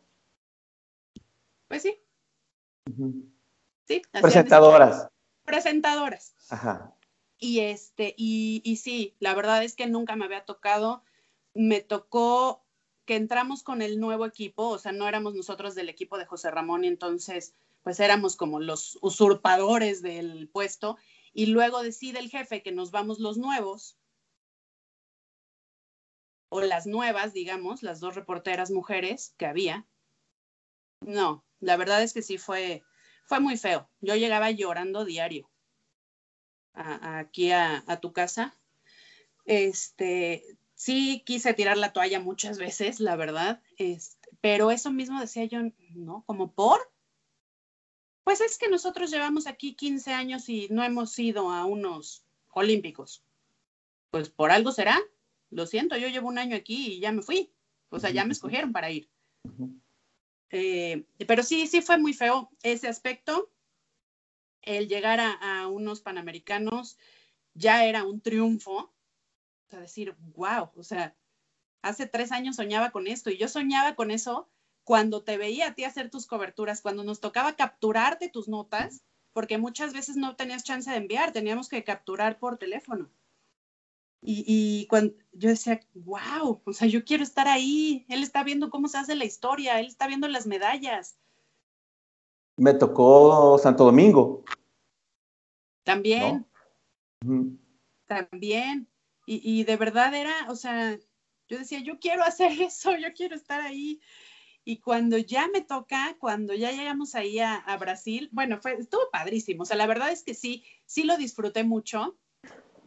Pues 1.67 1.83
sí. 1.83 1.99
Sí. 3.87 4.01
Presentadoras. 4.11 5.07
Presentadoras. 5.45 6.33
Ajá. 6.49 6.95
Y 7.37 7.59
este, 7.59 8.15
y, 8.17 8.63
y 8.65 8.77
sí, 8.77 9.15
la 9.19 9.35
verdad 9.35 9.63
es 9.63 9.75
que 9.75 9.85
nunca 9.85 10.15
me 10.15 10.25
había 10.25 10.45
tocado. 10.45 11.03
Me 11.53 11.81
tocó 11.81 12.63
que 13.05 13.17
entramos 13.17 13.61
con 13.61 13.83
el 13.83 13.99
nuevo 13.99 14.25
equipo, 14.25 14.67
o 14.67 14.79
sea, 14.79 14.93
no 14.93 15.07
éramos 15.07 15.35
nosotros 15.35 15.75
del 15.75 15.89
equipo 15.89 16.17
de 16.17 16.25
José 16.25 16.49
Ramón 16.49 16.85
y 16.85 16.87
entonces 16.87 17.53
pues 17.83 17.99
éramos 17.99 18.35
como 18.35 18.59
los 18.59 18.97
usurpadores 19.01 20.01
del 20.01 20.49
puesto 20.49 20.97
y 21.33 21.47
luego 21.47 21.81
decide 21.81 22.19
el 22.19 22.29
jefe 22.29 22.61
que 22.61 22.71
nos 22.71 22.91
vamos 22.91 23.19
los 23.19 23.37
nuevos 23.37 23.97
o 26.49 26.61
las 26.61 26.85
nuevas, 26.85 27.33
digamos, 27.33 27.81
las 27.81 27.99
dos 27.99 28.15
reporteras 28.15 28.71
mujeres 28.71 29.33
que 29.37 29.45
había. 29.45 29.87
No, 30.99 31.45
la 31.59 31.77
verdad 31.77 32.03
es 32.03 32.13
que 32.13 32.21
sí 32.21 32.37
fue, 32.37 32.83
fue 33.25 33.39
muy 33.39 33.57
feo. 33.57 33.89
Yo 34.01 34.15
llegaba 34.15 34.51
llorando 34.51 35.05
diario 35.05 35.49
aquí 36.73 37.51
a, 37.51 37.83
a, 37.87 37.99
tu 38.01 38.11
casa. 38.11 38.57
Este, 39.45 40.43
sí 40.75 41.23
quise 41.25 41.53
tirar 41.53 41.77
la 41.77 41.93
toalla 41.93 42.19
muchas 42.19 42.57
veces, 42.57 42.99
la 42.99 43.15
verdad, 43.15 43.61
este, 43.77 44.29
pero 44.41 44.71
eso 44.71 44.91
mismo 44.91 45.19
decía 45.19 45.45
yo, 45.45 45.59
¿no? 45.95 46.23
Como 46.25 46.53
por. 46.53 46.90
Pues 48.23 48.41
es 48.41 48.57
que 48.57 48.69
nosotros 48.69 49.11
llevamos 49.11 49.47
aquí 49.47 49.73
15 49.73 50.13
años 50.13 50.47
y 50.49 50.67
no 50.69 50.83
hemos 50.83 51.17
ido 51.17 51.49
a 51.49 51.65
unos 51.65 52.23
olímpicos. 52.49 53.23
Pues 54.11 54.29
por 54.29 54.51
algo 54.51 54.71
será. 54.71 54.99
Lo 55.49 55.65
siento, 55.65 55.97
yo 55.97 56.07
llevo 56.07 56.29
un 56.29 56.37
año 56.37 56.55
aquí 56.55 56.93
y 56.93 56.99
ya 56.99 57.11
me 57.11 57.21
fui. 57.21 57.51
O 57.89 57.99
sea, 57.99 58.09
ya 58.11 58.23
me 58.23 58.31
escogieron 58.31 58.71
para 58.71 58.89
ir. 58.89 59.09
Eh, 60.49 61.05
pero 61.27 61.43
sí, 61.43 61.67
sí 61.67 61.81
fue 61.81 61.97
muy 61.97 62.13
feo 62.13 62.49
ese 62.63 62.87
aspecto. 62.87 63.49
El 64.61 64.87
llegar 64.87 65.19
a 65.19 65.67
unos 65.67 66.01
panamericanos 66.01 66.97
ya 67.53 67.85
era 67.85 68.03
un 68.03 68.21
triunfo 68.21 68.93
a 69.71 69.79
decir, 69.79 70.15
wow, 70.35 70.69
o 70.75 70.83
sea, 70.83 71.15
hace 71.81 72.05
tres 72.05 72.31
años 72.31 72.55
soñaba 72.55 72.91
con 72.91 73.07
esto 73.07 73.29
y 73.29 73.37
yo 73.37 73.47
soñaba 73.47 73.95
con 73.95 74.11
eso 74.11 74.49
cuando 74.91 75.23
te 75.23 75.37
veía 75.37 75.67
a 75.67 75.73
ti 75.73 75.85
hacer 75.85 76.09
tus 76.09 76.27
coberturas, 76.27 76.81
cuando 76.81 77.05
nos 77.05 77.21
tocaba 77.21 77.55
capturarte 77.55 78.27
tus 78.27 78.49
notas, 78.49 79.05
porque 79.31 79.57
muchas 79.57 79.93
veces 79.93 80.17
no 80.17 80.35
tenías 80.35 80.65
chance 80.65 80.91
de 80.91 80.97
enviar, 80.97 81.31
teníamos 81.31 81.69
que 81.69 81.85
capturar 81.85 82.39
por 82.39 82.57
teléfono. 82.57 83.09
Y, 84.21 84.43
y, 84.45 84.87
cuando 84.87 85.13
yo 85.31 85.47
decía, 85.47 85.79
wow, 85.93 86.61
o 86.65 86.73
sea, 86.73 86.89
yo 86.89 87.05
quiero 87.05 87.23
estar 87.23 87.47
ahí, 87.47 88.05
él 88.09 88.21
está 88.21 88.43
viendo 88.43 88.69
cómo 88.69 88.89
se 88.89 88.97
hace 88.97 89.15
la 89.15 89.23
historia, 89.23 89.79
él 89.79 89.85
está 89.85 90.07
viendo 90.07 90.27
las 90.27 90.45
medallas. 90.45 91.17
Me 92.57 92.73
tocó 92.73 93.57
Santo 93.59 93.85
Domingo. 93.85 94.43
También. 95.85 96.45
También. 98.07 98.89
Y, 99.25 99.63
de 99.63 99.77
verdad 99.77 100.13
era, 100.13 100.33
o 100.49 100.55
sea, 100.57 100.99
yo 101.47 101.57
decía, 101.57 101.79
yo 101.79 101.97
quiero 101.97 102.25
hacer 102.25 102.51
eso, 102.61 102.93
yo 102.97 103.13
quiero 103.13 103.37
estar 103.37 103.61
ahí. 103.61 104.01
Y 104.63 104.77
cuando 104.77 105.17
ya 105.17 105.47
me 105.47 105.61
toca, 105.61 106.15
cuando 106.19 106.53
ya 106.53 106.71
llegamos 106.71 107.15
ahí 107.15 107.39
a, 107.39 107.63
Brasil, 107.79 108.29
bueno, 108.31 108.59
fue, 108.61 108.73
estuvo 108.73 109.09
padrísimo. 109.11 109.63
O 109.63 109.65
sea, 109.65 109.75
la 109.75 109.87
verdad 109.87 110.11
es 110.11 110.23
que 110.23 110.35
sí, 110.35 110.63
sí 110.85 111.03
lo 111.03 111.17
disfruté 111.17 111.63
mucho. 111.63 112.17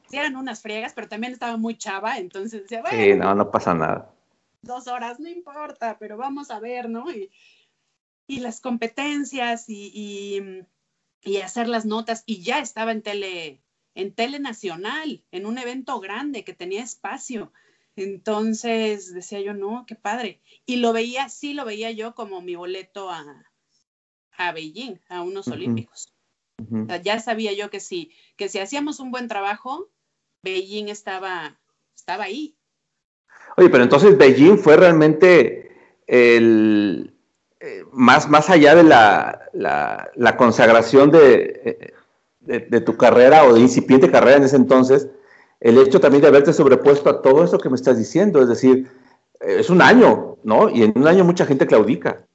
Sí 0.09 0.19
eran 0.19 0.37
unas 0.37 0.63
friegas, 0.63 0.93
pero 0.93 1.09
también 1.09 1.33
estaba 1.33 1.57
muy 1.57 1.77
chava, 1.77 2.19
entonces 2.19 2.63
decía, 2.63 2.83
bueno. 2.83 3.03
Sí, 3.03 3.15
no, 3.15 3.35
no 3.35 3.51
pasa 3.51 3.75
nada. 3.75 4.15
Dos 4.63 4.87
horas, 4.87 5.19
no 5.19 5.29
importa, 5.29 5.99
pero 5.99 6.17
vamos 6.17 6.51
a 6.51 6.61
ver, 6.61 6.89
¿no? 6.89 7.11
Y, 7.11 7.31
y 8.27 8.41
las 8.41 8.61
competencias 8.61 9.69
y, 9.69 9.91
y, 9.93 10.65
y, 11.23 11.39
hacer 11.39 11.69
las 11.69 11.85
notas. 11.85 12.23
Y 12.27 12.43
ya 12.43 12.61
estaba 12.61 12.93
en 12.93 13.03
tele, 13.03 13.63
en 13.95 14.15
Telenacional, 14.15 15.25
en 15.33 15.47
un 15.47 15.59
evento 15.59 15.99
grande 16.01 16.45
que 16.45 16.55
tenía 16.55 16.83
espacio. 16.83 17.53
Entonces 17.97 19.13
decía 19.15 19.41
yo, 19.41 19.55
no, 19.55 19.85
qué 19.87 19.95
padre. 19.95 20.41
Y 20.67 20.77
lo 20.77 20.93
veía, 20.93 21.29
sí 21.29 21.55
lo 21.55 21.65
veía 21.65 21.91
yo 21.91 22.15
como 22.15 22.41
mi 22.41 22.57
boleto 22.57 23.11
a, 23.11 23.25
a 24.37 24.53
Beijing, 24.53 25.01
a 25.09 25.23
unos 25.23 25.49
Olímpicos. 25.49 26.13
ya 27.03 27.21
sabía 27.21 27.53
yo 27.53 27.71
que 27.71 27.81
si, 27.81 28.13
que 28.37 28.49
si 28.49 28.59
hacíamos 28.59 29.01
un 29.01 29.11
buen 29.11 29.29
trabajo, 29.29 29.91
Beijing 30.43 30.89
estaba, 30.89 31.61
estaba 31.95 32.25
ahí. 32.25 32.57
Oye, 33.57 33.71
pero 33.71 33.85
entonces 33.85 34.19
Beijing 34.19 34.59
fue 34.59 34.77
realmente 34.77 35.71
el, 36.07 37.15
eh, 37.61 37.85
más, 37.93 38.29
más 38.29 38.51
allá 38.51 38.75
de 38.75 38.83
la, 38.83 39.49
la, 39.55 40.37
consagración 40.37 41.11
de, 41.11 41.95
eh, 42.47 42.67
de, 42.69 42.81
tu 42.81 42.97
carrera 42.97 43.45
o 43.45 43.55
de 43.55 43.61
incipiente 43.61 44.11
carrera 44.11 44.37
en 44.37 44.45
ese 44.45 44.57
entonces, 44.57 45.09
el 45.65 45.79
hecho 45.79 45.99
también 45.99 46.21
de 46.21 46.29
haberte 46.29 46.53
sobrepuesto 46.53 47.09
a 47.09 47.23
todo 47.23 47.43
eso 47.43 47.59
que 47.59 47.71
me 47.71 47.77
estás 47.77 47.97
diciendo, 47.97 48.43
es 48.43 48.49
decir, 48.49 48.87
es 49.41 49.71
un 49.71 49.81
año, 49.81 50.37
¿no? 50.45 50.69
Y 50.69 50.83
en 50.83 50.93
un 50.95 51.09
año 51.09 51.25
mucha 51.25 51.47
gente 51.47 51.67
claudica. 51.67 52.29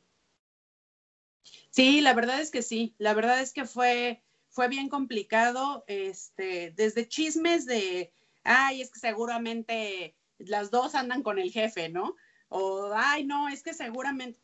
Sí, 1.70 2.02
la 2.02 2.16
verdad 2.16 2.42
es 2.42 2.50
que 2.50 2.64
sí, 2.64 2.96
la 2.98 3.14
verdad 3.14 3.40
es 3.40 3.54
que 3.54 3.66
fue, 3.66 4.24
fue 4.50 4.68
bien 4.68 4.90
complicado, 4.90 5.84
este, 5.86 6.74
desde 6.76 7.08
chismes 7.08 7.68
de, 7.68 8.12
ay, 8.44 8.82
es 8.82 8.90
que 8.90 9.00
seguramente 9.00 10.16
las 10.40 10.72
dos 10.72 10.96
andan 10.96 11.22
con 11.22 11.38
el 11.38 11.52
jefe, 11.52 11.88
¿no? 11.88 12.16
O, 12.48 12.90
ay, 12.96 13.28
no, 13.28 13.48
es 13.48 13.62
que 13.62 13.76
seguramente, 13.76 14.40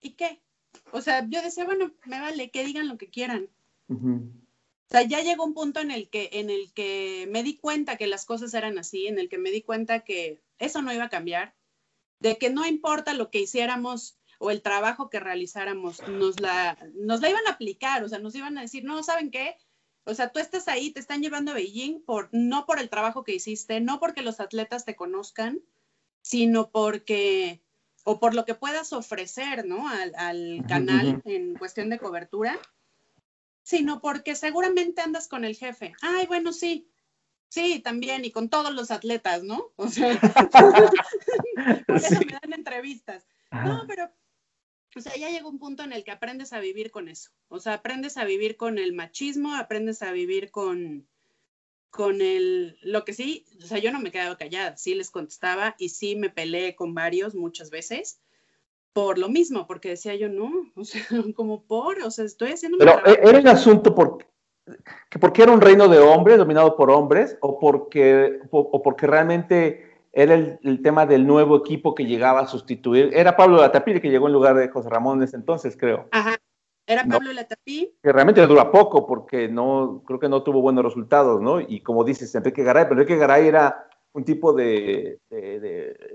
¿y 0.00 0.12
qué? 0.12 0.40
O 0.92 1.00
sea, 1.00 1.26
yo 1.28 1.42
decía, 1.42 1.64
bueno, 1.64 1.90
me 2.04 2.20
vale, 2.20 2.52
que 2.52 2.64
digan 2.64 2.86
lo 2.86 2.96
que 2.96 3.10
quieran. 3.10 3.48
Sea, 4.94 5.02
ya 5.02 5.22
llegó 5.22 5.44
un 5.44 5.54
punto 5.54 5.80
en 5.80 5.90
el 5.90 6.08
que, 6.08 6.30
en 6.34 6.50
el 6.50 6.72
que 6.72 7.26
me 7.28 7.42
di 7.42 7.56
cuenta 7.56 7.96
que 7.96 8.06
las 8.06 8.24
cosas 8.24 8.54
eran 8.54 8.78
así, 8.78 9.08
en 9.08 9.18
el 9.18 9.28
que 9.28 9.38
me 9.38 9.50
di 9.50 9.62
cuenta 9.62 10.04
que 10.04 10.40
eso 10.58 10.82
no 10.82 10.92
iba 10.92 11.04
a 11.04 11.08
cambiar, 11.08 11.56
de 12.20 12.38
que 12.38 12.48
no 12.48 12.64
importa 12.64 13.12
lo 13.12 13.28
que 13.28 13.40
hiciéramos 13.40 14.20
o 14.38 14.52
el 14.52 14.62
trabajo 14.62 15.10
que 15.10 15.18
realizáramos, 15.18 16.06
nos 16.06 16.38
la, 16.38 16.78
nos 16.94 17.20
la 17.20 17.28
iban 17.28 17.44
a 17.48 17.50
aplicar, 17.50 18.04
o 18.04 18.08
sea, 18.08 18.20
nos 18.20 18.36
iban 18.36 18.56
a 18.56 18.60
decir, 18.60 18.84
no, 18.84 19.02
¿saben 19.02 19.32
qué? 19.32 19.56
O 20.04 20.14
sea, 20.14 20.28
tú 20.28 20.38
estás 20.38 20.68
ahí, 20.68 20.92
te 20.92 21.00
están 21.00 21.22
llevando 21.22 21.50
a 21.50 21.54
Beijing 21.54 22.04
por, 22.04 22.28
no 22.30 22.64
por 22.64 22.78
el 22.78 22.88
trabajo 22.88 23.24
que 23.24 23.34
hiciste, 23.34 23.80
no 23.80 23.98
porque 23.98 24.22
los 24.22 24.38
atletas 24.38 24.84
te 24.84 24.94
conozcan, 24.94 25.60
sino 26.22 26.70
porque, 26.70 27.64
o 28.04 28.20
por 28.20 28.34
lo 28.34 28.44
que 28.44 28.54
puedas 28.54 28.92
ofrecer, 28.92 29.66
¿no? 29.66 29.88
Al, 29.88 30.14
al 30.14 30.64
canal 30.68 31.20
en 31.24 31.54
cuestión 31.54 31.90
de 31.90 31.98
cobertura 31.98 32.60
sino 33.64 34.00
porque 34.00 34.36
seguramente 34.36 35.00
andas 35.00 35.26
con 35.26 35.44
el 35.44 35.56
jefe. 35.56 35.94
Ay, 36.02 36.26
bueno, 36.26 36.52
sí, 36.52 36.88
sí, 37.48 37.80
también, 37.80 38.24
y 38.24 38.30
con 38.30 38.48
todos 38.48 38.72
los 38.72 38.92
atletas, 38.92 39.42
¿no? 39.42 39.72
O 39.76 39.88
sea, 39.88 40.20
por 41.86 41.96
eso 41.96 42.20
me 42.20 42.38
dan 42.40 42.52
entrevistas. 42.52 43.26
No, 43.50 43.84
pero, 43.88 44.10
o 44.94 45.00
sea, 45.00 45.16
ya 45.16 45.30
llega 45.30 45.48
un 45.48 45.58
punto 45.58 45.82
en 45.82 45.92
el 45.92 46.04
que 46.04 46.10
aprendes 46.10 46.52
a 46.52 46.60
vivir 46.60 46.90
con 46.90 47.08
eso. 47.08 47.30
O 47.48 47.58
sea, 47.58 47.74
aprendes 47.74 48.16
a 48.16 48.24
vivir 48.24 48.56
con 48.56 48.78
el 48.78 48.92
machismo, 48.92 49.54
aprendes 49.54 50.02
a 50.02 50.12
vivir 50.12 50.50
con, 50.50 51.08
con 51.88 52.20
el, 52.20 52.76
lo 52.82 53.04
que 53.04 53.14
sí, 53.14 53.46
o 53.62 53.66
sea, 53.66 53.78
yo 53.78 53.92
no 53.92 54.00
me 54.00 54.10
quedaba 54.10 54.36
callada, 54.36 54.76
sí 54.76 54.94
les 54.94 55.10
contestaba 55.10 55.74
y 55.78 55.88
sí 55.88 56.16
me 56.16 56.28
peleé 56.28 56.74
con 56.74 56.92
varios 56.92 57.34
muchas 57.34 57.70
veces, 57.70 58.20
por 58.94 59.18
lo 59.18 59.28
mismo, 59.28 59.66
porque 59.66 59.90
decía 59.90 60.14
yo, 60.14 60.30
no, 60.30 60.50
o 60.74 60.84
sea, 60.84 61.02
como 61.36 61.64
por, 61.64 62.00
o 62.00 62.10
sea, 62.10 62.24
estoy 62.24 62.52
haciendo... 62.52 62.78
Pero 62.78 63.04
eh, 63.04 63.20
era 63.22 63.40
un 63.40 63.48
asunto 63.48 63.94
por, 63.94 64.18
que 65.10 65.18
porque 65.18 65.42
era 65.42 65.52
un 65.52 65.60
reino 65.60 65.88
de 65.88 65.98
hombres, 65.98 66.38
dominado 66.38 66.76
por 66.76 66.90
hombres, 66.90 67.36
o 67.42 67.58
porque, 67.58 68.40
o, 68.50 68.82
porque 68.82 69.06
realmente 69.06 69.90
era 70.12 70.34
el, 70.34 70.82
tema 70.82 71.06
del 71.06 71.26
nuevo 71.26 71.56
equipo 71.56 71.94
que 71.94 72.06
llegaba 72.06 72.40
a 72.40 72.46
sustituir. 72.46 73.10
Era 73.12 73.36
Pablo 73.36 73.56
Latapí 73.56 74.00
que 74.00 74.10
llegó 74.10 74.28
en 74.28 74.32
lugar 74.32 74.54
de 74.54 74.68
José 74.68 74.88
Ramón 74.88 75.18
en 75.18 75.24
ese 75.24 75.36
entonces, 75.36 75.76
creo. 75.76 76.06
Ajá, 76.12 76.36
era 76.86 77.04
Pablo 77.04 77.32
Latapí. 77.32 77.96
Que 78.00 78.12
realmente 78.12 78.46
dura 78.46 78.70
poco 78.70 79.06
porque 79.06 79.48
no, 79.48 80.02
creo 80.06 80.20
que 80.20 80.28
no 80.28 80.44
tuvo 80.44 80.62
buenos 80.62 80.84
resultados, 80.84 81.42
¿no? 81.42 81.60
Y 81.60 81.80
como 81.80 82.04
dices, 82.04 82.32
Enrique 82.34 82.62
Garay, 82.62 82.84
pero 82.84 83.00
Enrique 83.00 83.16
Garay 83.16 83.48
era 83.48 83.88
un 84.14 84.24
tipo 84.24 84.52
de, 84.52 85.20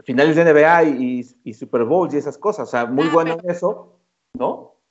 finales 0.06 0.36
de 0.36 0.46
NBA 0.46 0.84
y, 1.44 1.54
Super 1.54 1.84
Bowl 1.84 2.10
y 2.12 2.18
esas 2.18 2.38
cosas. 2.38 2.70
O 2.70 2.72
sea, 2.72 2.86
muy 2.86 3.08
ah, 3.08 3.12
bueno 3.14 3.38
en 3.44 3.50
eso, 3.50 4.00
¿no? 4.34 4.82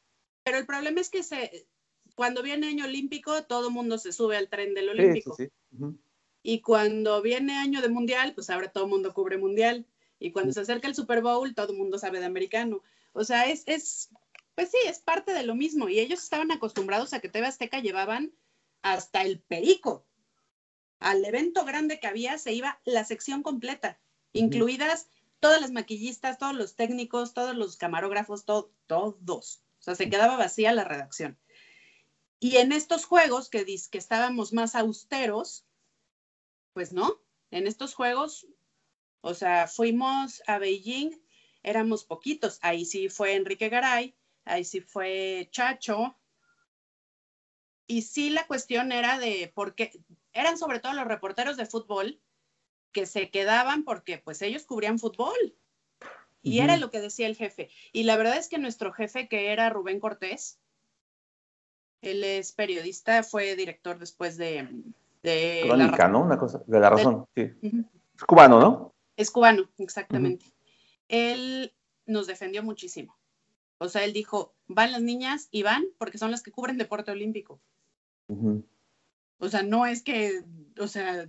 Pero 0.45 0.59
el 0.59 0.67
problema 0.67 1.01
es 1.01 1.09
que 1.09 1.23
se, 1.23 1.67
cuando 2.15 2.43
viene 2.43 2.69
año 2.69 2.85
olímpico, 2.85 3.45
todo 3.45 3.69
el 3.69 3.75
mundo 3.75 3.97
se 3.97 4.13
sube 4.13 4.37
al 4.37 4.49
tren 4.49 4.75
del 4.75 4.91
olímpico. 4.91 5.35
Sí, 5.35 5.49
sí, 5.71 5.87
Y 6.43 6.61
cuando 6.61 7.23
viene 7.23 7.57
año 7.57 7.81
de 7.81 7.89
mundial, 7.89 8.35
pues 8.35 8.51
ahora 8.51 8.71
todo 8.71 8.85
el 8.85 8.91
mundo 8.91 9.15
cubre 9.15 9.39
mundial. 9.39 9.87
Y 10.19 10.31
cuando 10.31 10.53
se 10.53 10.61
acerca 10.61 10.87
el 10.87 10.95
Super 10.95 11.23
Bowl, 11.23 11.55
todo 11.55 11.73
el 11.73 11.79
mundo 11.79 11.99
sabe 11.99 12.21
de 12.21 12.27
americano. 12.27 12.83
O 13.15 13.25
sea, 13.25 13.49
es, 13.49 13.63
es, 13.67 14.11
pues 14.55 14.71
sí, 14.71 14.79
es 14.87 14.99
parte 14.99 15.33
de 15.33 15.45
lo 15.45 15.55
mismo. 15.55 15.89
Y 15.89 15.99
ellos 15.99 16.23
estaban 16.23 16.53
acostumbrados 16.53 17.15
a 17.15 17.21
que 17.21 17.31
TV 17.31 17.47
Azteca 17.47 17.81
llevaban 17.81 18.33
hasta 18.83 19.23
el 19.23 19.41
perico. 19.41 20.05
Al 20.99 21.25
evento 21.25 21.65
grande 21.65 22.01
que 22.01 22.07
había 22.07 22.39
se 22.39 22.53
iba 22.53 22.81
la 22.85 23.05
sección 23.05 23.43
completa, 23.43 23.99
incluidas 24.33 25.09
todas 25.41 25.61
las 25.61 25.71
maquillistas, 25.71 26.39
todos 26.39 26.55
los 26.55 26.75
técnicos, 26.75 27.35
todos 27.35 27.57
los 27.57 27.77
camarógrafos, 27.77 28.45
todos. 28.45 29.63
O 29.79 29.83
sea, 29.83 29.95
se 29.95 30.11
quedaba 30.11 30.37
vacía 30.37 30.73
la 30.73 30.85
redacción. 30.85 31.39
Y 32.41 32.57
en 32.57 32.73
estos 32.73 33.05
juegos 33.05 33.49
que, 33.49 33.65
que 33.65 33.99
estábamos 33.99 34.53
más 34.53 34.75
austeros, 34.75 35.65
pues 36.73 36.93
no, 36.93 37.21
en 37.51 37.67
estos 37.67 37.95
juegos, 37.95 38.47
o 39.21 39.35
sea, 39.35 39.67
fuimos 39.67 40.43
a 40.47 40.59
Beijing, 40.59 41.11
éramos 41.63 42.05
poquitos. 42.05 42.59
Ahí 42.63 42.85
sí 42.85 43.09
fue 43.09 43.35
Enrique 43.35 43.69
Garay, 43.69 44.15
ahí 44.45 44.65
sí 44.65 44.81
fue 44.81 45.49
Chacho. 45.51 46.17
Y 47.87 48.03
sí 48.03 48.31
la 48.31 48.47
cuestión 48.47 48.93
era 48.93 49.19
de, 49.19 49.51
porque 49.55 50.01
eran 50.41 50.59
sobre 50.59 50.81
todo 50.81 50.93
los 50.93 51.07
reporteros 51.07 51.57
de 51.57 51.67
fútbol 51.67 52.21
que 52.93 53.07
se 53.07 53.31
quedaban 53.31 53.85
porque 53.85 54.19
pues 54.19 54.41
ellos 54.43 54.65
cubrían 54.65 54.99
fútbol. 54.99 55.55
Y 56.41 56.61
era 56.61 56.79
lo 56.79 56.91
que 56.91 57.01
decía 57.01 57.27
el 57.27 57.37
jefe. 57.37 57.69
Y 57.93 58.05
la 58.05 58.17
verdad 58.17 58.39
es 58.39 58.49
que 58.49 58.59
nuestro 58.59 58.93
jefe, 58.93 59.29
que 59.29 59.53
era 59.53 59.69
Rubén 59.69 60.01
Cortés, 60.01 60.59
él 62.01 62.25
es 62.25 62.53
periodista, 62.53 63.23
fue 63.23 63.55
director 63.57 63.99
después 63.99 64.39
de... 64.39 64.69
de 65.23 65.63
Crónica, 65.67 66.09
¿no? 66.09 66.23
Una 66.23 66.39
cosa, 66.39 66.63
de 66.67 66.81
la 66.81 66.91
razón, 66.91 67.27
sí. 67.35 67.53
Es 68.15 68.25
cubano, 68.25 68.61
¿no? 68.61 68.95
Es 69.17 69.31
cubano, 69.31 69.69
exactamente. 69.79 70.47
Él 71.09 71.75
nos 72.07 72.27
defendió 72.27 72.63
muchísimo. 72.63 73.19
O 73.79 73.89
sea, 73.89 74.05
él 74.05 74.13
dijo, 74.13 74.55
van 74.69 74.93
las 74.93 75.03
niñas 75.03 75.49
y 75.51 75.65
van 75.65 75.85
porque 75.99 76.19
son 76.19 76.31
las 76.31 76.43
que 76.43 76.53
cubren 76.53 76.79
deporte 76.79 77.11
olímpico. 77.11 77.61
O 79.39 79.49
sea, 79.49 79.63
no 79.63 79.87
es 79.87 80.03
que, 80.03 80.45
o 80.79 80.89
sea, 80.89 81.29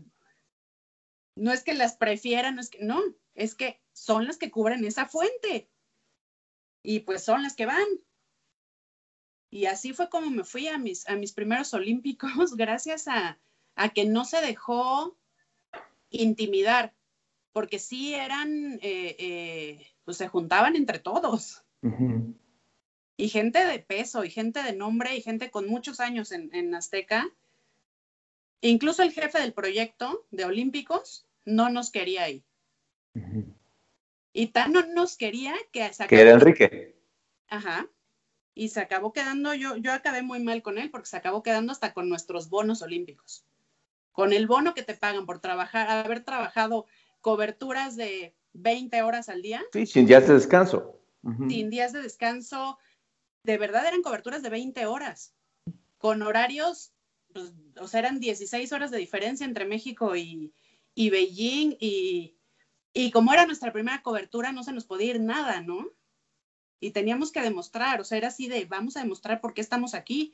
no 1.35 1.53
es 1.53 1.63
que 1.63 1.73
las 1.73 1.95
prefieran, 1.95 2.55
no 2.55 2.61
es 2.61 2.69
que, 2.69 2.83
no, 2.83 3.01
es 3.35 3.55
que 3.55 3.81
son 3.93 4.25
las 4.25 4.37
que 4.37 4.51
cubren 4.51 4.83
esa 4.85 5.05
fuente. 5.05 5.69
Y 6.83 7.01
pues 7.01 7.23
son 7.23 7.43
las 7.43 7.55
que 7.55 7.65
van. 7.65 7.87
Y 9.51 9.65
así 9.65 9.93
fue 9.93 10.09
como 10.09 10.29
me 10.29 10.43
fui 10.43 10.67
a 10.67 10.77
mis, 10.77 11.07
a 11.09 11.15
mis 11.15 11.33
primeros 11.33 11.73
olímpicos, 11.73 12.55
gracias 12.55 13.07
a, 13.07 13.39
a 13.75 13.89
que 13.89 14.05
no 14.05 14.25
se 14.25 14.41
dejó 14.41 15.17
intimidar, 16.09 16.95
porque 17.51 17.79
sí 17.79 18.13
eran, 18.13 18.79
eh, 18.81 19.15
eh, 19.19 19.87
pues 20.03 20.17
se 20.17 20.27
juntaban 20.27 20.75
entre 20.75 20.99
todos. 20.99 21.63
Y 23.17 23.29
gente 23.29 23.63
de 23.65 23.79
peso, 23.79 24.23
y 24.23 24.29
gente 24.29 24.63
de 24.63 24.73
nombre, 24.73 25.15
y 25.15 25.21
gente 25.21 25.51
con 25.51 25.67
muchos 25.67 25.99
años 25.99 26.31
en, 26.31 26.53
en 26.53 26.73
Azteca. 26.73 27.29
Incluso 28.61 29.03
el 29.03 29.11
jefe 29.11 29.39
del 29.39 29.53
proyecto 29.53 30.25
de 30.31 30.45
Olímpicos 30.45 31.27
no 31.45 31.69
nos 31.69 31.91
quería 31.91 32.23
ahí. 32.23 32.43
Y 34.33 34.47
tan 34.47 34.71
no 34.73 34.85
nos 34.87 35.17
quería 35.17 35.53
que... 35.71 35.89
que 36.07 36.21
era 36.21 36.31
Enrique. 36.31 36.95
Ajá. 37.47 37.87
Y 38.53 38.69
se 38.69 38.81
acabó 38.81 39.13
quedando, 39.13 39.53
yo, 39.53 39.77
yo 39.77 39.93
acabé 39.93 40.21
muy 40.21 40.41
mal 40.41 40.61
con 40.61 40.77
él 40.77 40.91
porque 40.91 41.07
se 41.07 41.17
acabó 41.17 41.41
quedando 41.43 41.71
hasta 41.71 41.93
con 41.93 42.09
nuestros 42.09 42.49
bonos 42.49 42.81
olímpicos. 42.81 43.45
Con 44.11 44.33
el 44.33 44.47
bono 44.47 44.73
que 44.73 44.83
te 44.83 44.95
pagan 44.95 45.25
por 45.25 45.39
trabajar, 45.39 45.89
haber 45.89 46.23
trabajado 46.23 46.85
coberturas 47.21 47.95
de 47.95 48.35
20 48.53 49.01
horas 49.01 49.29
al 49.29 49.41
día. 49.41 49.63
Sí, 49.71 49.85
sin 49.85 50.05
días 50.05 50.27
de 50.27 50.33
descanso. 50.33 50.99
Sin 51.47 51.69
días 51.69 51.93
de 51.93 52.01
descanso. 52.01 52.77
De 53.43 53.57
verdad 53.57 53.85
eran 53.85 54.01
coberturas 54.01 54.41
de 54.41 54.49
20 54.49 54.85
horas. 54.85 55.33
Con 55.97 56.21
horarios, 56.21 56.93
pues, 57.33 57.53
o 57.79 57.87
sea, 57.87 57.99
eran 57.99 58.19
16 58.19 58.71
horas 58.71 58.91
de 58.91 58.97
diferencia 58.97 59.45
entre 59.45 59.65
México 59.65 60.15
y, 60.15 60.53
y 60.95 61.09
Beijing 61.09 61.77
y, 61.79 62.35
y 62.93 63.11
como 63.11 63.33
era 63.33 63.45
nuestra 63.45 63.71
primera 63.71 64.01
cobertura 64.01 64.51
no 64.51 64.63
se 64.63 64.73
nos 64.73 64.85
podía 64.85 65.11
ir 65.11 65.21
nada, 65.21 65.61
¿no? 65.61 65.87
Y 66.79 66.91
teníamos 66.91 67.31
que 67.31 67.41
demostrar, 67.41 67.99
o 68.01 68.03
sea, 68.03 68.17
era 68.17 68.29
así 68.29 68.47
de, 68.47 68.65
vamos 68.65 68.95
a 68.95 69.01
demostrar 69.01 69.41
por 69.41 69.53
qué 69.53 69.61
estamos 69.61 69.93
aquí. 69.93 70.33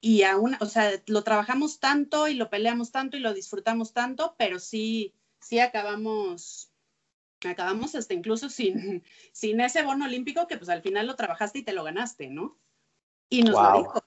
Y 0.00 0.22
aún, 0.22 0.56
o 0.60 0.66
sea, 0.66 0.90
lo 1.06 1.24
trabajamos 1.24 1.80
tanto 1.80 2.28
y 2.28 2.34
lo 2.34 2.50
peleamos 2.50 2.90
tanto 2.90 3.16
y 3.16 3.20
lo 3.20 3.34
disfrutamos 3.34 3.92
tanto, 3.92 4.34
pero 4.38 4.58
sí, 4.58 5.14
sí 5.40 5.58
acabamos, 5.58 6.70
acabamos 7.44 7.94
hasta 7.94 8.14
incluso 8.14 8.48
sin, 8.48 9.02
sin 9.32 9.60
ese 9.60 9.82
bono 9.82 10.06
olímpico 10.06 10.46
que 10.46 10.56
pues 10.56 10.70
al 10.70 10.82
final 10.82 11.06
lo 11.06 11.16
trabajaste 11.16 11.60
y 11.60 11.64
te 11.64 11.72
lo 11.72 11.84
ganaste, 11.84 12.28
¿no? 12.28 12.58
Y 13.28 13.42
nos 13.42 13.54
lo 13.54 13.78
dijo, 13.78 14.04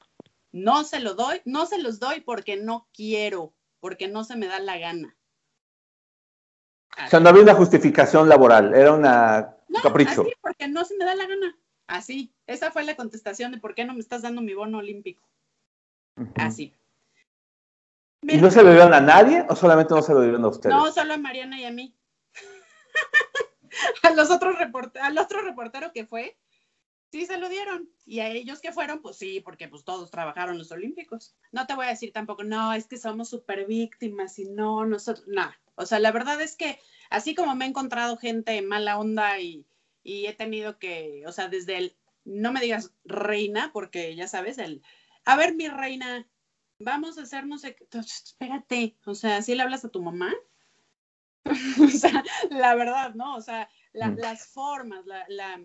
no 0.51 0.83
se 0.83 0.99
lo 0.99 1.13
doy, 1.15 1.41
no 1.45 1.65
se 1.65 1.77
los 1.77 1.99
doy 1.99 2.21
porque 2.21 2.57
no 2.57 2.87
quiero, 2.93 3.53
porque 3.79 4.07
no 4.07 4.23
se 4.23 4.35
me 4.35 4.47
da 4.47 4.59
la 4.59 4.77
gana. 4.77 5.15
O 7.05 7.09
sea, 7.09 7.19
no 7.19 7.29
había 7.29 7.43
una 7.43 7.55
justificación 7.55 8.27
laboral, 8.27 8.73
era 8.73 8.93
una 8.93 9.55
capricho. 9.81 10.21
Así, 10.21 10.33
porque 10.41 10.67
no 10.67 10.83
se 10.83 10.97
me 10.97 11.05
da 11.05 11.15
la 11.15 11.25
gana. 11.25 11.57
Así, 11.87 12.33
esa 12.47 12.71
fue 12.71 12.83
la 12.83 12.95
contestación 12.95 13.51
de 13.51 13.57
por 13.57 13.75
qué 13.75 13.85
no 13.85 13.93
me 13.93 13.99
estás 13.99 14.21
dando 14.21 14.41
mi 14.41 14.53
bono 14.53 14.79
olímpico. 14.79 15.27
Así. 16.35 16.73
¿Y 18.23 18.37
no 18.37 18.51
se 18.51 18.61
lo 18.61 18.71
dieron 18.71 18.93
a 18.93 19.01
nadie 19.01 19.45
o 19.49 19.55
solamente 19.55 19.93
no 19.93 20.01
se 20.01 20.13
lo 20.13 20.21
dieron 20.21 20.43
a 20.43 20.49
ustedes? 20.49 20.75
No, 20.75 20.91
solo 20.91 21.13
a 21.13 21.17
Mariana 21.17 21.59
y 21.59 21.65
a 21.65 21.71
mí. 21.71 21.95
a 24.03 24.11
los 24.11 24.29
otros 24.29 24.55
al 25.01 25.17
otro 25.17 25.41
reportero 25.41 25.91
que 25.91 26.05
fue, 26.05 26.37
Sí, 27.11 27.25
se 27.25 27.37
lo 27.37 27.49
dieron. 27.49 27.89
Y 28.05 28.19
a 28.19 28.29
ellos 28.29 28.61
que 28.61 28.71
fueron, 28.71 29.01
pues 29.01 29.17
sí, 29.17 29.41
porque 29.41 29.67
pues 29.67 29.83
todos 29.83 30.09
trabajaron 30.11 30.57
los 30.57 30.71
Olímpicos. 30.71 31.35
No 31.51 31.67
te 31.67 31.75
voy 31.75 31.87
a 31.87 31.89
decir 31.89 32.13
tampoco, 32.13 32.43
no, 32.45 32.73
es 32.73 32.87
que 32.87 32.97
somos 32.97 33.29
súper 33.29 33.65
víctimas 33.65 34.39
y 34.39 34.45
no, 34.45 34.85
nosotros, 34.85 35.27
no. 35.27 35.51
O 35.75 35.85
sea, 35.85 35.99
la 35.99 36.11
verdad 36.13 36.39
es 36.41 36.55
que 36.55 36.79
así 37.09 37.35
como 37.35 37.53
me 37.53 37.65
he 37.65 37.67
encontrado 37.67 38.15
gente 38.15 38.61
mala 38.61 38.97
onda 38.97 39.39
y, 39.39 39.65
y 40.03 40.27
he 40.27 40.33
tenido 40.33 40.79
que, 40.79 41.23
o 41.27 41.33
sea, 41.33 41.49
desde 41.49 41.77
el, 41.77 41.97
no 42.23 42.53
me 42.53 42.61
digas 42.61 42.93
reina, 43.03 43.71
porque 43.73 44.15
ya 44.15 44.29
sabes, 44.29 44.57
el, 44.57 44.81
a 45.25 45.35
ver, 45.35 45.53
mi 45.53 45.67
reina, 45.67 46.25
vamos 46.79 47.17
a 47.17 47.23
hacer 47.23 47.45
no 47.45 47.57
sé 47.57 47.75
espérate, 47.91 48.95
o 49.05 49.15
sea, 49.15 49.41
si 49.41 49.53
le 49.53 49.63
hablas 49.63 49.83
a 49.83 49.89
tu 49.89 50.01
mamá? 50.01 50.33
o 51.83 51.87
sea, 51.89 52.23
la 52.49 52.73
verdad, 52.75 53.15
¿no? 53.15 53.35
O 53.35 53.41
sea, 53.41 53.69
mm. 53.93 54.17
las 54.17 54.47
formas, 54.47 55.05
la, 55.05 55.25
la 55.27 55.61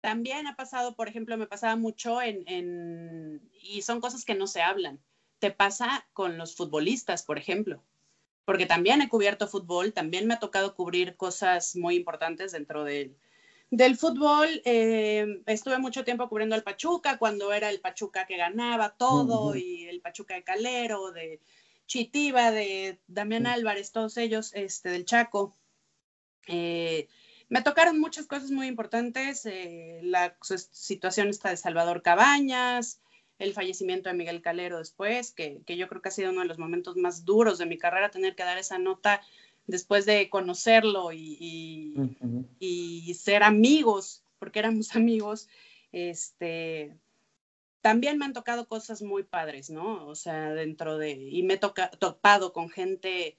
también 0.00 0.46
ha 0.46 0.56
pasado, 0.56 0.94
por 0.94 1.08
ejemplo, 1.08 1.36
me 1.36 1.46
pasaba 1.46 1.76
mucho 1.76 2.20
en, 2.22 3.40
y 3.52 3.82
son 3.82 4.00
cosas 4.00 4.24
que 4.24 4.34
no 4.34 4.46
se 4.46 4.62
hablan. 4.62 5.00
Te 5.38 5.50
pasa 5.50 6.06
con 6.12 6.38
los 6.38 6.54
futbolistas, 6.54 7.22
por 7.22 7.38
ejemplo, 7.38 7.82
porque 8.44 8.66
también 8.66 9.02
he 9.02 9.08
cubierto 9.08 9.48
fútbol, 9.48 9.92
también 9.92 10.26
me 10.26 10.34
ha 10.34 10.38
tocado 10.38 10.74
cubrir 10.74 11.16
cosas 11.16 11.76
muy 11.76 11.96
importantes 11.96 12.52
dentro 12.52 12.84
del, 12.84 13.16
del 13.70 13.96
fútbol. 13.96 14.62
Eh, 14.64 15.42
estuve 15.46 15.78
mucho 15.78 16.04
tiempo 16.04 16.28
cubriendo 16.28 16.54
al 16.54 16.62
Pachuca, 16.62 17.18
cuando 17.18 17.52
era 17.52 17.70
el 17.70 17.80
Pachuca 17.80 18.26
que 18.26 18.36
ganaba 18.36 18.96
todo, 18.96 19.56
y 19.56 19.84
el 19.84 20.00
Pachuca 20.00 20.34
de 20.34 20.44
Calero, 20.44 21.10
de 21.10 21.40
Chitiba, 21.86 22.50
de 22.50 23.00
Damián 23.06 23.46
Álvarez, 23.46 23.92
todos 23.92 24.16
ellos, 24.16 24.52
este, 24.54 24.90
del 24.90 25.04
Chaco. 25.04 25.54
Eh, 26.46 27.08
me 27.48 27.62
tocaron 27.62 28.00
muchas 28.00 28.26
cosas 28.26 28.50
muy 28.50 28.66
importantes, 28.66 29.46
eh, 29.46 30.00
la 30.02 30.36
situación 30.42 31.28
está 31.28 31.50
de 31.50 31.56
Salvador 31.56 32.02
Cabañas, 32.02 33.00
el 33.38 33.52
fallecimiento 33.52 34.08
de 34.08 34.16
Miguel 34.16 34.42
Calero 34.42 34.78
después, 34.78 35.32
que, 35.32 35.62
yo 35.66 35.88
creo 35.88 36.02
que 36.02 36.08
ha 36.08 36.12
sido 36.12 36.30
uno 36.30 36.40
de 36.40 36.48
los 36.48 36.58
momentos 36.58 36.96
más 36.96 37.24
duros 37.24 37.58
de 37.58 37.66
mi 37.66 37.78
carrera, 37.78 38.10
tener 38.10 38.34
que 38.34 38.44
dar 38.44 38.58
esa 38.58 38.78
nota 38.78 39.20
después 39.66 40.06
de 40.06 40.28
conocerlo 40.30 41.12
y, 41.12 41.94
y, 42.58 43.14
ser 43.14 43.42
amigos, 43.42 44.24
porque 44.38 44.58
éramos 44.58 44.88
amigos, 44.96 45.48
este, 45.92 46.96
también 47.80 48.18
me 48.18 48.24
han 48.24 48.32
tocado 48.32 48.66
cosas 48.66 49.02
muy 49.02 49.22
padres, 49.22 49.70
¿no? 49.70 50.06
O 50.06 50.14
sea, 50.14 50.52
dentro 50.52 50.98
de, 50.98 51.12
y 51.12 51.42
me 51.42 51.54
he 51.54 51.58
topado 51.58 52.52
con 52.52 52.70
gente 52.70 53.36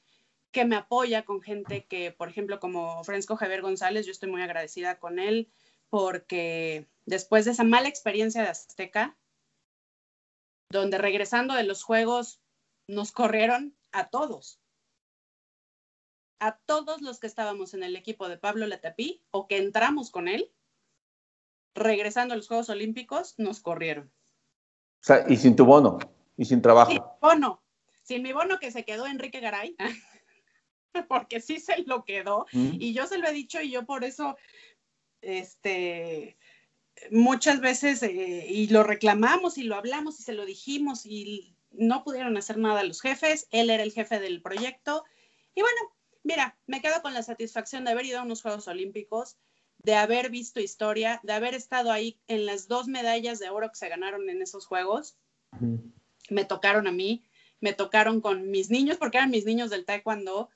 que 0.52 0.66
me 0.66 0.76
apoya 0.76 1.26
con 1.26 1.42
gente 1.42 1.86
que, 1.86 2.12
por 2.12 2.30
ejemplo, 2.30 2.60
como 2.60 3.04
Francisco 3.04 3.36
Javier 3.36 3.62
González, 3.62 4.06
yo 4.06 4.12
estoy 4.12 4.30
muy 4.30 4.42
agradecida 4.42 5.00
con 5.00 5.20
él 5.20 5.52
porque 5.90 6.88
después 7.06 7.46
de 7.46 7.52
esa 7.52 7.64
mala 7.64 7.88
experiencia 7.88 8.42
de 8.42 8.50
Azteca, 8.50 9.18
donde 10.70 10.98
regresando 10.98 11.54
de 11.54 11.64
los 11.64 11.84
juegos 11.84 12.42
nos 12.88 13.12
corrieron 13.12 13.78
a 13.92 14.10
todos, 14.10 14.60
a 16.40 16.58
todos 16.58 17.02
los 17.02 17.20
que 17.20 17.28
estábamos 17.28 17.74
en 17.74 17.84
el 17.84 17.96
equipo 17.96 18.28
de 18.30 18.38
Pablo 18.38 18.68
Latapí 18.68 19.24
o 19.32 19.48
que 19.48 19.58
entramos 19.58 20.12
con 20.12 20.28
él, 20.28 20.52
regresando 21.74 22.34
a 22.34 22.38
los 22.38 22.48
Juegos 22.48 22.70
Olímpicos, 22.70 23.36
nos 23.38 23.62
corrieron. 23.62 24.12
O 25.02 25.06
sea, 25.08 25.26
y 25.28 25.38
sin 25.38 25.56
tu 25.56 25.66
bono, 25.66 26.00
y 26.36 26.46
sin 26.46 26.62
trabajo. 26.62 26.92
Sin 26.92 27.02
bono, 27.22 27.64
sin 28.04 28.24
mi 28.24 28.34
bono 28.34 28.60
que 28.60 28.72
se 28.72 28.84
quedó 28.84 29.08
Enrique 29.08 29.40
Garay. 29.40 29.76
porque 31.08 31.42
sí 31.42 31.60
se 31.60 31.84
lo 31.84 32.06
quedó. 32.06 32.46
Y 32.52 32.94
yo 32.94 33.08
se 33.08 33.18
lo 33.18 33.28
he 33.28 33.34
dicho 33.34 33.62
y 33.62 33.72
yo 33.72 33.86
por 33.86 34.04
eso, 34.04 34.38
este, 35.22 36.38
muchas 37.12 37.62
veces, 37.62 38.04
eh, 38.04 38.46
y 38.48 38.68
lo 38.68 38.84
reclamamos 38.84 39.58
y 39.58 39.64
lo 39.64 39.76
hablamos 39.76 40.20
y 40.20 40.24
se 40.24 40.34
lo 40.34 40.46
dijimos 40.46 41.06
y 41.06 41.56
no 41.72 42.04
pudieron 42.04 42.38
hacer 42.38 42.58
nada 42.58 42.84
los 42.84 43.02
jefes, 43.02 43.48
él 43.52 43.70
era 43.70 43.84
el 43.84 43.92
jefe 43.92 44.20
del 44.20 44.42
proyecto. 44.42 45.04
Y 45.56 45.62
bueno, 45.62 45.78
mira, 46.24 46.58
me 46.66 46.82
quedo 46.82 47.02
con 47.02 47.14
la 47.14 47.24
satisfacción 47.24 47.86
de 47.86 47.92
haber 47.92 48.06
ido 48.06 48.20
a 48.20 48.24
unos 48.24 48.42
Juegos 48.42 48.68
Olímpicos, 48.68 49.38
de 49.80 49.96
haber 49.96 50.30
visto 50.30 50.60
historia, 50.60 51.20
de 51.24 51.34
haber 51.34 51.54
estado 51.54 51.92
ahí 51.92 52.20
en 52.28 52.46
las 52.46 52.68
dos 52.68 52.88
medallas 52.88 53.40
de 53.40 53.50
oro 53.50 53.70
que 53.70 53.78
se 53.78 53.90
ganaron 53.90 54.30
en 54.30 54.42
esos 54.42 54.66
Juegos. 54.66 55.18
Me 56.30 56.46
tocaron 56.46 56.88
a 56.88 56.92
mí, 56.92 57.24
me 57.62 57.74
tocaron 57.74 58.22
con 58.22 58.50
mis 58.52 58.70
niños, 58.70 58.98
porque 58.98 59.18
eran 59.18 59.32
mis 59.32 59.46
niños 59.46 59.70
del 59.70 59.86
taekwondo. 59.86 60.50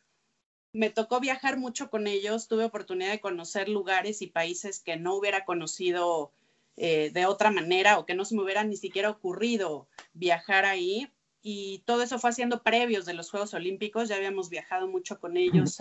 Me 0.73 0.89
tocó 0.89 1.19
viajar 1.19 1.57
mucho 1.57 1.89
con 1.89 2.07
ellos, 2.07 2.47
tuve 2.47 2.65
oportunidad 2.65 3.11
de 3.11 3.19
conocer 3.19 3.67
lugares 3.67 4.21
y 4.21 4.27
países 4.27 4.79
que 4.79 4.95
no 4.95 5.15
hubiera 5.15 5.43
conocido 5.43 6.31
eh, 6.77 7.11
de 7.13 7.25
otra 7.25 7.51
manera 7.51 7.99
o 7.99 8.05
que 8.05 8.15
no 8.15 8.23
se 8.23 8.35
me 8.35 8.43
hubiera 8.43 8.63
ni 8.63 8.77
siquiera 8.77 9.09
ocurrido 9.09 9.87
viajar 10.13 10.65
ahí. 10.65 11.11
Y 11.41 11.79
todo 11.85 12.03
eso 12.03 12.19
fue 12.19 12.29
haciendo 12.29 12.63
previos 12.63 13.05
de 13.05 13.13
los 13.13 13.29
Juegos 13.31 13.53
Olímpicos, 13.53 14.07
ya 14.07 14.15
habíamos 14.15 14.49
viajado 14.49 14.87
mucho 14.87 15.19
con 15.19 15.37
ellos. 15.37 15.79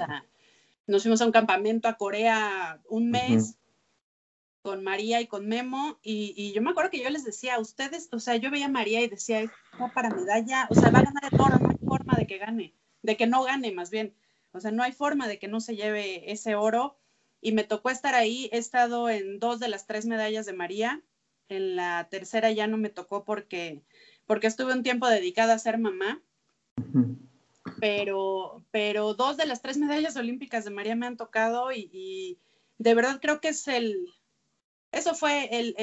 nos 0.86 1.02
fuimos 1.02 1.20
a 1.20 1.26
un 1.26 1.32
campamento 1.32 1.86
a 1.86 1.94
Corea 1.94 2.80
un 2.88 3.10
mes 3.10 3.56
con 4.62 4.84
María 4.84 5.20
y 5.20 5.26
con 5.26 5.46
Memo, 5.46 5.98
y, 6.02 6.52
yo 6.52 6.60
me 6.60 6.70
acuerdo 6.70 6.90
que 6.90 7.02
yo 7.02 7.08
les 7.10 7.24
decía 7.24 7.54
a 7.54 7.60
ustedes, 7.60 8.08
o 8.12 8.20
sea, 8.20 8.36
yo 8.36 8.50
veía 8.50 8.66
a 8.66 8.70
María 8.70 9.00
y 9.00 9.08
decía, 9.08 9.50
va 9.80 9.90
para 9.92 10.10
medalla, 10.10 10.66
o 10.68 10.74
sea, 10.74 10.90
va 10.90 10.98
a 10.98 11.04
ganar 11.04 11.24
el 11.30 11.40
oro, 11.40 11.58
no 11.58 11.70
hay 11.70 11.78
forma 11.78 12.14
de 12.16 12.26
que 12.26 12.38
gane, 12.38 12.74
de 13.02 13.16
que 13.16 13.26
no 13.26 13.42
gane 13.42 13.72
más 13.72 13.90
bien, 13.90 14.14
o 14.52 14.60
sea, 14.60 14.70
no 14.70 14.82
hay 14.82 14.92
forma 14.92 15.28
de 15.28 15.38
que 15.38 15.48
no 15.48 15.60
se 15.60 15.76
lleve 15.76 16.30
ese 16.30 16.54
oro, 16.54 16.98
y 17.40 17.52
me 17.52 17.64
tocó 17.64 17.90
estar 17.90 18.14
ahí, 18.14 18.50
he 18.52 18.58
estado 18.58 19.08
en 19.08 19.38
dos 19.38 19.60
de 19.60 19.68
las 19.68 19.86
tres 19.86 20.06
medallas 20.06 20.46
de 20.46 20.52
María, 20.52 21.02
en 21.48 21.76
la 21.76 22.08
tercera 22.10 22.50
ya 22.50 22.66
no 22.66 22.76
me 22.76 22.90
tocó 22.90 23.24
porque, 23.24 23.82
porque 24.26 24.46
estuve 24.46 24.72
un 24.72 24.82
tiempo 24.82 25.08
dedicada 25.08 25.54
a 25.54 25.58
ser 25.58 25.78
mamá, 25.78 26.22
pero, 27.80 28.64
pero 28.70 29.14
dos 29.14 29.36
de 29.36 29.46
las 29.46 29.62
tres 29.62 29.78
medallas 29.78 30.16
olímpicas 30.16 30.64
de 30.64 30.70
María 30.70 30.94
me 30.96 31.06
han 31.06 31.16
tocado 31.16 31.72
y 31.72 32.38
de 32.78 32.94
verdad 32.94 33.20
creo 33.20 33.40
que 33.40 33.48
es 33.48 33.66
el, 33.68 33.96
eso 34.92 35.14
fue 35.14 35.48
el, 35.52 35.74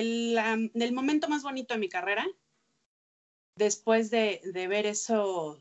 el, 0.73 0.93
momento 0.93 1.29
más 1.29 1.43
bonito 1.43 1.73
de 1.73 1.79
mi 1.79 1.89
carrera. 1.89 2.27
Después 3.55 4.11
de, 4.11 4.41
ver 4.53 4.85
eso, 4.85 5.59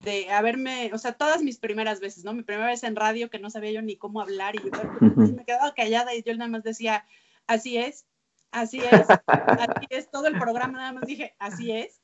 de 0.00 0.30
haberme, 0.30 0.90
o 0.94 0.98
sea, 0.98 1.12
todas 1.12 1.42
mis 1.42 1.58
primeras 1.58 2.00
veces, 2.00 2.24
¿no? 2.24 2.32
Mi 2.32 2.42
primera 2.42 2.68
vez 2.68 2.82
en 2.84 2.96
radio 2.96 3.28
que 3.30 3.38
no 3.38 3.50
sabía 3.50 3.72
yo 3.72 3.82
ni 3.82 3.96
cómo 3.96 4.20
hablar 4.20 4.56
y 4.56 4.60
me 5.36 5.44
quedaba 5.44 5.74
callada 5.74 6.14
y 6.14 6.22
yo 6.22 6.34
nada 6.34 6.50
más 6.50 6.62
decía, 6.62 7.04
así 7.46 7.76
es, 7.76 8.06
así 8.50 8.80
es, 8.80 9.06
así 9.26 9.86
es, 9.90 10.10
todo 10.10 10.26
el 10.26 10.38
programa 10.38 10.78
nada 10.78 10.92
más 10.92 11.06
dije, 11.06 11.34
así 11.38 11.72
es, 11.72 12.00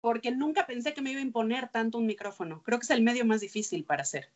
porque 0.00 0.32
nunca 0.32 0.66
pensé 0.66 0.94
que 0.94 1.00
me 1.00 1.12
iba 1.12 1.20
a 1.20 1.24
imponer 1.24 1.68
tanto 1.68 1.98
un 1.98 2.06
micrófono. 2.06 2.62
Creo 2.62 2.78
que 2.78 2.84
es 2.84 2.90
el 2.90 3.02
medio 3.02 3.24
más 3.24 3.40
difícil 3.40 3.84
para 3.84 4.02
hacer. 4.02 4.30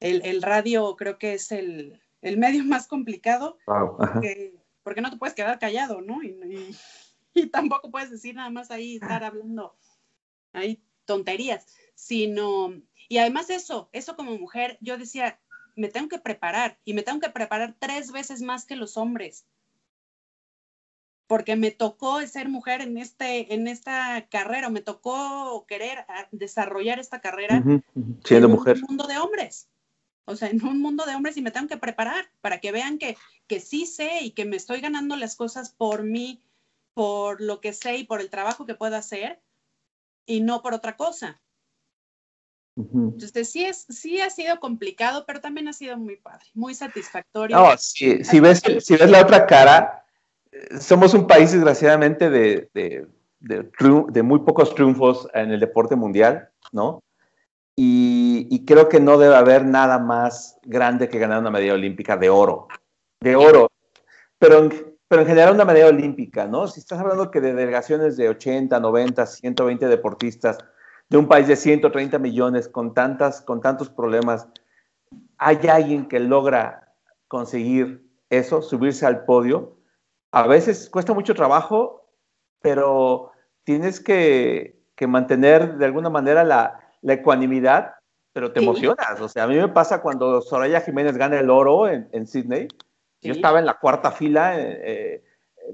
El, 0.00 0.22
el 0.24 0.42
radio 0.42 0.96
creo 0.96 1.18
que 1.18 1.34
es 1.34 1.50
el, 1.52 2.00
el 2.20 2.36
medio 2.36 2.64
más 2.64 2.86
complicado, 2.86 3.58
porque, 3.64 5.00
no 5.00 5.10
te 5.10 5.16
puedes 5.16 5.34
quedar 5.34 5.58
callado, 5.58 6.02
¿no? 6.02 6.22
Y, 6.22 7.46
tampoco 7.50 7.90
puedes 7.90 8.10
decir 8.10 8.34
nada 8.34 8.50
más 8.50 8.70
ahí, 8.70 8.96
estar 8.96 9.24
hablando 9.24 9.74
ahí 10.52 10.82
tonterías, 11.10 11.66
sino, 11.96 12.72
y 13.08 13.18
además 13.18 13.50
eso, 13.50 13.90
eso 13.92 14.14
como 14.14 14.38
mujer, 14.38 14.78
yo 14.80 14.96
decía, 14.96 15.40
me 15.74 15.88
tengo 15.88 16.08
que 16.08 16.20
preparar 16.20 16.78
y 16.84 16.94
me 16.94 17.02
tengo 17.02 17.18
que 17.18 17.30
preparar 17.30 17.74
tres 17.80 18.12
veces 18.12 18.42
más 18.42 18.64
que 18.64 18.76
los 18.76 18.96
hombres. 18.96 19.44
Porque 21.26 21.56
me 21.56 21.72
tocó 21.72 22.24
ser 22.28 22.48
mujer 22.48 22.80
en 22.80 22.96
este 22.96 23.52
en 23.52 23.66
esta 23.66 24.28
carrera, 24.30 24.70
me 24.70 24.82
tocó 24.82 25.64
querer 25.66 26.04
ah, 26.06 26.28
desarrollar 26.30 27.00
esta 27.00 27.20
carrera 27.20 27.60
siendo 28.24 28.48
mujer. 28.48 28.76
En 28.76 28.82
un 28.84 28.86
mundo 28.86 29.06
de 29.08 29.18
hombres. 29.18 29.68
O 30.26 30.36
sea, 30.36 30.48
en 30.48 30.64
un 30.64 30.80
mundo 30.80 31.06
de 31.06 31.16
hombres 31.16 31.36
y 31.36 31.42
me 31.42 31.50
tengo 31.50 31.66
que 31.66 31.76
preparar 31.76 32.30
para 32.40 32.60
que 32.60 32.70
vean 32.70 32.98
que, 32.98 33.16
que 33.48 33.58
sí 33.58 33.84
sé 33.84 34.20
y 34.22 34.30
que 34.30 34.44
me 34.44 34.56
estoy 34.56 34.80
ganando 34.80 35.16
las 35.16 35.34
cosas 35.34 35.70
por 35.70 36.04
mí, 36.04 36.40
por 36.94 37.40
lo 37.40 37.60
que 37.60 37.72
sé 37.72 37.96
y 37.96 38.04
por 38.04 38.20
el 38.20 38.30
trabajo 38.30 38.64
que 38.64 38.76
puedo 38.76 38.94
hacer 38.94 39.40
y 40.30 40.40
no 40.40 40.62
por 40.62 40.74
otra 40.74 40.96
cosa. 40.96 41.40
Entonces 42.76 43.50
sí, 43.50 43.64
es, 43.64 43.84
sí 43.88 44.20
ha 44.20 44.30
sido 44.30 44.58
complicado, 44.58 45.24
pero 45.26 45.40
también 45.40 45.68
ha 45.68 45.72
sido 45.72 45.98
muy 45.98 46.16
padre, 46.16 46.46
muy 46.54 46.74
satisfactorio. 46.74 47.56
No, 47.56 47.76
si, 47.76 48.24
si 48.24 48.40
ves, 48.40 48.62
si 48.78 48.96
ves 48.96 49.10
la 49.10 49.20
otra 49.20 49.44
cara, 49.46 50.04
eh, 50.50 50.78
somos 50.78 51.12
un 51.12 51.26
país 51.26 51.52
desgraciadamente 51.52 52.30
de, 52.30 52.70
de, 52.72 53.06
de 53.40 54.22
muy 54.22 54.38
pocos 54.40 54.74
triunfos 54.74 55.28
en 55.34 55.50
el 55.50 55.60
deporte 55.60 55.96
mundial, 55.96 56.48
¿no? 56.72 57.02
Y, 57.82 58.64
creo 58.66 58.88
que 58.88 59.00
no 59.00 59.16
debe 59.16 59.34
haber 59.36 59.64
nada 59.64 59.98
más 59.98 60.58
grande 60.62 61.08
que 61.08 61.18
ganar 61.18 61.40
una 61.40 61.50
medalla 61.50 61.74
olímpica 61.74 62.16
de 62.16 62.28
oro. 62.28 62.68
De 63.20 63.34
oro. 63.34 63.70
Pero 64.38 64.68
pero 65.10 65.22
en 65.22 65.28
general 65.28 65.54
una 65.54 65.64
medalla 65.64 65.88
olímpica, 65.88 66.46
¿no? 66.46 66.68
Si 66.68 66.78
estás 66.78 67.00
hablando 67.00 67.32
que 67.32 67.40
de 67.40 67.52
delegaciones 67.52 68.16
de 68.16 68.28
80, 68.28 68.78
90, 68.78 69.26
120 69.26 69.88
deportistas, 69.88 70.58
de 71.08 71.18
un 71.18 71.26
país 71.26 71.48
de 71.48 71.56
130 71.56 72.16
millones 72.20 72.68
con, 72.68 72.94
tantas, 72.94 73.40
con 73.40 73.60
tantos 73.60 73.90
problemas, 73.90 74.46
hay 75.36 75.58
alguien 75.68 76.06
que 76.06 76.20
logra 76.20 76.94
conseguir 77.26 78.08
eso, 78.28 78.62
subirse 78.62 79.04
al 79.04 79.24
podio. 79.24 79.78
A 80.30 80.46
veces 80.46 80.88
cuesta 80.88 81.12
mucho 81.12 81.34
trabajo, 81.34 82.08
pero 82.62 83.32
tienes 83.64 83.98
que, 83.98 84.80
que 84.94 85.08
mantener 85.08 85.76
de 85.76 85.86
alguna 85.86 86.08
manera 86.08 86.44
la, 86.44 86.78
la 87.02 87.14
ecuanimidad, 87.14 87.94
pero 88.32 88.52
te 88.52 88.60
emocionas. 88.60 89.20
O 89.20 89.28
sea, 89.28 89.42
a 89.42 89.48
mí 89.48 89.56
me 89.56 89.66
pasa 89.66 90.02
cuando 90.02 90.40
Soraya 90.40 90.82
Jiménez 90.82 91.16
gana 91.16 91.40
el 91.40 91.50
oro 91.50 91.88
en, 91.88 92.08
en 92.12 92.28
Sydney. 92.28 92.68
Yo 93.22 93.32
estaba 93.32 93.58
en 93.58 93.66
la 93.66 93.74
cuarta 93.74 94.12
fila 94.12 94.58
eh, 94.58 94.80
eh, 94.82 95.24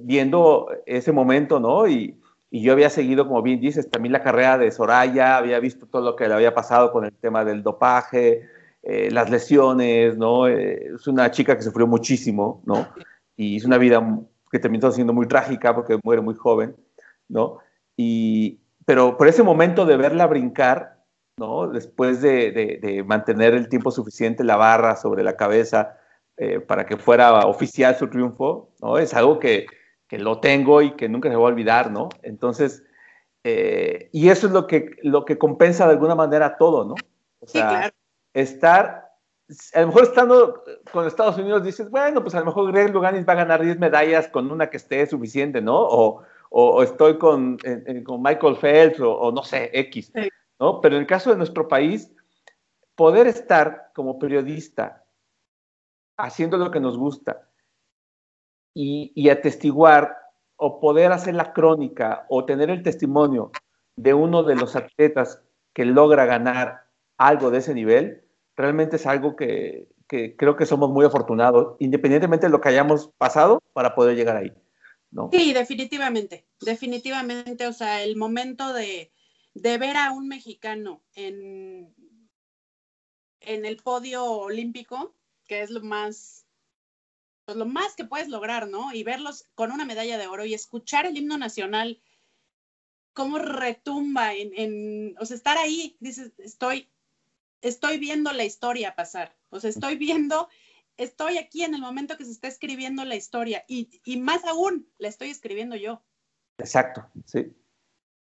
viendo 0.01 0.68
ese 0.84 1.12
momento, 1.12 1.61
¿no? 1.61 1.86
Y, 1.86 2.20
y, 2.51 2.62
yo 2.62 2.72
había 2.72 2.90
seguido, 2.90 3.26
como 3.26 3.42
bien 3.42 3.61
dices, 3.61 3.90
también 3.90 4.12
la 4.12 4.22
carrera 4.22 4.59
de 4.59 4.70
Soraya, 4.70 5.36
había 5.36 5.61
visto 5.61 5.86
todo 5.86 6.03
lo 6.03 6.16
que 6.16 6.28
le 6.28 6.34
había 6.34 6.55
pasado 6.55 6.90
con 6.92 7.05
el 7.05 7.12
tema 7.12 7.44
del 7.44 7.62
dopaje, 7.62 8.49
eh, 8.88 9.11
las 9.11 9.30
lesiones, 9.30 10.16
¿no? 10.16 10.47
es 10.47 11.09
una 11.09 11.30
chica 11.32 11.57
que 11.57 11.62
sufrió 11.62 11.88
muchísimo, 11.88 12.62
¿no? 12.64 12.86
Y 13.36 13.57
es 13.57 13.64
una 13.64 13.78
vida 13.78 14.01
que 14.49 14.61
terminó 14.61 14.92
siendo 14.92 15.12
muy 15.12 15.26
trágica 15.26 15.74
porque 15.74 15.99
muere 16.05 16.22
muy 16.22 16.36
joven, 16.36 16.76
¿no? 17.28 17.59
Y, 17.97 18.61
pero 18.84 19.16
por 19.16 19.26
ese 19.26 19.42
momento 19.42 19.86
de 19.86 19.97
verla 19.97 20.28
brincar, 20.28 21.03
¿no? 21.36 21.66
Después 21.66 22.22
de, 22.22 23.05
mantener 23.05 23.55
el 23.55 23.68
tiempo 23.68 23.90
suficiente 23.90 24.44
la 24.44 24.55
barra 24.55 24.94
sobre 24.94 25.24
la 25.24 25.36
cabeza 25.36 25.99
eh, 26.39 26.61
para 26.61 26.84
que 26.84 26.99
fuera 26.99 27.47
oficial 27.47 27.97
su 27.97 28.09
triunfo, 28.09 28.68
¿no? 28.82 28.99
Es 28.99 29.14
algo 29.14 29.39
que, 29.39 29.66
lo 30.11 30.39
tengo 30.39 30.82
y 30.82 30.91
que 30.93 31.09
nunca 31.09 31.30
se 31.30 31.34
va 31.34 31.43
a 31.43 31.47
olvidar, 31.47 31.91
¿no? 31.91 32.11
Entonces, 32.22 32.84
eh, 33.43 34.11
y 34.12 34.28
eso 34.28 34.47
es 34.47 34.53
lo 34.53 34.66
que, 34.66 34.91
lo 35.03 35.24
que 35.24 35.39
compensa 35.39 35.87
de 35.87 35.93
alguna 35.93 36.14
manera 36.14 36.59
todo, 36.59 36.84
¿no? 36.84 36.95
O 37.41 37.47
sea, 37.47 37.91
estar, 38.34 39.09
a 39.72 39.80
lo 39.80 39.87
mejor 39.87 40.03
estando 40.03 40.62
con 40.93 41.07
Estados 41.07 41.39
Unidos 41.39 41.64
dices, 41.64 41.91
bueno, 41.91 42.22
pues 42.22 42.34
a 42.34 42.41
lo 42.41 42.45
mejor 42.45 42.70
Greg 42.70 42.93
Luganis 42.93 43.26
va 43.26 43.32
a 43.32 43.37
ganar 43.37 43.62
10 43.62 43.78
medallas 43.78 44.28
con 44.28 44.51
una 44.51 44.68
que 44.68 44.76
esté 44.76 45.07
suficiente, 45.07 45.62
¿no? 45.62 45.78
O, 45.78 46.82
estoy 46.82 47.16
con, 47.16 47.57
con 48.05 48.22
Michael 48.22 48.57
Phelps 48.57 49.01
o, 49.01 49.32
no 49.32 49.43
sé, 49.43 49.70
X. 49.72 50.12
¿no? 50.61 50.82
Pero 50.82 50.97
en 50.97 51.03
el 51.03 51.07
caso 51.07 51.30
de 51.30 51.37
nuestro 51.37 51.66
país, 51.66 52.11
poder 52.95 53.26
estar 53.26 53.91
como 53.95 54.18
periodista 54.18 55.05
haciendo 56.16 56.56
lo 56.56 56.70
que 56.70 56.80
nos 56.80 56.96
gusta 56.98 57.48
y, 58.74 59.28
atestiguar 59.30 60.16
o 60.56 60.80
poder 60.80 61.12
hacer 61.12 61.34
la 61.34 61.52
crónica 61.52 62.26
o 62.28 62.44
tener 62.44 62.70
el 62.70 62.82
testimonio 62.82 63.50
de 63.96 64.14
uno 64.14 64.42
de 64.42 64.54
los 64.54 64.76
atletas 64.76 65.42
que 65.72 65.84
logra 65.84 66.26
ganar 66.26 66.84
algo 67.16 67.50
de 67.50 67.58
ese 67.58 67.74
nivel, 67.74 68.24
realmente 68.54 68.96
es 68.96 69.06
algo 69.06 69.34
que, 69.36 69.88
creo 70.06 70.56
que 70.56 70.66
somos 70.66 70.90
muy 70.90 71.06
afortunados, 71.06 71.76
independientemente 71.78 72.46
de 72.46 72.50
lo 72.50 72.60
que 72.60 72.68
hayamos 72.68 73.10
pasado, 73.16 73.62
para 73.72 73.94
poder 73.94 74.16
llegar 74.16 74.36
ahí. 74.36 74.52
¿no? 75.10 75.30
Sí, 75.32 75.54
definitivamente, 75.54 76.46
definitivamente, 76.60 77.66
o 77.66 77.72
sea, 77.72 78.02
el 78.02 78.16
momento 78.16 78.74
de, 78.74 79.10
ver 79.54 79.96
a 79.96 80.12
un 80.12 80.28
mexicano 80.28 81.02
en 81.14 81.94
el 83.40 83.76
podio 83.78 84.24
olímpico, 84.24 85.14
que 85.47 85.62
es 85.62 85.70
lo 85.70 85.80
más, 85.80 86.47
pues 87.44 87.57
lo 87.57 87.66
más 87.66 87.94
que 87.94 88.05
puedes 88.05 88.28
lograr, 88.28 88.68
¿no? 88.68 88.92
Y 88.92 89.03
verlos 89.03 89.49
con 89.55 89.72
una 89.72 89.84
medalla 89.84 90.18
de 90.18 90.26
oro 90.26 90.44
y 90.44 90.55
escuchar 90.55 91.07
el 91.07 91.16
himno 91.16 91.38
nacional, 91.38 92.01
cómo 93.12 93.38
retumba 93.38 94.34
en, 94.34 94.53
en 94.55 95.14
o 95.18 95.24
sea, 95.24 95.36
estar 95.36 95.57
ahí, 95.59 95.97
dices, 96.01 96.32
estoy 96.38 96.90
estoy 97.62 97.99
viendo 97.99 98.32
la 98.32 98.44
historia 98.44 98.94
pasar, 98.94 99.36
o 99.51 99.61
sea, 99.61 99.70
estoy 99.70 99.97
viendo, 99.97 100.49
estoy 100.97 101.38
aquí 101.38 101.62
en 101.62 101.74
el 101.74 101.80
momento 101.80 102.16
que 102.16 102.24
se 102.24 102.30
está 102.30 102.49
escribiendo 102.49 103.05
la 103.05 103.16
historia 103.16 103.64
y, 103.68 104.01
y 104.05 104.18
más 104.18 104.44
aún, 104.44 104.88
la 104.99 105.09
estoy 105.09 105.30
escribiendo 105.30 105.76
yo. 105.76 106.03
Exacto, 106.59 107.09
sí. 107.24 107.53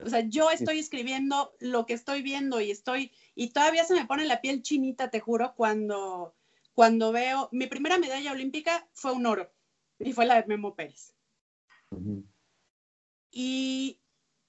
O 0.01 0.09
sea, 0.09 0.21
yo 0.21 0.51
estoy 0.51 0.81
escribiendo 0.81 1.55
lo 1.61 1.87
que 1.87 1.95
estoy 1.95 2.23
viendo 2.23 2.61
y 2.61 2.71
estoy, 2.71 3.13
y 3.35 3.51
todavía 3.51 3.85
se 3.85 3.95
me 3.95 4.07
pone 4.07 4.25
la 4.25 4.41
piel 4.41 4.63
chinita, 4.63 5.11
te 5.11 5.21
juro, 5.21 5.55
cuando, 5.55 6.35
cuando 6.75 7.13
veo, 7.13 7.49
mi 7.53 7.67
primera 7.67 7.99
medalla 7.99 8.33
olímpica 8.33 8.89
fue 8.93 9.13
un 9.13 9.27
oro 9.27 9.53
y 9.99 10.13
fue 10.13 10.27
la 10.27 10.41
de 10.41 10.47
Memo 10.47 10.75
Pérez. 10.75 11.15
Y 13.31 14.01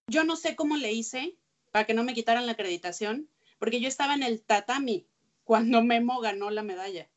yo 0.07 0.23
no 0.23 0.35
sé 0.35 0.55
cómo 0.55 0.75
le 0.75 0.91
hice 0.91 1.37
para 1.71 1.85
que 1.85 1.93
no 1.93 2.03
me 2.03 2.13
quitaran 2.13 2.45
la 2.45 2.53
acreditación, 2.53 3.29
porque 3.59 3.79
yo 3.79 3.87
estaba 3.87 4.15
en 4.15 4.23
el 4.23 4.43
tatami 4.43 5.07
cuando 5.43 5.81
Memo 5.83 6.19
ganó 6.19 6.49
la 6.49 6.63
medalla. 6.63 7.09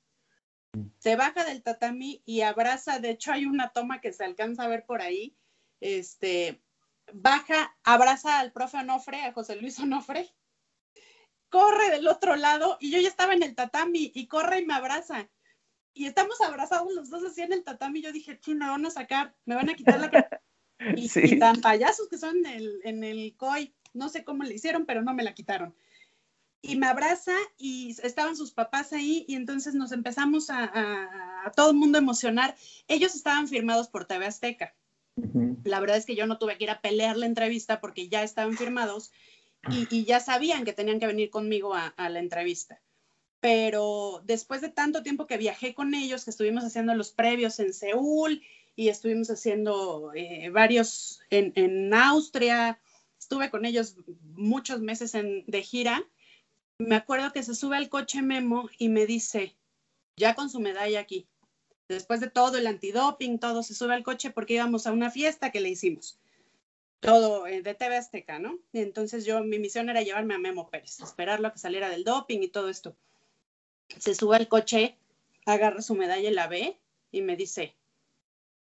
Se 0.99 1.17
baja 1.17 1.45
del 1.45 1.63
tatami 1.63 2.23
y 2.27 2.43
abraza, 2.43 2.99
de 2.99 3.11
hecho 3.11 3.33
hay 3.33 3.47
una 3.47 3.71
toma 3.71 4.01
que 4.01 4.13
se 4.13 4.25
alcanza 4.25 4.65
a 4.65 4.69
ver 4.69 4.85
por 4.85 5.01
ahí, 5.01 5.35
este, 5.81 6.63
baja, 7.15 7.75
abraza 7.83 8.39
al 8.39 8.53
profe 8.53 8.77
Onofre, 8.77 9.23
a 9.23 9.33
José 9.33 9.57
Luis 9.57 9.79
Onofre, 9.79 10.29
corre 11.49 11.91
del 11.91 12.07
otro 12.09 12.37
lado 12.37 12.77
y 12.81 12.91
yo 12.91 13.01
ya 13.01 13.09
estaba 13.09 13.35
en 13.35 13.43
el 13.43 13.55
tatami 13.55 14.13
y 14.15 14.27
corre 14.27 14.61
y 14.61 14.67
me 14.67 14.75
abraza. 14.75 15.29
Y 15.95 16.07
estamos 16.07 16.41
abrazados 16.41 16.93
los 16.93 17.11
dos 17.11 17.25
así 17.25 17.43
en 17.43 17.53
el 17.53 17.65
tatami. 17.65 18.03
Yo 18.03 18.13
dije, 18.13 18.39
sí, 18.43 18.55
me 18.55 18.69
van 18.69 18.87
a 18.87 18.91
sacar, 18.91 19.35
me 19.45 19.55
van 19.55 19.69
a 19.69 19.75
quitar 19.75 19.99
la 20.01 20.41
y, 20.97 21.11
y, 21.15 21.39
tan 21.39 21.61
payasos 21.61 22.09
que 22.09 22.19
son 22.19 22.37
en 22.39 22.47
el, 22.47 22.81
en 22.85 23.05
el 23.05 23.35
COI. 23.37 23.75
No 23.95 24.09
sé 24.09 24.23
cómo 24.23 24.45
le 24.45 24.55
hicieron, 24.55 24.87
pero 24.87 25.03
no 25.03 25.15
me 25.15 25.25
la 25.25 25.35
quitaron. 25.35 25.75
Y 26.61 26.77
me 26.77 26.87
abraza 26.87 27.35
y 27.57 27.97
estaban 28.03 28.37
sus 28.37 28.53
papás 28.53 28.93
ahí 28.93 29.25
y 29.29 29.35
entonces 29.35 29.75
nos 29.75 29.93
empezamos 29.93 30.51
a, 30.51 30.65
a, 30.65 31.47
a 31.47 31.53
todo 31.53 31.71
el 31.71 31.77
mundo 31.77 31.99
emocionar. 31.99 32.57
Ellos 32.87 33.15
estaban 33.15 33.49
firmados 33.49 33.89
por 33.89 34.05
TV 34.05 34.27
Azteca. 34.27 34.75
La 35.65 35.81
verdad 35.81 35.97
es 35.97 36.07
que 36.07 36.15
yo 36.15 36.27
no 36.27 36.39
tuve 36.39 36.57
que 36.59 36.65
ir 36.65 36.71
a 36.71 36.81
pelear 36.81 37.17
la 37.17 37.27
entrevista 37.27 37.81
porque 37.81 38.09
ya 38.09 38.23
estaban 38.23 38.57
firmados 38.57 39.11
y, 39.71 40.05
ya 40.05 40.21
sabían 40.21 40.65
que 40.65 40.73
tenían 40.73 41.01
que 41.01 41.07
venir 41.07 41.31
conmigo 41.31 41.75
a, 41.75 41.93
la 42.09 42.19
entrevista. 42.19 42.81
Pero 43.41 44.23
después 44.25 44.61
de 44.61 44.69
tanto 44.69 45.03
tiempo 45.03 45.27
que 45.27 45.37
viajé 45.37 45.75
con 45.75 45.95
ellos, 45.95 46.25
que 46.25 46.31
estuvimos 46.31 46.65
haciendo 46.65 46.95
los 46.95 47.13
previos 47.13 47.61
en 47.61 47.73
Seúl 47.73 48.43
y 48.75 48.89
estuvimos 48.89 49.31
haciendo 49.31 50.13
eh, 50.15 50.51
varios 50.51 51.21
en, 51.31 51.53
en, 51.55 51.93
Austria, 51.95 52.81
estuve 53.19 53.51
con 53.51 53.65
ellos 53.65 53.97
muchos 54.35 54.81
meses 54.81 55.15
en, 55.15 55.45
de 55.47 55.63
gira, 55.63 56.05
me 56.79 56.95
acuerdo 56.95 57.33
que 57.33 57.43
se 57.43 57.55
sube 57.55 57.77
al 57.77 57.89
coche 57.89 58.23
Memo 58.23 58.71
y 58.79 58.89
me 58.89 59.05
dice, 59.05 59.57
ya 60.17 60.35
con 60.35 60.49
su 60.49 60.61
medalla 60.61 61.01
aquí, 61.01 61.27
después 61.89 62.21
de 62.21 62.31
todo 62.31 62.57
el 62.57 62.67
antidoping, 62.67 63.39
todo 63.41 63.63
se 63.63 63.75
sube 63.75 63.95
al 63.95 64.05
coche 64.05 64.31
porque 64.31 64.55
íbamos 64.55 64.87
a 64.87 64.93
una 64.93 65.11
fiesta 65.11 65.51
que 65.51 65.61
le 65.61 65.71
hicimos. 65.71 66.21
Todo 67.01 67.47
eh, 67.47 67.63
de 67.63 67.75
TV 67.75 67.97
Azteca, 67.97 68.39
¿no? 68.39 68.59
Y 68.73 68.81
entonces 68.81 69.25
yo, 69.25 69.43
mi 69.45 69.59
misión 69.59 69.89
era 69.89 70.03
llevarme 70.03 70.35
a 70.35 70.39
Memo 70.39 70.69
Pérez, 70.69 71.01
esperarlo 71.01 71.49
a 71.49 71.53
que 71.53 71.59
saliera 71.59 71.89
del 71.89 72.05
doping 72.05 72.41
y 72.41 72.49
todo 72.49 72.69
esto. 72.69 72.97
Se 73.99 74.15
sube 74.15 74.37
al 74.37 74.49
coche, 74.49 74.97
agarra 75.47 75.81
su 75.81 75.95
medalla 75.95 76.29
y 76.29 76.35
la 76.35 76.49
ve 76.49 76.79
y 77.11 77.23
me 77.23 77.37
dice, 77.37 77.77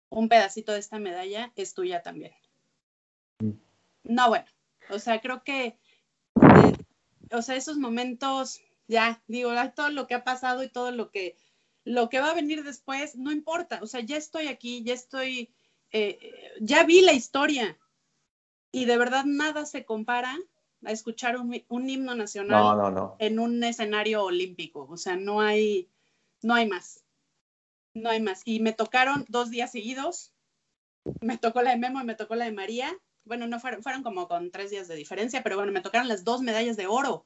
un 0.09 0.29
pedacito 0.29 0.73
de 0.73 0.79
esta 0.79 0.99
medalla 0.99 1.53
es 1.57 1.75
tuya 1.75 2.03
también. 2.03 2.33
No, 4.05 4.29
bueno, 4.29 4.47
o 4.91 4.99
sea, 4.99 5.20
creo 5.20 5.43
que, 5.43 5.66
eh, 5.66 5.77
o 7.33 7.43
sea, 7.43 7.57
esos 7.57 7.77
momentos, 7.77 8.61
ya, 8.89 9.23
digo, 9.27 9.53
todo 9.75 9.91
lo 9.91 10.07
que 10.07 10.14
ha 10.14 10.25
pasado 10.25 10.62
y 10.62 10.68
todo 10.68 10.93
lo 10.93 11.11
que 11.11 11.37
lo 11.85 12.09
que 12.09 12.20
va 12.20 12.31
a 12.31 12.35
venir 12.35 12.62
después 12.62 13.16
no 13.16 13.33
importa, 13.33 13.81
o 13.83 13.87
sea, 13.87 14.01
ya 14.01 14.16
estoy 14.16 14.47
aquí, 14.47 14.85
ya 14.85 14.95
estoy, 14.95 15.53
eh, 15.91 16.53
ya 16.61 16.85
vi 16.85 17.01
la 17.01 17.12
historia 17.12 17.77
y 18.73 18.87
de 18.87 18.99
verdad 18.99 19.25
nada 19.25 19.66
se 19.66 19.85
compara 19.85 20.37
a 20.85 20.91
escuchar 20.91 21.39
un, 21.39 21.62
un 21.68 21.89
himno 21.89 22.14
nacional 22.16 22.62
no, 22.62 22.77
no, 22.77 22.91
no. 22.91 23.16
en 23.20 23.39
un 23.39 23.62
escenario 23.62 24.25
olímpico, 24.25 24.87
o 24.91 24.97
sea, 24.97 25.16
no 25.16 25.41
hay, 25.41 25.89
no 26.43 26.55
hay 26.55 26.66
más, 26.66 27.05
no 27.95 28.11
hay 28.11 28.20
más. 28.20 28.43
Y 28.45 28.59
me 28.59 28.73
tocaron 28.73 29.25
dos 29.29 29.51
días 29.51 29.70
seguidos, 29.70 30.33
me 31.20 31.39
tocó 31.39 31.62
la 31.62 31.70
de 31.70 31.77
Memo 31.77 32.01
y 32.01 32.05
me 32.05 32.16
tocó 32.16 32.35
la 32.35 32.47
de 32.47 32.53
María, 32.53 32.93
bueno, 33.25 33.47
no 33.47 33.61
fueron, 33.61 33.83
fueron 33.83 34.03
como 34.03 34.27
con 34.27 34.51
tres 34.51 34.70
días 34.70 34.89
de 34.89 34.97
diferencia, 34.97 35.45
pero 35.45 35.57
bueno, 35.57 35.70
me 35.70 35.81
tocaron 35.81 36.09
las 36.09 36.25
dos 36.25 36.43
medallas 36.43 36.77
de 36.77 36.89
oro. 36.89 37.25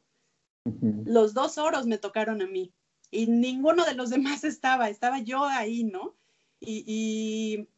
Uh 0.65 0.71
-huh. 0.71 1.03
Los 1.07 1.33
dos 1.33 1.57
oros 1.57 1.87
me 1.87 1.97
tocaron 1.97 2.43
a 2.43 2.47
mí 2.47 2.75
y 3.11 3.27
ninguno 3.27 3.85
de 3.85 3.95
los 3.95 4.11
demás 4.11 4.45
estaba, 4.45 4.89
estaba 4.89 5.21
yo 5.21 5.45
ahí, 5.45 5.85
¿no? 5.85 6.15
Y, 6.61 6.85
y 6.87 7.69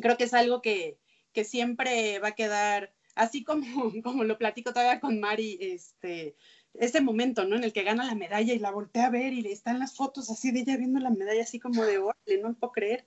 creo 0.00 0.16
que 0.16 0.24
es 0.24 0.34
algo 0.34 0.62
que, 0.62 0.98
que, 1.32 1.44
siempre 1.44 2.18
va 2.20 2.28
a 2.28 2.34
quedar, 2.34 2.93
así 3.14 3.44
como, 3.44 3.64
como 4.02 4.24
lo 4.24 4.38
platico 4.38 4.72
todavía 4.72 5.00
con 5.00 5.20
Mari, 5.20 5.58
este, 5.60 6.36
ese 6.74 7.00
momento, 7.00 7.44
¿no? 7.44 7.56
En 7.56 7.64
el 7.64 7.72
que 7.72 7.82
gana 7.84 8.04
la 8.04 8.14
medalla 8.14 8.52
y 8.52 8.58
la 8.58 8.70
voltea 8.70 9.06
a 9.06 9.10
ver 9.10 9.32
y 9.32 9.42
le 9.42 9.52
están 9.52 9.78
las 9.78 9.94
fotos 9.94 10.30
así 10.30 10.50
de 10.50 10.60
ella 10.60 10.76
viendo 10.76 11.00
la 11.00 11.10
medalla 11.10 11.42
así 11.42 11.58
como 11.58 11.84
de 11.84 11.98
órale, 11.98 12.38
no 12.40 12.48
lo 12.48 12.54
puedo 12.54 12.72
creer. 12.72 13.04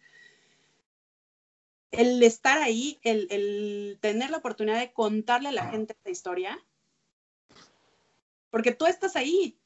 El 1.91 2.21
estar 2.21 2.57
ahí, 2.57 2.99
el, 3.01 3.27
el 3.31 3.97
tener 4.01 4.29
la 4.29 4.37
oportunidad 4.37 4.79
de 4.79 4.91
contarle 4.91 5.49
a 5.49 5.53
la 5.53 5.69
gente 5.69 5.93
esta 5.93 6.09
historia, 6.09 6.59
porque 8.49 8.71
tú 8.71 8.85
estás 8.85 9.15
ahí, 9.15 9.57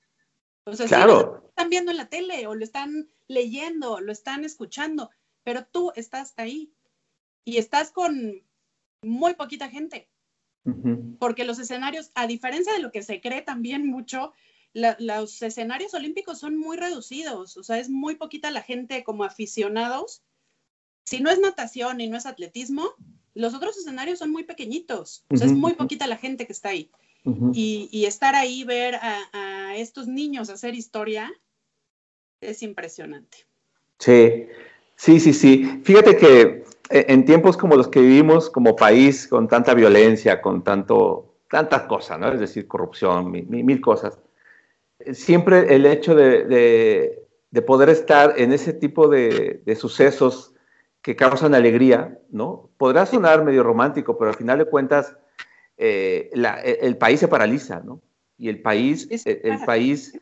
o 0.65 0.73
sea, 0.73 0.87
claro. 0.87 1.41
lo 1.41 1.47
están 1.49 1.69
viendo 1.69 1.91
en 1.91 1.97
la 1.97 2.09
tele 2.09 2.45
o 2.45 2.55
lo 2.55 2.63
están 2.63 3.07
leyendo, 3.27 3.99
lo 3.99 4.11
están 4.11 4.45
escuchando, 4.45 5.09
pero 5.43 5.65
tú 5.65 5.91
estás 5.95 6.33
ahí 6.37 6.71
y 7.43 7.57
estás 7.57 7.91
con 7.91 8.43
muy 9.01 9.33
poquita 9.33 9.69
gente. 9.69 10.10
Uh 10.63 10.69
-huh. 10.71 11.17
Porque 11.17 11.43
los 11.43 11.59
escenarios, 11.59 12.11
a 12.15 12.27
diferencia 12.27 12.73
de 12.73 12.79
lo 12.79 12.91
que 12.91 13.01
se 13.03 13.19
cree 13.21 13.41
también 13.41 13.87
mucho, 13.87 14.33
la, 14.73 14.95
los 14.99 15.41
escenarios 15.41 15.93
olímpicos 15.93 16.39
son 16.39 16.55
muy 16.57 16.77
reducidos, 16.77 17.57
o 17.57 17.63
sea, 17.63 17.79
es 17.79 17.89
muy 17.89 18.15
poquita 18.15 18.51
la 18.51 18.61
gente 18.61 19.03
como 19.03 19.23
aficionados. 19.23 20.21
Si 21.03 21.19
no 21.19 21.29
es 21.29 21.39
natación 21.39 21.99
y 21.99 22.07
no 22.07 22.15
es 22.17 22.25
atletismo, 22.25 22.87
los 23.33 23.53
otros 23.53 23.77
escenarios 23.77 24.19
son 24.19 24.31
muy 24.31 24.43
pequeñitos, 24.43 25.25
o 25.29 25.37
sea, 25.37 25.47
uh 25.47 25.49
-huh. 25.49 25.53
es 25.53 25.57
muy 25.57 25.73
poquita 25.73 26.07
la 26.07 26.17
gente 26.17 26.45
que 26.45 26.53
está 26.53 26.69
ahí. 26.69 26.89
Uh 27.23 27.31
-huh. 27.33 27.51
y, 27.53 27.89
y, 27.91 28.05
estar 28.05 28.33
ahí, 28.35 28.63
ver 28.63 28.95
a, 28.95 29.19
a, 29.33 29.75
estos 29.75 30.07
niños 30.07 30.49
hacer 30.49 30.73
historia, 30.73 31.31
es 32.41 32.63
impresionante. 32.63 33.37
Sí, 33.99 34.47
sí, 34.95 35.19
sí, 35.19 35.33
sí. 35.33 35.81
Fíjate 35.83 36.17
que 36.17 36.60
en 36.91 37.25
tiempos 37.25 37.57
como 37.57 37.75
los 37.75 37.87
que 37.87 38.01
vivimos 38.01 38.49
como 38.49 38.75
país, 38.75 39.27
con 39.27 39.47
tanta 39.47 39.73
violencia, 39.73 40.41
con 40.41 40.63
tanto, 40.63 41.33
tantas 41.49 41.83
cosas, 41.83 42.19
¿no? 42.19 42.31
Es 42.31 42.39
decir, 42.39 42.67
corrupción, 42.67 43.31
mil, 43.31 43.47
mil 43.47 43.81
cosas, 43.81 44.19
siempre 45.13 45.75
el 45.75 45.85
hecho 45.85 46.15
de, 46.15 46.45
de, 46.45 47.23
de, 47.49 47.61
poder 47.61 47.89
estar 47.89 48.33
en 48.37 48.53
ese 48.53 48.73
tipo 48.73 49.07
de, 49.07 49.61
de 49.65 49.75
sucesos 49.75 50.53
que 51.01 51.15
causan 51.15 51.55
alegría, 51.55 52.19
¿no? 52.29 52.69
Podrá 52.77 53.05
sonar 53.05 53.43
medio 53.43 53.63
romántico, 53.63 54.17
pero 54.17 54.29
al 54.29 54.37
final 54.37 54.59
de 54.59 54.65
cuentas 54.65 55.15
eh, 55.77 56.29
la, 56.33 56.59
el 56.61 56.97
país 56.97 57.19
se 57.19 57.27
paraliza, 57.27 57.81
¿no? 57.83 58.01
Y 58.37 58.49
el 58.49 58.61
país, 58.61 59.07
el, 59.25 59.41
el 59.43 59.65
país 59.65 60.13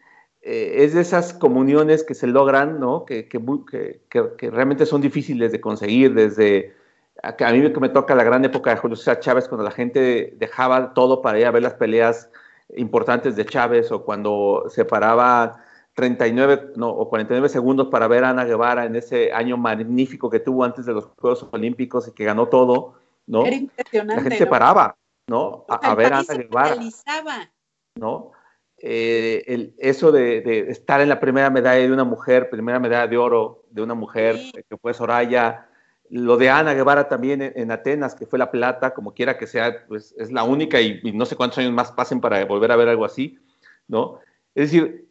eh, 0.42 0.84
es 0.84 0.94
de 0.94 1.02
esas 1.02 1.34
comuniones 1.34 2.04
que 2.04 2.16
se 2.16 2.28
logran, 2.28 2.80
¿no? 2.80 3.06
Que, 3.06 3.28
que, 3.28 3.40
que, 4.10 4.30
que, 4.38 4.52
realmente 4.52 4.86
son 4.86 5.02
difíciles 5.02 5.52
de 5.52 5.62
conseguir 5.62 6.14
desde... 6.14 6.76
A, 7.22 7.36
a 7.38 7.52
mí 7.52 7.60
me 7.62 7.90
toca 7.90 8.16
la 8.16 8.24
gran 8.24 8.46
época 8.46 8.70
de 8.70 8.78
Julio 8.78 8.96
César 8.96 9.20
Chávez, 9.20 9.48
cuando 9.48 9.66
la 9.66 9.72
gente 9.72 10.34
dejaba 10.38 10.94
todo 10.94 11.22
para 11.22 11.40
ir 11.40 11.46
a 11.46 11.52
ver 11.52 11.64
las 11.64 11.74
peleas 11.74 12.30
importantes 12.76 13.36
de 13.36 13.46
Chávez, 13.46 13.92
o 13.92 14.06
cuando 14.06 14.66
se 14.70 14.86
paraba 14.86 15.64
39 15.96 16.74
no, 16.78 16.90
o 16.90 17.10
49 17.10 17.50
segundos 17.50 17.88
para 17.90 18.08
ver 18.08 18.24
a 18.24 18.30
Ana 18.30 18.46
Guevara 18.46 18.86
en 18.86 18.96
ese 18.96 19.34
año 19.34 19.58
magnífico 19.58 20.30
que 20.30 20.40
tuvo 20.40 20.64
antes 20.64 20.86
de 20.86 20.94
los 20.94 21.06
Juegos 21.18 21.46
Olímpicos 21.52 22.08
y 22.08 22.14
que 22.14 22.24
ganó 22.24 22.48
todo, 22.48 22.94
¿no? 23.28 23.46
Era 23.46 23.58
impresionante. 23.58 24.16
La 24.16 24.22
gente 24.22 24.38
se 24.38 24.48
paraba. 24.48 24.96
¿no? 25.28 25.66
Sea, 25.68 25.92
a, 25.92 25.96
ver 25.96 26.14
a 26.14 26.20
Ana 26.20 26.34
Guevara. 26.34 26.76
¿no? 27.96 28.32
Eh, 28.82 29.44
el, 29.48 29.74
eso 29.78 30.12
de, 30.12 30.42
de, 30.42 30.72
estar 30.72 31.02
en 31.02 31.10
la 31.10 31.20
primera 31.20 31.50
medalla 31.50 31.82
de 31.82 31.92
una 31.92 32.06
mujer, 32.06 32.50
primera 32.50 32.80
medalla 32.80 33.08
de 33.08 33.18
oro 33.18 33.66
de 33.72 33.82
una 33.82 33.94
mujer, 33.94 34.38
sí. 34.38 34.52
que 34.70 34.78
fue 34.78 34.94
Soraya, 34.94 35.68
lo 36.10 36.38
de 36.38 36.50
Ana 36.50 36.74
Guevara 36.74 37.10
también 37.10 37.42
en, 37.42 37.54
en, 37.56 37.72
Atenas, 37.72 38.16
que 38.16 38.26
fue 38.26 38.40
la 38.40 38.52
plata, 38.52 38.94
como 38.94 39.14
quiera 39.14 39.38
que 39.38 39.48
sea, 39.48 39.86
pues 39.88 40.16
es 40.18 40.32
la 40.32 40.44
única 40.44 40.80
y, 40.80 41.00
y, 41.04 41.12
no 41.12 41.26
sé 41.26 41.36
cuántos 41.36 41.60
años 41.60 41.74
más 41.74 41.92
pasen 41.92 42.22
para 42.22 42.44
volver 42.46 42.72
a 42.72 42.78
ver 42.78 42.88
algo 42.88 43.06
así, 43.06 43.38
¿no? 43.88 44.20
Es 44.56 44.72
decir, 44.72 45.08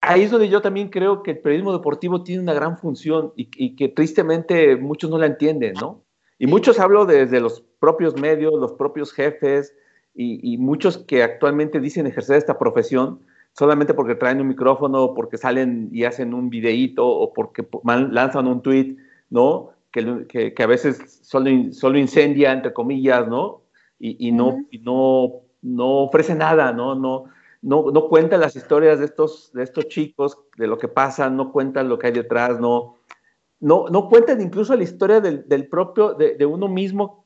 ahí 0.00 0.22
es 0.22 0.30
donde 0.30 0.48
yo 0.48 0.60
también 0.60 0.88
creo 0.88 1.22
que 1.22 1.32
el 1.32 1.38
periodismo 1.38 1.72
deportivo 1.72 2.24
tiene 2.24 2.42
una 2.42 2.54
gran 2.54 2.76
función 2.76 3.32
y, 3.36 3.48
y 3.56 3.76
que 3.76 3.88
tristemente 3.88 4.76
muchos 4.76 5.10
no 5.10 5.18
la 5.18 5.26
entienden, 5.26 5.74
¿no? 5.74 6.04
Y 6.38 6.48
muchos 6.48 6.80
hablo 6.80 7.06
desde 7.06 7.40
los 7.40 7.62
propios 7.78 8.20
medios, 8.20 8.52
los 8.54 8.72
propios 8.72 9.12
jefes 9.12 9.74
y, 10.14 10.54
y, 10.54 10.58
muchos 10.58 10.98
que 10.98 11.22
actualmente 11.22 11.80
dicen 11.80 12.06
ejercer 12.06 12.36
esta 12.36 12.58
profesión, 12.58 13.20
solamente 13.52 13.94
porque 13.94 14.14
traen 14.14 14.40
un 14.40 14.48
micrófono, 14.48 15.14
porque 15.14 15.38
salen 15.38 15.88
y 15.92 16.04
hacen 16.04 16.34
un 16.34 16.50
videíto 16.50 17.06
o 17.06 17.32
porque 17.32 17.66
lanzan 17.84 18.46
un 18.46 18.62
tweet, 18.62 18.96
¿no? 19.30 19.70
Que, 19.90 20.52
que, 20.54 20.62
a 20.62 20.66
veces 20.66 21.20
solo, 21.22 21.50
solo 21.72 21.98
incendia, 21.98 22.52
entre 22.52 22.72
comillas, 22.72 23.28
¿no? 23.28 23.62
Y, 23.98 24.28
y 24.28 24.32
no, 24.32 24.64
y 24.70 24.78
no, 24.78 25.42
no 25.62 26.04
ofrece 26.04 26.34
nada, 26.34 26.72
¿no? 26.72 26.96
No, 26.96 27.26
no, 27.62 27.90
no 27.90 28.08
cuentan 28.08 28.40
las 28.40 28.56
historias 28.56 28.98
de 28.98 29.06
estos, 29.06 29.52
de 29.52 29.62
estos 29.62 29.88
chicos, 29.88 30.38
de 30.58 30.66
lo 30.66 30.78
que 30.78 30.88
pasa, 30.88 31.30
no 31.30 31.52
cuentan 31.52 31.88
lo 31.88 31.98
que 31.98 32.08
hay 32.08 32.12
detrás, 32.12 32.60
no, 32.60 32.96
no, 33.60 33.86
no 33.88 34.08
cuentan 34.08 34.40
incluso 34.40 34.76
la 34.76 34.82
historia 34.82 35.20
del, 35.20 35.48
del 35.48 35.68
propio, 35.68 36.12
de, 36.12 36.34
de, 36.34 36.44
uno 36.44 36.68
mismo, 36.68 37.24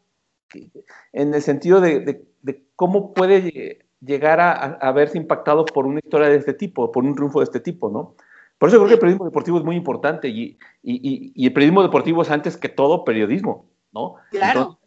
en 1.12 1.34
el 1.34 1.42
sentido 1.42 1.80
de, 1.80 2.00
de 2.00 2.27
cómo 2.76 3.12
puede 3.14 3.86
llegar 4.00 4.40
a, 4.40 4.52
a, 4.52 4.92
verse 4.92 5.18
impactado 5.18 5.64
por 5.64 5.86
una 5.86 6.00
historia 6.02 6.28
de 6.28 6.36
este 6.36 6.54
tipo, 6.54 6.92
por 6.92 7.04
un 7.04 7.14
triunfo 7.14 7.40
de 7.40 7.44
este 7.44 7.60
tipo, 7.60 7.90
¿no? 7.90 8.14
Por 8.58 8.68
eso 8.68 8.78
creo 8.78 8.88
que 8.88 8.94
el 8.94 9.00
periodismo 9.00 9.24
deportivo 9.24 9.58
es 9.58 9.64
muy 9.64 9.76
importante 9.76 10.28
y, 10.28 10.58
y, 10.82 11.32
y 11.34 11.46
el 11.46 11.52
periodismo 11.52 11.82
deportivo 11.82 12.22
es 12.22 12.30
antes 12.30 12.56
que 12.56 12.68
todo 12.68 13.04
periodismo, 13.04 13.70
¿no? 13.92 14.16
Claro. 14.30 14.78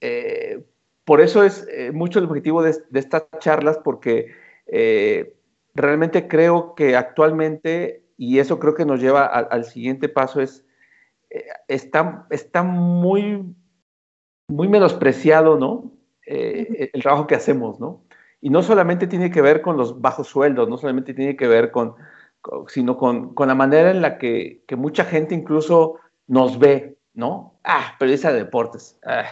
eh, 0.00 0.64
por 1.04 1.20
eso 1.20 1.42
es 1.42 1.66
eh, 1.70 1.90
mucho 1.90 2.18
el 2.18 2.26
objetivo 2.26 2.62
de, 2.62 2.76
de 2.90 3.00
estas 3.00 3.24
charlas, 3.40 3.78
porque 3.78 4.32
eh, 4.66 5.36
realmente 5.74 6.28
creo 6.28 6.74
que 6.74 6.96
actualmente, 6.96 8.04
y 8.16 8.38
eso 8.38 8.58
creo 8.58 8.74
que 8.74 8.84
nos 8.84 9.00
lleva 9.00 9.24
a, 9.24 9.38
al 9.38 9.64
siguiente 9.64 10.08
paso, 10.08 10.40
es, 10.40 10.64
está, 11.66 12.26
está 12.30 12.62
muy, 12.62 13.54
muy 14.48 14.68
menospreciado, 14.68 15.58
¿no? 15.58 15.97
Eh, 16.30 16.90
el 16.92 17.02
trabajo 17.02 17.26
que 17.26 17.34
hacemos, 17.34 17.80
¿no? 17.80 18.02
Y 18.42 18.50
no 18.50 18.62
solamente 18.62 19.06
tiene 19.06 19.30
que 19.30 19.40
ver 19.40 19.62
con 19.62 19.78
los 19.78 20.02
bajos 20.02 20.28
sueldos, 20.28 20.68
no 20.68 20.76
solamente 20.76 21.14
tiene 21.14 21.36
que 21.36 21.48
ver 21.48 21.70
con, 21.70 21.94
con 22.42 22.68
sino 22.68 22.98
con, 22.98 23.32
con, 23.32 23.48
la 23.48 23.54
manera 23.54 23.90
en 23.90 24.02
la 24.02 24.18
que, 24.18 24.62
que, 24.68 24.76
mucha 24.76 25.04
gente 25.04 25.34
incluso 25.34 25.94
nos 26.26 26.58
ve, 26.58 26.98
¿no? 27.14 27.58
Ah, 27.64 27.94
periodista 27.98 28.30
de 28.30 28.40
deportes, 28.40 28.98
ah, 29.06 29.24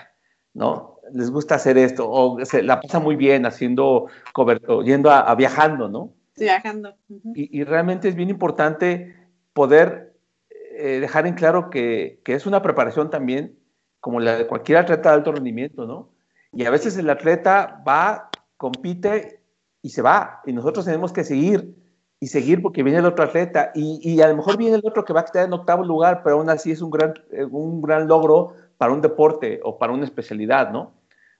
¿no? 0.55 1.01
Les 1.13 1.31
gusta 1.31 1.57
hacer 1.57 1.77
esto, 1.77 2.11
o 2.11 2.43
se 2.47 2.63
la 2.63 2.81
pasa 2.81 2.99
muy 2.99 3.15
bien 3.15 3.45
haciendo, 3.45 4.07
coberto, 4.33 4.83
yendo 4.83 5.11
a, 5.11 5.21
a, 5.21 5.35
viajando, 5.35 5.91
¿no? 5.91 6.15
Viajando. 6.35 6.97
Uh 7.11 7.15
-huh. 7.15 7.33
y, 7.35 7.61
y, 7.61 7.65
realmente 7.65 8.09
es 8.09 8.15
bien 8.15 8.31
importante 8.31 9.15
poder 9.53 10.15
eh, 10.49 10.99
dejar 11.01 11.27
en 11.27 11.35
claro 11.35 11.69
que, 11.69 12.23
que, 12.25 12.33
es 12.33 12.47
una 12.47 12.63
preparación 12.63 13.11
también 13.11 13.59
como 14.01 14.19
la 14.19 14.39
de 14.39 14.47
cualquier 14.47 14.79
atleta 14.79 15.11
de 15.11 15.17
alto 15.17 15.33
rendimiento, 15.33 15.85
¿no? 15.85 16.16
Y 16.57 16.65
a 16.65 16.71
veces 16.71 16.97
el 16.97 17.11
atleta 17.11 17.83
va 17.87 18.31
compite 18.57 19.43
y 19.83 19.91
se 19.91 20.01
va. 20.01 20.41
Y 20.47 20.55
nosotros 20.55 20.87
tenemos 20.87 21.13
que 21.13 21.23
seguir 21.23 21.77
y 22.19 22.29
seguir 22.29 22.63
porque 22.63 22.83
viene 22.83 23.01
el 23.01 23.05
otro 23.05 23.25
atleta. 23.25 23.73
Y, 23.75 24.01
y, 24.03 24.23
a 24.23 24.29
lo 24.29 24.37
mejor 24.37 24.57
viene 24.57 24.77
el 24.77 24.83
otro 24.83 25.05
que 25.05 25.13
va 25.13 25.21
a 25.21 25.25
quedar 25.27 25.47
en 25.47 25.53
octavo 25.53 25.85
lugar, 25.85 26.23
pero 26.25 26.37
aún 26.37 26.49
así 26.49 26.73
es 26.73 26.81
un 26.81 26.91
gran, 26.91 27.13
un 27.51 27.83
gran 27.83 28.09
logro 28.09 28.55
para 28.79 28.91
un 28.91 29.03
deporte 29.03 29.61
o 29.65 29.77
para 29.77 29.93
una 29.93 30.05
especialidad, 30.05 30.71
¿no? 30.71 30.95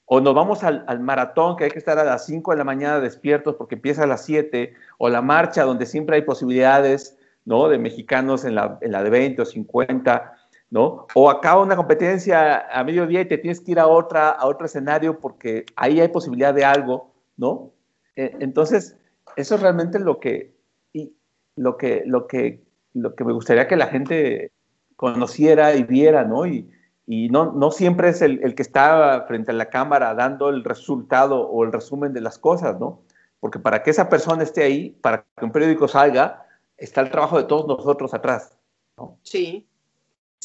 O 0.05 0.21
nos 0.21 0.35
vamos 0.35 0.63
al, 0.63 0.85
al 0.87 1.01
maratón, 1.01 1.57
que 1.57 1.65
hay 1.65 1.71
que 1.71 1.79
estar 1.79 1.99
a 1.99 2.05
las 2.05 2.27
5 2.27 2.51
de 2.51 2.59
la 2.59 2.65
mañana 2.65 3.01
despiertos 3.01 3.57
porque 3.57 3.77
empieza 3.77 4.05
a 4.05 4.07
las 4.07 4.23
7, 4.25 4.75
o 4.99 5.09
la 5.09 5.23
marcha, 5.23 5.65
donde 5.65 5.87
siempre 5.87 6.17
hay 6.17 6.23
posibilidades, 6.23 7.17
¿no? 7.47 7.69
De 7.69 7.79
mexicanos 7.79 8.45
en 8.45 8.55
la, 8.55 8.79
en 8.83 8.93
la 8.93 9.03
de 9.03 9.09
20 9.09 9.41
o 9.41 9.45
50, 9.47 10.36
¿no? 10.71 11.07
O 11.15 11.31
acaba 11.31 11.63
una 11.63 11.77
competencia 11.77 12.67
a 12.71 12.85
mediodía 12.85 13.21
y 13.21 13.29
te 13.29 13.39
tienes 13.39 13.61
que 13.61 13.73
ir 13.73 13.79
a, 13.79 13.87
otra, 13.87 14.31
a 14.31 14.47
otro 14.47 14.67
escenario 14.67 15.21
porque 15.21 15.65
ahí 15.77 16.01
hay 16.01 16.09
posibilidad 16.09 16.53
de 16.53 16.65
algo, 16.65 17.13
¿no? 17.37 17.73
Entonces, 18.17 18.97
eso 19.37 19.55
es 19.55 19.61
realmente 19.61 19.99
lo 19.99 20.19
que, 20.21 20.55
y 20.93 21.15
lo 21.55 21.77
que, 21.77 22.03
lo 22.07 22.27
que, 22.27 22.65
lo 22.95 23.15
que 23.15 23.25
me 23.25 23.33
gustaría 23.33 23.69
que 23.69 23.77
la 23.77 23.89
gente 23.89 24.53
conociera 24.97 25.75
y 25.75 25.85
viera, 25.85 26.25
¿no? 26.25 26.47
Y, 26.47 26.71
y 27.07 27.29
no, 27.29 27.53
no 27.53 27.71
siempre 27.71 28.09
es 28.09 28.23
el, 28.23 28.43
el, 28.43 28.55
que 28.55 28.63
está 28.63 29.25
frente 29.29 29.53
a 29.53 29.55
la 29.55 29.69
cámara 29.69 30.15
dando 30.15 30.49
el 30.49 30.65
resultado 30.65 31.47
o 31.47 31.63
el 31.65 31.73
resumen 31.73 32.13
de 32.13 32.23
las 32.23 32.39
cosas, 32.39 32.81
¿no? 32.81 33.03
Porque 33.39 33.59
para 33.59 33.83
que 33.83 33.91
esa 33.91 34.09
persona 34.09 34.43
esté 34.43 34.65
ahí, 34.65 34.91
para 35.03 35.25
que 35.37 35.45
un 35.45 35.53
periódico 35.53 35.87
salga, 35.87 36.47
está 36.77 37.03
el 37.03 37.11
trabajo 37.11 37.37
de 37.39 37.45
todos 37.45 37.67
nosotros 37.67 38.13
atrás. 38.15 38.59
Sí, 39.23 39.66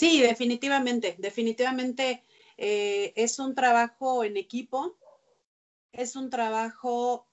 Sí, 0.02 0.20
definitivamente, 0.20 1.16
definitivamente 1.20 2.24
eh, 2.58 3.14
es 3.16 3.38
un 3.38 3.54
trabajo 3.54 4.24
en 4.24 4.36
equipo, 4.36 4.98
es 5.92 6.16
un 6.16 6.32
trabajo 6.32 7.28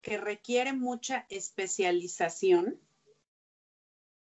que 0.00 0.16
requiere 0.16 0.72
mucha 0.72 1.26
especialización, 1.28 2.80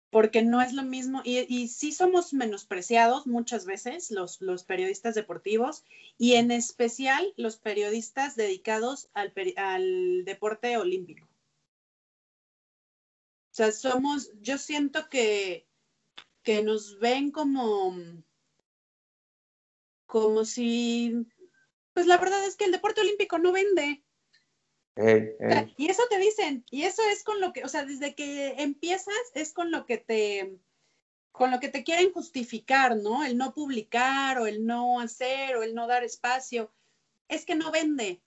porque 0.09 0.41
no 0.41 0.59
es 0.59 0.73
lo 0.73 0.82
mismo, 0.82 1.21
y, 1.23 1.45
y 1.47 1.67
sí 1.67 1.91
somos 1.91 2.34
menospreciados 2.34 3.28
muchas 3.28 3.65
veces 3.65 4.09
los, 4.09 4.41
los, 4.41 4.63
periodistas 4.63 5.13
deportivos, 5.13 5.86
y 6.17 6.34
en 6.34 6.49
especial 6.49 7.32
los 7.38 7.57
periodistas 7.57 8.36
dedicados 8.36 9.07
al, 9.13 9.32
al 9.55 10.25
deporte 10.25 10.78
olímpico. 10.78 11.28
O 13.51 13.55
sea, 13.57 13.71
somos, 13.71 14.32
yo 14.41 14.57
siento 14.57 15.09
que 15.09 15.66
que 16.48 16.64
nos 16.64 16.98
ven 17.00 17.32
como, 17.32 17.93
como 20.06 20.45
si, 20.45 21.28
pues 21.91 22.08
la 22.08 22.18
verdad 22.18 22.41
es 22.45 22.56
que 22.56 22.64
el 22.64 22.72
deporte 22.72 23.02
olímpico 23.02 23.38
no 23.38 23.52
vende. 23.52 24.02
Hey, 24.95 25.32
hey. 25.41 25.74
Y 25.76 25.89
eso 25.89 26.04
te 26.10 26.18
dicen, 26.18 26.64
y 26.72 26.84
eso 26.84 27.02
es 27.12 27.26
con 27.26 27.41
lo 27.41 27.52
que, 27.52 27.66
o 27.66 27.68
sea, 27.68 27.84
desde 27.84 28.16
que 28.16 28.54
empiezas 28.60 29.14
es 29.34 29.52
con 29.52 29.72
lo 29.72 29.86
que 29.86 29.98
te, 29.98 30.58
con 31.34 31.52
lo 31.52 31.60
que 31.60 31.68
te 31.68 31.84
quieren 31.84 32.14
justificar, 32.14 32.95
¿no? 32.95 33.26
El 33.26 33.38
no 33.38 33.54
publicar 33.54 34.39
o 34.39 34.48
el 34.48 34.66
no 34.66 35.02
hacer 35.02 35.58
o 35.58 35.64
el 35.64 35.76
no 35.76 35.86
dar 35.86 36.06
espacio. 36.06 36.72
Es 37.28 37.43
que 37.43 37.56
no 37.56 37.72
vende. 37.72 38.22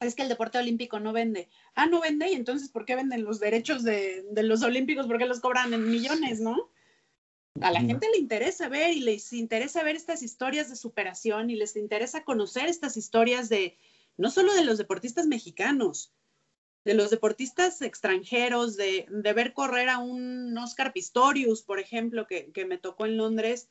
Es 0.00 0.16
que 0.16 0.22
el 0.22 0.28
deporte 0.28 0.58
olímpico 0.58 0.98
no 0.98 1.12
vende. 1.12 1.48
Ah, 1.76 1.86
no 1.86 2.00
vende, 2.00 2.28
y 2.28 2.34
entonces, 2.34 2.70
¿por 2.70 2.84
qué 2.86 2.96
venden 2.96 3.22
los 3.22 3.38
derechos 3.38 3.84
de, 3.84 4.24
de 4.32 4.42
los 4.42 4.64
olímpicos? 4.64 5.06
¿Por 5.06 5.18
qué 5.18 5.26
los 5.26 5.38
cobran 5.38 5.72
en 5.72 5.88
millones, 5.88 6.40
no? 6.40 6.72
A 7.60 7.70
la 7.70 7.80
gente 7.80 8.08
le 8.10 8.18
interesa 8.18 8.68
ver 8.68 8.94
y 8.94 9.00
les 9.00 9.32
interesa 9.32 9.82
ver 9.82 9.96
estas 9.96 10.22
historias 10.22 10.68
de 10.68 10.76
superación 10.76 11.50
y 11.50 11.56
les 11.56 11.76
interesa 11.76 12.24
conocer 12.24 12.66
estas 12.68 12.96
historias 12.96 13.48
de, 13.48 13.76
no 14.16 14.30
solo 14.30 14.54
de 14.54 14.64
los 14.64 14.78
deportistas 14.78 15.26
mexicanos, 15.26 16.12
de 16.84 16.94
los 16.94 17.10
deportistas 17.10 17.82
extranjeros, 17.82 18.76
de, 18.76 19.06
de 19.10 19.32
ver 19.32 19.52
correr 19.52 19.88
a 19.88 19.98
un 19.98 20.56
Oscar 20.56 20.92
Pistorius, 20.92 21.62
por 21.62 21.80
ejemplo, 21.80 22.26
que, 22.26 22.52
que 22.52 22.64
me 22.64 22.78
tocó 22.78 23.06
en 23.06 23.16
Londres, 23.16 23.68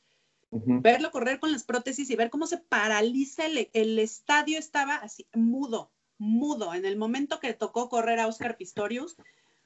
uh 0.50 0.60
-huh. 0.60 0.82
verlo 0.82 1.10
correr 1.10 1.40
con 1.40 1.50
las 1.50 1.64
prótesis 1.64 2.10
y 2.10 2.16
ver 2.16 2.28
cómo 2.30 2.46
se 2.46 2.58
paraliza 2.58 3.46
el, 3.46 3.70
el 3.72 3.98
estadio 3.98 4.58
estaba 4.58 4.96
así, 4.96 5.26
mudo, 5.32 5.90
mudo. 6.18 6.74
En 6.74 6.84
el 6.84 6.96
momento 6.96 7.40
que 7.40 7.54
tocó 7.54 7.88
correr 7.88 8.18
a 8.20 8.26
Oscar 8.26 8.56
Pistorius, 8.56 9.16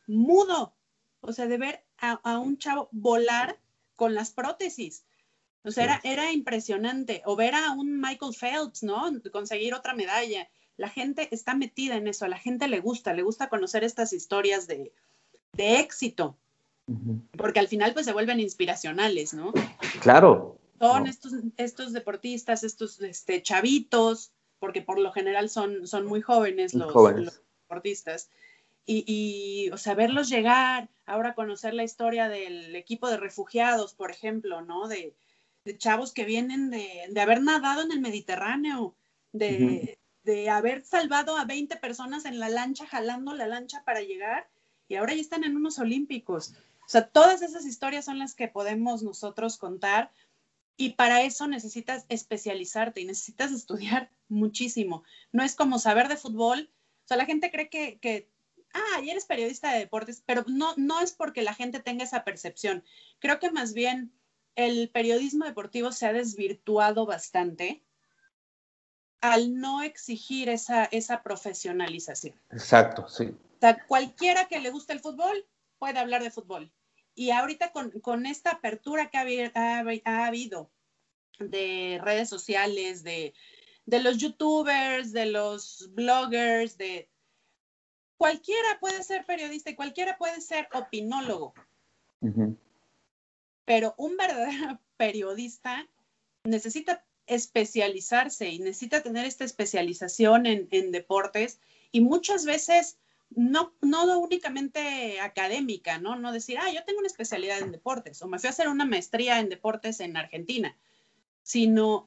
mudo. 0.07 0.75
O 1.21 1.33
sea, 1.33 1.47
de 1.47 1.59
ver 1.59 1.85
a, 1.99 2.13
a 2.13 2.39
un 2.39 2.57
chavo 2.57 2.89
volar 2.93 3.59
con 4.01 4.15
las 4.15 4.31
prótesis. 4.31 5.05
O 5.63 5.71
sea, 5.71 5.85
era, 5.85 6.01
era, 6.05 6.33
impresionante. 6.33 7.21
O 7.27 7.37
ver 7.37 7.55
a 7.55 7.73
un 7.73 8.01
Michael 8.01 8.35
Phelps, 8.35 8.83
¿no? 8.83 9.13
Conseguir 9.31 9.75
otra 9.75 9.93
medalla. 9.93 10.49
La 10.79 10.89
gente 10.89 11.29
está 11.33 11.55
metida 11.55 11.97
en 11.97 12.09
eso, 12.09 12.25
a 12.25 12.29
la 12.29 12.39
gente 12.39 12.67
le 12.67 12.81
gusta, 12.81 13.13
le 13.13 13.21
gusta 13.21 13.51
conocer 13.51 13.85
estas 13.85 14.15
historias 14.15 14.67
de, 14.67 14.91
de 15.53 15.81
éxito. 15.81 16.39
Uh 16.87 16.95
-huh. 16.95 17.21
Porque 17.37 17.61
al 17.61 17.69
final 17.69 17.93
pues 17.93 18.07
se 18.07 18.15
vuelven 18.15 18.41
inspiracionales, 18.41 19.35
¿no? 19.35 19.53
Claro. 20.01 20.57
Son 20.79 21.05
no. 21.05 21.11
estos, 21.11 21.33
estos 21.59 21.93
deportistas, 21.93 22.65
estos 22.65 23.03
este, 23.03 23.43
chavitos, 23.43 24.33
porque 24.61 24.81
por 24.81 24.99
lo 24.99 25.13
general 25.13 25.51
son, 25.51 25.87
son 25.87 26.07
muy 26.07 26.23
jóvenes 26.23 26.73
los, 26.73 26.91
jóvenes 26.91 27.25
los 27.27 27.43
deportistas. 27.65 28.31
Y, 28.93 29.05
y, 29.07 29.71
o 29.71 29.79
sea, 29.79 29.95
verlos 29.95 30.29
llegar, 30.29 30.89
ahora 31.07 31.37
conocer 31.37 31.75
la 31.75 31.85
historia 31.85 32.29
del 32.29 32.75
equipo 32.75 33.09
de 33.09 33.19
refugiados, 33.19 33.95
por 33.95 34.11
ejemplo, 34.11 34.63
¿no? 34.63 34.89
De, 34.89 35.15
de 35.65 35.79
chavos 35.79 36.13
que 36.13 36.25
vienen 36.25 36.71
de, 36.71 37.07
de, 37.09 37.21
haber 37.21 37.41
nadado 37.41 37.83
en 37.83 37.93
el 37.93 38.01
Mediterráneo, 38.01 38.97
de, 39.31 39.47
uh 39.47 39.69
-huh. 39.69 39.99
de, 40.25 40.51
haber 40.51 40.83
salvado 40.85 41.37
a 41.37 41.45
20 41.45 41.77
personas 41.77 42.25
en 42.25 42.41
la 42.41 42.49
lancha, 42.49 42.85
jalando 42.85 43.33
la 43.33 43.47
lancha 43.47 43.85
para 43.85 44.01
llegar, 44.01 44.51
y 44.89 44.97
ahora 44.97 45.15
ya 45.15 45.21
están 45.21 45.45
en 45.45 45.55
unos 45.55 45.79
olímpicos. 45.79 46.55
O 46.85 46.89
sea, 46.89 47.07
todas 47.07 47.43
esas 47.43 47.67
historias 47.67 48.07
son 48.07 48.19
las 48.19 48.35
que 48.35 48.49
podemos 48.49 49.05
nosotros 49.05 49.57
contar, 49.57 50.11
y 50.77 50.95
para 50.95 51.23
eso 51.23 51.47
necesitas 51.47 52.07
especializarte 52.09 53.03
y 53.03 53.05
necesitas 53.05 53.53
estudiar 53.53 54.11
muchísimo. 54.29 55.05
No 55.31 55.45
es 55.45 55.55
como 55.55 55.79
saber 55.79 56.09
de 56.09 56.17
fútbol. 56.17 56.73
O 57.05 57.07
sea, 57.07 57.17
la 57.17 57.27
gente 57.27 57.53
cree 57.53 57.69
que, 57.69 58.01
que 58.01 58.29
ah, 58.75 59.01
y 59.03 59.11
eres 59.11 59.25
periodista 59.25 59.73
de 59.73 59.81
deportes, 59.81 60.23
pero 60.25 60.45
no, 60.47 60.75
no 60.77 61.01
es 61.01 61.13
porque 61.13 61.43
la 61.43 61.55
gente 61.55 61.81
tenga 61.81 62.05
esa 62.05 62.25
percepción. 62.25 62.85
Creo 63.19 63.39
que 63.39 63.51
más 63.51 63.75
bien 63.75 64.13
el 64.57 64.91
periodismo 64.91 65.45
deportivo 65.45 65.93
se 65.93 66.07
ha 66.07 66.13
desvirtuado 66.13 67.07
bastante 67.07 67.83
al 69.21 69.59
no 69.59 69.83
exigir 69.83 70.49
esa, 70.49 70.85
esa 70.85 71.23
profesionalización. 71.23 72.35
Exacto, 72.51 73.09
sí. 73.09 73.35
sea, 73.61 73.85
cualquiera 73.87 74.49
que 74.49 74.61
le 74.61 74.71
guste 74.71 74.93
el 74.93 75.01
fútbol 75.01 75.47
puede 75.79 75.99
hablar 75.99 76.23
de 76.23 76.31
fútbol. 76.31 76.73
Y 77.15 77.31
ahorita 77.31 77.73
con, 77.73 78.27
esta 78.27 78.53
apertura 78.53 79.11
que 79.11 79.19
ha, 79.55 80.27
habido 80.27 80.71
de 81.39 82.01
redes 82.03 82.29
sociales, 82.29 83.03
de, 83.03 83.35
los 83.87 84.19
youtubers, 84.19 85.13
de 85.13 85.27
los 85.27 85.91
bloggers, 85.93 86.79
de 86.79 87.11
cualquiera 88.21 88.79
puede 88.81 89.03
ser 89.03 89.25
periodista 89.25 89.71
y 89.71 89.75
cualquiera 89.75 90.19
puede 90.19 90.43
ser 90.43 90.69
opinólogo. 90.75 91.55
Pero 93.65 93.95
un 93.97 94.19
verdadero 94.19 94.79
periodista 94.99 95.89
necesita 96.45 97.03
especializarse 97.27 98.51
y 98.51 98.59
necesita 98.59 99.03
tener 99.03 99.25
esta 99.25 99.45
especialización 99.45 100.45
en, 100.45 100.69
en 100.71 100.93
deportes 100.93 101.61
y 101.93 102.03
muchas 102.03 102.45
veces 102.45 102.99
no, 103.31 103.73
no 103.81 104.19
únicamente 104.19 105.19
académica, 105.21 105.97
¿no? 105.97 106.15
No 106.17 106.31
decir, 106.31 106.59
ah, 106.59 106.71
yo 106.71 106.85
tengo 106.85 106.99
una 106.99 107.09
especialidad 107.09 107.61
en 107.61 107.73
deportes 107.73 108.21
o 108.21 108.29
me 108.29 108.39
fui 108.39 108.49
a 108.49 108.51
hacer 108.51 108.69
una 108.69 108.85
maestría 108.85 109.41
en 109.41 109.49
deportes 109.49 109.99
en 110.01 110.19
Argentina, 110.19 110.77
sino 111.43 112.07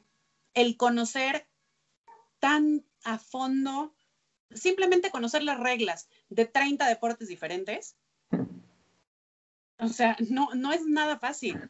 el 0.53 0.77
conocer 0.77 1.47
tan 2.37 2.85
a 3.03 3.17
fondo, 3.17 3.95
simplemente 4.55 5.11
conocer 5.11 5.43
las 5.43 5.59
reglas 5.59 6.07
de 6.29 6.45
30 6.45 6.87
deportes 6.87 7.27
diferentes. 7.27 7.95
O 9.79 9.87
sea, 9.89 10.15
no, 10.29 10.49
no 10.55 10.71
es 10.71 10.85
nada 10.85 11.19
fácil. 11.19 11.69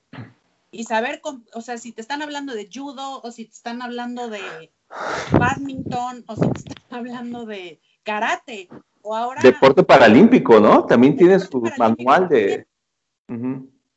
Y 0.72 0.86
saber, 0.86 1.22
o 1.54 1.62
sea, 1.62 1.78
si 1.78 1.92
te 1.92 2.02
están 2.02 2.22
hablando 2.22 2.54
de 2.54 2.70
judo 2.72 3.22
o 3.22 3.32
si 3.32 3.46
te 3.46 3.54
están 3.54 3.82
hablando 3.82 4.30
de 4.30 4.72
badminton 5.32 6.24
o 6.28 6.36
si 6.36 6.50
te 6.52 6.60
están 6.60 7.00
hablando 7.00 7.46
de 7.46 7.80
karate 8.04 8.70
Deporte 9.42 9.84
paralímpico, 9.84 10.60
¿no? 10.60 10.86
También 10.86 11.18
tiene 11.18 11.40
su 11.40 11.62
manual 11.78 12.30
de... 12.30 12.66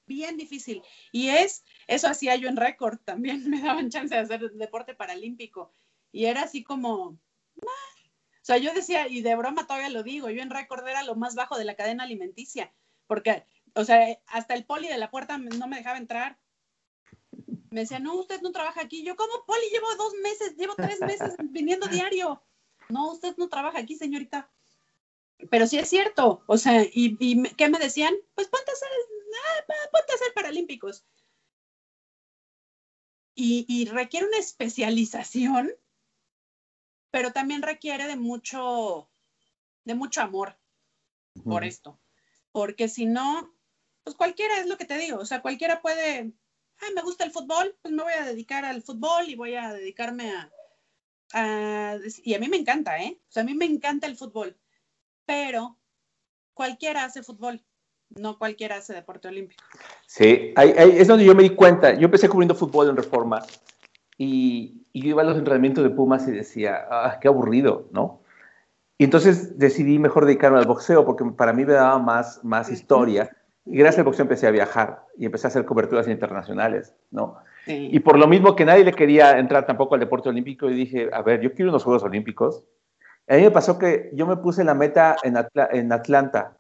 Bien, 0.07 0.37
difícil. 0.37 0.83
Y 1.13 1.29
es, 1.29 1.65
eso 1.87 2.09
hacía 2.09 2.37
yo 2.37 2.49
en 2.49 2.57
récord, 2.57 2.99
también 3.05 3.49
me 3.51 3.61
daban 3.61 3.91
chance 3.91 4.15
de 4.15 4.21
hacer 4.21 4.51
deporte 4.53 4.95
paralímpico. 4.95 5.73
Y 6.13 6.27
era 6.27 6.43
así 6.43 6.63
como... 6.63 7.19
O 7.57 7.67
sea, 8.47 8.59
yo 8.59 8.73
decía, 8.73 9.09
y 9.09 9.23
de 9.23 9.37
broma 9.37 9.67
todavía 9.67 9.91
lo 9.91 10.03
digo, 10.03 10.31
yo 10.31 10.43
en 10.43 10.51
récord 10.51 10.87
era 10.87 11.03
lo 11.03 11.17
más 11.17 11.35
bajo 11.35 11.59
de 11.59 11.65
la 11.65 11.75
cadena 11.75 12.05
alimenticia, 12.05 12.73
porque, 13.07 13.45
o 13.75 13.85
sea, 13.85 14.19
hasta 14.27 14.55
el 14.55 14.65
poli 14.65 14.89
de 14.89 14.99
la 14.99 15.11
puerta 15.11 15.39
no 15.39 15.67
me 15.67 15.77
dejaba 15.77 15.99
entrar. 15.99 16.39
Me 17.71 17.81
decía, 17.81 17.99
no, 17.99 18.15
usted 18.15 18.41
no 18.41 18.53
trabaja 18.53 18.81
aquí. 18.81 19.03
Yo, 19.03 19.17
¿cómo 19.17 19.45
poli? 19.47 19.69
Llevo 19.71 19.95
dos 19.97 20.15
meses, 20.23 20.57
llevo 20.57 20.75
tres 20.77 21.01
meses 21.01 21.35
viniendo 21.51 21.87
diario. 21.89 22.43
No, 22.89 23.11
usted 23.11 23.35
no 23.37 23.49
trabaja 23.49 23.79
aquí, 23.79 23.97
señorita 23.97 24.49
pero 25.51 25.67
sí 25.67 25.79
es 25.79 25.89
cierto, 25.89 26.43
o 26.47 26.59
sea, 26.59 26.83
¿y, 26.83 27.17
qué 27.55 27.69
me 27.69 27.79
decían? 27.79 28.15
Pues 28.35 28.49
ponte 28.49 28.71
a 28.71 28.75
hacer, 28.75 28.89
ah, 28.89 29.89
ponte 29.93 30.13
a 30.13 30.15
hacer 30.15 30.33
paralímpicos. 30.35 31.05
Y, 33.39 33.85
requiere 33.93 34.27
una 34.27 34.39
especialización, 34.39 35.71
pero 37.11 37.33
también 37.33 37.63
requiere 37.63 38.07
de 38.07 38.17
mucho, 38.17 39.09
de 39.85 39.95
mucho 39.95 40.23
amor 40.23 40.57
por 41.45 41.65
esto. 41.65 41.99
Porque 42.53 42.89
si 42.89 43.07
no, 43.07 43.55
pues 44.05 44.17
cualquiera 44.17 44.59
es 44.59 44.67
lo 44.67 44.77
que 44.77 44.85
te 44.87 44.99
digo, 44.99 45.19
o 45.19 45.27
sea, 45.27 45.43
cualquiera 45.43 45.83
puede, 45.83 46.33
ah, 46.81 46.91
me 46.95 47.03
gusta 47.03 47.25
el 47.25 47.33
fútbol, 47.33 47.77
pues 47.83 47.93
me 47.93 48.03
voy 48.03 48.13
a 48.15 48.25
dedicar 48.25 48.65
al 48.65 48.83
fútbol 48.83 49.29
y 49.29 49.35
voy 49.35 49.55
a 49.55 49.73
dedicarme 49.73 50.33
a, 50.33 50.51
a, 51.35 51.99
y 52.25 52.35
a 52.35 52.39
mí 52.39 52.49
me 52.49 52.57
encanta, 52.57 52.99
¿eh? 52.99 53.21
O 53.29 53.33
sea, 53.33 53.43
a 53.43 53.47
mí 53.47 53.55
me 53.55 53.67
encanta 53.67 54.07
el 54.07 54.17
fútbol 54.17 54.59
pero 55.27 55.77
cualquiera 56.55 57.05
hace 57.05 57.23
fútbol, 57.23 57.63
no 58.11 58.39
cualquiera 58.39 58.77
hace 58.77 58.95
deporte 58.95 59.29
olímpico. 59.29 59.63
Sí, 60.07 60.55
es 60.57 61.09
donde 61.09 61.25
yo 61.25 61.35
me 61.35 61.43
di 61.43 61.51
cuenta. 61.51 61.93
Yo 61.95 62.05
empecé 62.07 62.29
cubriendo 62.29 62.55
fútbol 62.55 62.89
en 62.89 62.97
Reforma 62.97 63.45
y, 64.19 64.87
y 64.93 65.09
iba 65.09 65.23
a 65.23 65.25
los 65.25 65.37
entrenamientos 65.37 65.85
de 65.85 65.91
Pumas 65.91 66.27
y 66.29 66.33
decía, 66.33 66.87
ah, 66.91 67.19
qué 67.21 67.29
aburrido, 67.29 67.89
¿no? 67.93 68.21
Y 68.99 69.05
entonces 69.05 69.59
decidí 69.59 69.99
mejor 69.99 70.25
dedicarme 70.25 70.59
al 70.59 70.67
boxeo 70.67 71.05
porque 71.05 71.25
para 71.37 71.53
mí 71.53 71.65
me 71.65 71.75
daba 71.75 71.99
más, 71.99 72.43
más 72.45 72.71
historia. 72.71 73.31
Y 73.67 73.77
gracias 73.77 73.99
al 73.99 74.05
boxeo 74.05 74.23
empecé 74.23 74.47
a 74.47 74.53
viajar 74.53 75.05
y 75.19 75.27
empecé 75.27 75.47
a 75.47 75.49
hacer 75.49 75.65
coberturas 75.65 76.09
internacionales, 76.09 76.95
¿no? 77.11 77.37
Y 77.67 77.99
por 77.99 78.17
lo 78.17 78.29
mismo 78.29 78.55
que 78.55 78.65
nadie 78.65 78.85
le 78.85 78.93
quería 78.93 79.39
entrar 79.39 79.67
tampoco 79.67 79.95
al 79.95 80.01
deporte 80.01 80.29
olímpico, 80.29 80.71
y 80.71 80.75
dije, 80.75 81.11
a 81.13 81.21
ver, 81.23 81.41
yo 81.41 81.53
quiero 81.53 81.73
unos 81.73 81.83
Juegos 81.83 82.05
Olímpicos, 82.05 82.63
a 83.29 83.35
mí 83.35 83.43
me 83.43 83.51
pasó 83.51 83.77
que 83.77 84.11
yo 84.15 84.25
me 84.25 84.37
puse 84.37 84.63
la 84.63 84.75
meta 84.75 85.17
en, 85.25 85.37
en 85.73 85.93
Atlanta. 85.93 86.57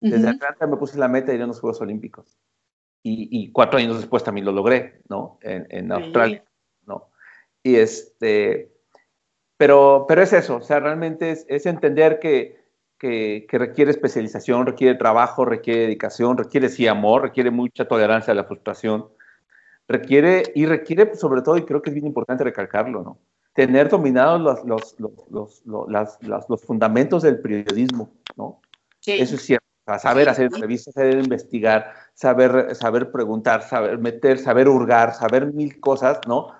Desde 0.00 0.28
Atlanta 0.28 0.66
me 0.66 0.78
puse 0.78 0.98
la 0.98 1.08
meta 1.08 1.26
de 1.26 1.36
ir 1.36 1.42
a 1.42 1.46
los 1.46 1.60
Juegos 1.60 1.80
Olímpicos. 1.82 2.38
Y, 3.02 3.52
cuatro 3.52 3.78
años 3.78 3.98
después 3.98 4.24
también 4.24 4.46
lo 4.46 4.52
logré, 4.52 5.00
¿no? 5.08 5.38
En, 5.42 5.92
Australia, 5.92 6.42
¿no? 6.42 6.55
Y 7.66 7.74
este, 7.74 8.70
pero, 9.56 10.04
pero 10.06 10.22
es 10.22 10.32
eso, 10.32 10.58
o 10.58 10.62
sea, 10.62 10.78
realmente 10.78 11.32
es, 11.48 11.66
entender 11.66 12.20
que, 12.20 12.60
que, 12.96 13.44
requiere 13.50 13.90
especialización, 13.90 14.66
requiere 14.66 14.94
trabajo, 14.94 15.44
requiere 15.44 15.80
dedicación, 15.80 16.38
requiere 16.38 16.68
sí 16.68 16.86
amor, 16.86 17.22
requiere 17.22 17.50
mucha 17.50 17.88
tolerancia 17.88 18.30
a 18.30 18.36
la 18.36 18.44
frustración, 18.44 19.08
requiere, 19.88 20.44
y 20.54 20.66
requiere 20.66 21.16
sobre 21.16 21.42
todo, 21.42 21.56
y 21.56 21.64
creo 21.64 21.82
que 21.82 21.90
es 21.90 21.94
bien 21.94 22.06
importante 22.06 22.44
recalcarlo, 22.44 23.02
¿no? 23.02 23.18
tener 23.52 23.88
dominados 23.88 24.40
los, 24.40 24.64
los, 24.64 25.20
los, 25.28 25.62
los, 25.66 26.48
los 26.48 26.62
fundamentos 26.62 27.24
del 27.24 27.40
periodismo, 27.40 28.12
¿no? 28.36 28.60
Eso 29.04 29.34
es 29.34 29.42
cierto. 29.42 29.66
Saber 29.98 30.28
hacer 30.28 30.46
entrevistas, 30.46 30.94
saber 30.94 31.18
investigar, 31.18 31.92
saber, 32.14 32.76
saber 32.76 33.10
preguntar, 33.10 33.62
saber 33.62 33.98
meter, 33.98 34.38
saber 34.38 34.68
hurgar, 34.68 35.14
saber 35.14 35.52
mil 35.52 35.80
cosas, 35.80 36.20
¿no? 36.28 36.54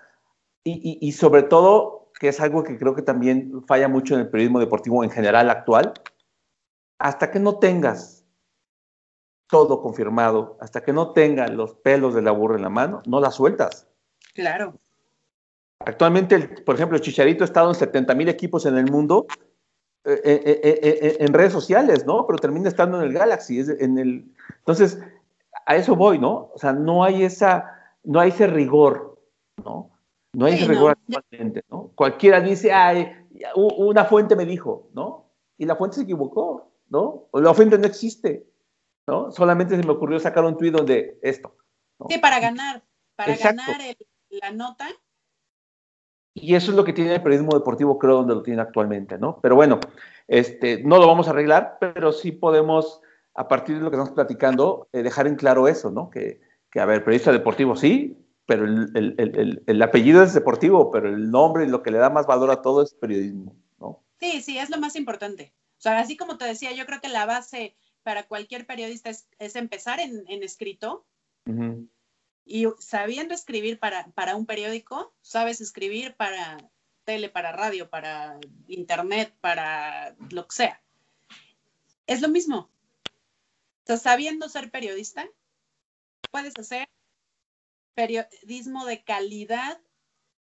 Y, 0.66 0.98
y, 1.00 1.08
y 1.08 1.12
sobre 1.12 1.44
todo, 1.44 2.10
que 2.18 2.28
es 2.28 2.40
algo 2.40 2.64
que 2.64 2.76
creo 2.76 2.96
que 2.96 3.02
también 3.02 3.62
falla 3.68 3.86
mucho 3.86 4.14
en 4.14 4.20
el 4.22 4.28
periodismo 4.28 4.58
deportivo 4.58 5.04
en 5.04 5.10
general 5.10 5.48
actual, 5.48 5.94
hasta 6.98 7.30
que 7.30 7.38
no 7.38 7.60
tengas 7.60 8.24
todo 9.48 9.80
confirmado, 9.80 10.58
hasta 10.60 10.82
que 10.82 10.92
no 10.92 11.12
tengas 11.12 11.50
los 11.50 11.74
pelos 11.74 12.14
de 12.14 12.22
la 12.22 12.32
burra 12.32 12.56
en 12.56 12.62
la 12.62 12.68
mano, 12.68 13.00
no 13.06 13.20
la 13.20 13.30
sueltas. 13.30 13.86
Claro. 14.34 14.74
Actualmente, 15.84 16.40
por 16.64 16.74
ejemplo, 16.74 16.96
el 16.96 17.02
Chicharito 17.02 17.44
ha 17.44 17.46
estado 17.46 17.68
en 17.68 17.76
70 17.76 18.14
mil 18.16 18.28
equipos 18.28 18.66
en 18.66 18.76
el 18.76 18.90
mundo 18.90 19.26
eh, 20.04 20.20
eh, 20.24 20.60
eh, 20.82 21.16
en 21.20 21.32
redes 21.32 21.52
sociales, 21.52 22.06
¿no? 22.06 22.26
Pero 22.26 22.38
termina 22.38 22.68
estando 22.68 22.98
en 23.00 23.06
el 23.06 23.12
Galaxy. 23.12 23.60
en 23.60 23.98
el... 23.98 24.34
Entonces, 24.58 25.00
a 25.64 25.76
eso 25.76 25.94
voy, 25.94 26.18
¿no? 26.18 26.50
O 26.54 26.58
sea, 26.58 26.72
no 26.72 27.04
hay, 27.04 27.22
esa, 27.22 27.94
no 28.02 28.18
hay 28.18 28.30
ese 28.30 28.46
rigor, 28.46 29.20
¿no? 29.64 29.95
No 30.36 30.46
hay 30.46 30.56
rigor 30.56 30.92
actualmente, 30.92 31.64
¿no? 31.70 31.92
Cualquiera 31.94 32.40
dice, 32.40 32.70
ay, 32.70 33.10
una 33.54 34.04
fuente 34.04 34.36
me 34.36 34.44
dijo, 34.44 34.90
¿no? 34.92 35.32
Y 35.56 35.64
la 35.64 35.76
fuente 35.76 35.96
se 35.96 36.02
equivocó, 36.02 36.72
¿no? 36.88 37.28
O 37.30 37.40
la 37.40 37.54
fuente 37.54 37.78
no 37.78 37.86
existe, 37.86 38.46
¿no? 39.06 39.30
Solamente 39.32 39.76
se 39.76 39.82
me 39.82 39.92
ocurrió 39.92 40.20
sacar 40.20 40.44
un 40.44 40.58
tuit 40.58 40.74
donde 40.74 41.18
esto. 41.22 41.56
Sí, 42.08 42.18
para 42.18 42.38
ganar, 42.38 42.84
para 43.16 43.34
ganar 43.36 43.80
la 44.28 44.50
nota 44.50 44.86
y 46.38 46.54
eso 46.54 46.70
es 46.70 46.76
lo 46.76 46.84
que 46.84 46.92
tiene 46.92 47.14
el 47.14 47.22
periodismo 47.22 47.54
deportivo, 47.54 47.98
creo, 47.98 48.16
donde 48.16 48.34
lo 48.34 48.42
tiene 48.42 48.60
actualmente, 48.60 49.16
¿no? 49.16 49.40
Pero 49.40 49.54
bueno, 49.54 49.80
este, 50.28 50.82
no 50.84 50.98
lo 50.98 51.06
vamos 51.06 51.28
a 51.28 51.30
arreglar, 51.30 51.78
pero 51.80 52.12
sí 52.12 52.30
podemos, 52.30 53.00
a 53.32 53.48
partir 53.48 53.76
de 53.76 53.80
lo 53.80 53.90
que 53.90 53.96
estamos 53.96 54.14
platicando, 54.14 54.86
eh, 54.92 55.02
dejar 55.02 55.28
en 55.28 55.36
claro 55.36 55.66
eso, 55.66 55.90
¿no? 55.90 56.10
Que, 56.10 56.42
que, 56.70 56.78
a 56.78 56.84
ver, 56.84 57.04
periodista 57.04 57.32
deportivo 57.32 57.74
sí, 57.74 58.18
pero 58.46 58.64
el, 58.64 58.90
el, 58.94 59.62
el, 59.66 59.82
apellido 59.82 60.22
es 60.22 60.32
deportivo, 60.32 60.90
pero 60.90 61.08
el 61.08 61.30
nombre 61.30 61.64
y 61.64 61.68
lo 61.68 61.82
que 61.82 61.90
le 61.90 61.98
da 61.98 62.10
más 62.10 62.26
valor 62.26 62.50
a 62.50 62.62
todo 62.62 62.82
es 62.82 62.94
periodismo, 62.94 63.56
¿no? 63.78 64.04
Sí, 64.20 64.40
sí, 64.40 64.58
es 64.58 64.70
lo 64.70 64.78
más 64.78 64.94
importante. 64.94 65.52
O 65.78 65.80
sea, 65.80 65.98
así 65.98 66.16
como 66.16 66.38
te 66.38 66.44
decía, 66.44 66.72
yo 66.72 66.86
creo 66.86 67.00
que 67.00 67.08
la 67.08 67.26
base 67.26 67.76
para 68.02 68.28
cualquier 68.28 68.66
periodista 68.66 69.10
es, 69.10 69.28
es 69.38 69.56
empezar 69.56 69.98
en, 70.00 70.24
en 70.28 70.42
escrito. 70.42 71.04
Y 72.44 72.66
sabiendo 72.78 73.34
escribir 73.34 73.78
para, 73.78 74.06
para 74.08 74.36
un 74.36 74.46
periódico, 74.46 75.12
sabes 75.20 75.60
escribir 75.60 76.14
para 76.16 76.58
tele, 77.04 77.28
para 77.28 77.52
radio, 77.52 77.90
para 77.90 78.38
internet, 78.68 79.34
para 79.40 80.14
lo 80.30 80.46
que 80.46 80.54
sea. 80.54 80.80
Es 82.06 82.20
lo 82.20 82.28
mismo. 82.28 82.68
Entonces, 83.80 84.02
sabiendo 84.02 84.48
ser 84.48 84.70
periodista, 84.70 85.28
puedes 86.30 86.54
hacer 86.58 86.88
periodismo 87.96 88.86
de 88.86 89.02
calidad 89.02 89.80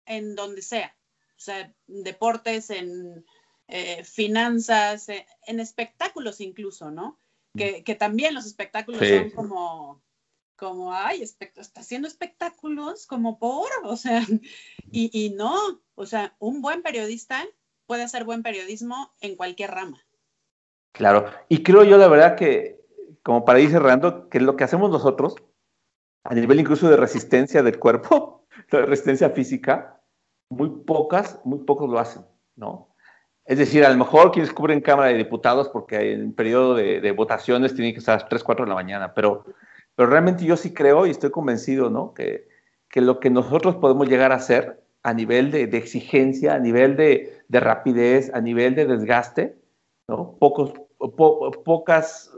en 0.07 0.35
donde 0.35 0.63
sea. 0.63 0.97
O 1.37 1.39
sea, 1.39 1.71
deportes, 1.85 2.71
en 2.71 3.23
eh, 3.67 4.03
finanzas, 4.03 5.07
eh, 5.09 5.27
en 5.45 5.59
espectáculos 5.59 6.41
incluso, 6.41 6.89
¿no? 6.89 7.19
Que, 7.55 7.83
que 7.83 7.95
también 7.95 8.33
los 8.33 8.45
espectáculos 8.45 9.07
son 9.07 9.29
como 9.31 10.01
como, 10.61 10.93
ay, 10.93 11.23
está 11.23 11.81
haciendo 11.81 12.07
espectáculos 12.07 13.07
como 13.07 13.39
por, 13.39 13.67
o 13.83 13.95
sea, 13.97 14.21
y, 14.91 15.09
y, 15.11 15.31
no, 15.31 15.57
o 15.95 16.05
sea, 16.05 16.35
un 16.37 16.61
buen 16.61 16.83
periodista 16.83 17.43
puede 17.87 18.03
hacer 18.03 18.25
buen 18.25 18.43
periodismo 18.43 19.11
en 19.21 19.35
cualquier 19.35 19.71
rama. 19.71 20.05
Claro, 20.91 21.25
y 21.49 21.63
creo 21.63 21.83
yo 21.83 21.97
la 21.97 22.07
verdad 22.07 22.35
que, 22.35 22.79
como 23.23 23.43
para 23.43 23.59
ir 23.59 23.71
cerrando, 23.71 24.29
que 24.29 24.39
lo 24.39 24.55
que 24.55 24.63
hacemos 24.63 24.91
nosotros, 24.91 25.33
a 26.23 26.35
nivel 26.35 26.59
incluso 26.59 26.89
de 26.89 26.97
resistencia 26.97 27.63
del 27.63 27.79
cuerpo, 27.79 28.45
de 28.71 28.85
resistencia 28.85 29.29
física, 29.31 29.99
muy 30.49 30.69
pocas, 30.69 31.39
muy 31.43 31.59
pocos 31.59 31.89
lo 31.89 31.99
hacen, 31.99 32.25
¿no? 32.55 32.89
Es 33.45 33.57
decir, 33.57 33.83
a 33.83 33.89
lo 33.89 33.97
mejor 33.97 34.31
quienes 34.31 34.53
cubren 34.53 34.81
Cámara 34.81 35.09
de 35.09 35.17
Diputados 35.17 35.69
porque 35.69 36.13
en 36.13 36.33
periodo 36.33 36.75
de, 36.75 37.11
votaciones 37.11 37.73
tienen 37.73 37.93
que 37.93 37.99
estar 37.99 38.13
a 38.13 38.21
las 38.21 38.29
3, 38.29 38.43
4 38.43 38.65
de 38.65 38.69
la 38.69 38.75
mañana, 38.75 39.13
pero, 39.13 39.45
pero 39.95 40.09
realmente 40.09 40.45
yo 40.45 40.55
sí 40.55 40.73
creo 40.73 41.07
y 41.07 41.09
estoy 41.09 41.31
convencido, 41.31 41.89
¿no? 41.89 42.13
Que, 42.13 42.47
que 42.87 43.01
lo 43.01 43.19
que 43.19 43.29
nosotros 43.29 43.75
podemos 43.77 44.07
llegar 44.07 44.31
a 44.31 44.35
hacer 44.35 44.81
a 45.03 45.13
nivel 45.13 45.51
de, 45.51 45.63
exigencia, 45.63 46.53
a 46.53 46.59
nivel 46.59 46.95
de, 46.95 47.43
rapidez, 47.49 48.31
a 48.33 48.41
nivel 48.41 48.75
de 48.75 48.85
desgaste, 48.85 49.57
¿no? 50.07 50.35
Pocos, 50.37 50.73
pocas, 51.65 52.31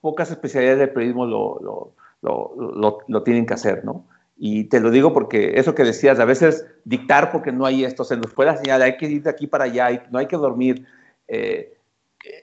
pocas 0.00 0.30
especialidades 0.30 0.80
del 0.80 0.90
periodismo 0.90 1.26
lo, 1.26 1.60
lo, 1.60 1.94
lo, 2.22 3.22
tienen 3.24 3.46
que 3.46 3.54
hacer, 3.54 3.84
¿no? 3.84 4.06
Y 4.36 4.64
te 4.64 4.80
lo 4.80 4.90
digo 4.90 5.12
porque 5.12 5.58
eso 5.58 5.74
que 5.74 5.84
decías, 5.84 6.18
a 6.18 6.24
veces 6.24 6.66
dictar 6.84 7.30
porque 7.30 7.52
no 7.52 7.66
hay 7.66 7.84
esto, 7.84 8.04
se 8.04 8.16
nos 8.16 8.32
fue 8.32 8.46
la 8.46 8.56
señal, 8.56 8.80
hay 8.82 8.96
que 8.96 9.06
ir 9.06 9.22
de 9.22 9.30
aquí 9.30 9.46
para 9.46 9.64
allá, 9.64 10.06
no 10.10 10.18
hay 10.18 10.26
que 10.26 10.36
dormir. 10.36 10.86
Eh, 11.28 11.74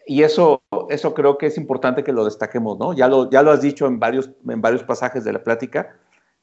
y 0.05 0.23
eso, 0.23 0.61
eso 0.89 1.13
creo 1.13 1.37
que 1.37 1.47
es 1.47 1.57
importante 1.57 2.03
que 2.03 2.11
lo 2.11 2.25
destaquemos, 2.25 2.77
¿no? 2.77 2.93
Ya 2.93 3.07
lo, 3.07 3.29
ya 3.29 3.41
lo 3.41 3.51
has 3.51 3.61
dicho 3.61 3.87
en 3.87 3.99
varios, 3.99 4.29
en 4.47 4.61
varios 4.61 4.83
pasajes 4.83 5.23
de 5.23 5.33
la 5.33 5.43
plática, 5.43 5.95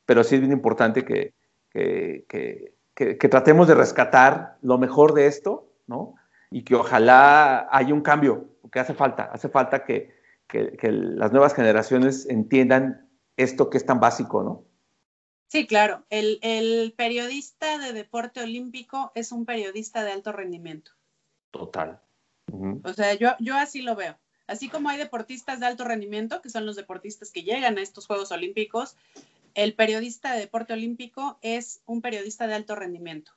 pero 0.06 0.24
sí 0.24 0.36
es 0.36 0.40
bien 0.40 0.52
importante 0.52 1.04
que, 1.04 1.34
que, 1.70 2.24
que, 2.28 3.18
que 3.18 3.28
tratemos 3.28 3.68
de 3.68 3.74
rescatar 3.74 4.56
lo 4.62 4.78
mejor 4.78 5.14
de 5.14 5.26
esto, 5.26 5.68
¿no? 5.86 6.14
Y 6.50 6.62
que 6.62 6.74
ojalá 6.74 7.68
haya 7.70 7.94
un 7.94 8.02
cambio, 8.02 8.46
porque 8.60 8.80
hace 8.80 8.94
falta, 8.94 9.24
hace 9.24 9.48
falta 9.48 9.84
que, 9.84 10.14
que 10.48 10.92
las 10.92 11.32
nuevas 11.32 11.54
generaciones 11.54 12.28
entiendan 12.28 13.03
esto 13.36 13.70
que 13.70 13.78
es 13.78 13.86
tan 13.86 14.00
básico, 14.00 14.42
¿no? 14.42 14.64
Sí, 15.48 15.66
claro. 15.66 16.04
El, 16.10 16.94
periodista 16.96 17.78
de 17.78 17.92
deporte 17.92 18.42
olímpico 18.42 19.12
es 19.14 19.30
un 19.32 19.44
periodista 19.44 20.02
de 20.02 20.12
alto 20.12 20.32
rendimiento. 20.32 20.92
Total. 21.50 22.00
O 22.82 22.92
sea, 22.92 23.14
yo, 23.14 23.30
yo 23.38 23.56
así 23.56 23.82
lo 23.82 23.94
veo. 23.94 24.16
Así 24.46 24.68
como 24.68 24.88
hay 24.88 24.98
deportistas 24.98 25.60
de 25.60 25.66
alto 25.66 25.84
rendimiento, 25.84 26.42
que 26.42 26.50
son 26.50 26.66
los 26.66 26.76
deportistas 26.76 27.30
que 27.30 27.42
llegan 27.42 27.78
a 27.78 27.82
estos 27.82 28.06
Juegos 28.06 28.32
Olímpicos, 28.32 28.96
el 29.54 29.74
periodista 29.74 30.32
de 30.32 30.40
deporte 30.40 30.72
olímpico 30.72 31.38
es 31.40 31.80
un 31.86 32.02
periodista 32.02 32.46
de 32.46 32.54
alto 32.54 32.74
rendimiento. 32.74 33.32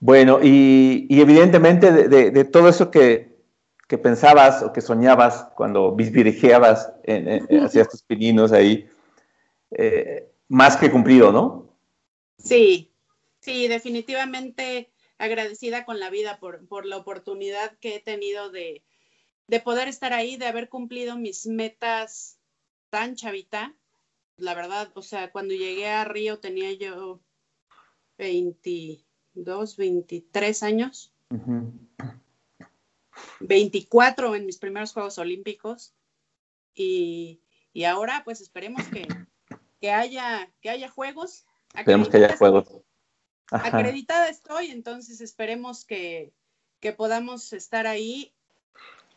Bueno, 0.00 0.40
y, 0.42 1.06
evidentemente 1.08 1.92
de, 1.92 2.44
todo 2.44 2.68
eso 2.68 2.90
que, 2.90 3.32
pensabas 4.02 4.60
o 4.62 4.72
que 4.72 4.80
soñabas 4.80 5.46
cuando 5.54 5.92
bisbirigeabas 5.92 6.92
hacia 7.64 7.82
estos 7.82 8.02
pininos 8.02 8.50
ahí, 8.50 8.88
eh, 9.76 10.32
más 10.48 10.76
que 10.76 10.90
cumplido, 10.90 11.32
¿no? 11.32 11.76
Sí, 12.38 12.92
sí, 13.40 13.68
definitivamente 13.68 14.90
agradecida 15.18 15.84
con 15.84 16.00
la 16.00 16.10
vida 16.10 16.38
por, 16.38 16.86
la 16.86 16.96
oportunidad 16.96 17.76
que 17.78 17.96
he 17.96 18.00
tenido 18.00 18.50
de, 18.50 18.82
poder 19.64 19.88
estar 19.88 20.12
ahí, 20.12 20.36
de 20.36 20.46
haber 20.46 20.68
cumplido 20.68 21.16
mis 21.16 21.46
metas 21.46 22.38
tan 22.90 23.14
chavita. 23.16 23.74
La 24.36 24.54
verdad, 24.54 24.90
o 24.94 25.02
sea, 25.02 25.30
cuando 25.30 25.54
llegué 25.54 25.88
a 25.88 26.04
Río 26.04 26.40
tenía 26.40 26.72
yo 26.72 27.20
22, 28.18 29.76
23 29.76 30.62
años. 30.62 31.12
24 33.40 34.34
en 34.34 34.46
mis 34.46 34.58
primeros 34.58 34.92
Juegos 34.92 35.18
Olímpicos. 35.18 35.94
Y, 36.74 37.40
y 37.72 37.84
ahora, 37.84 38.22
pues 38.24 38.40
esperemos 38.40 38.86
que, 38.88 39.06
que 39.84 39.90
haya, 39.90 40.50
que 40.62 40.70
haya 40.70 40.88
juegos. 40.88 41.44
Esperemos 41.74 42.08
que 42.08 42.16
haya 42.16 42.34
juegos. 42.38 42.66
Acreditada 43.50 44.30
estoy, 44.30 44.70
entonces 44.70 45.20
esperemos 45.20 45.84
que, 45.84 46.32
podamos 46.96 47.52
estar 47.52 47.86
ahí. 47.86 48.32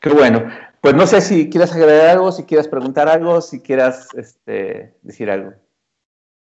Qué 0.02 0.10
bueno. 0.10 0.44
Pues 0.82 0.94
no 0.94 1.08
sé 1.08 1.22
si 1.22 1.50
quieras 1.50 1.72
agregar 1.72 2.10
algo, 2.10 2.34
si 2.34 2.44
quieras 2.44 2.68
preguntar 2.68 3.08
algo, 3.08 3.40
si 3.40 3.62
quieras 3.62 4.10
este, 4.16 4.94
decir 5.04 5.32
algo. 5.32 5.54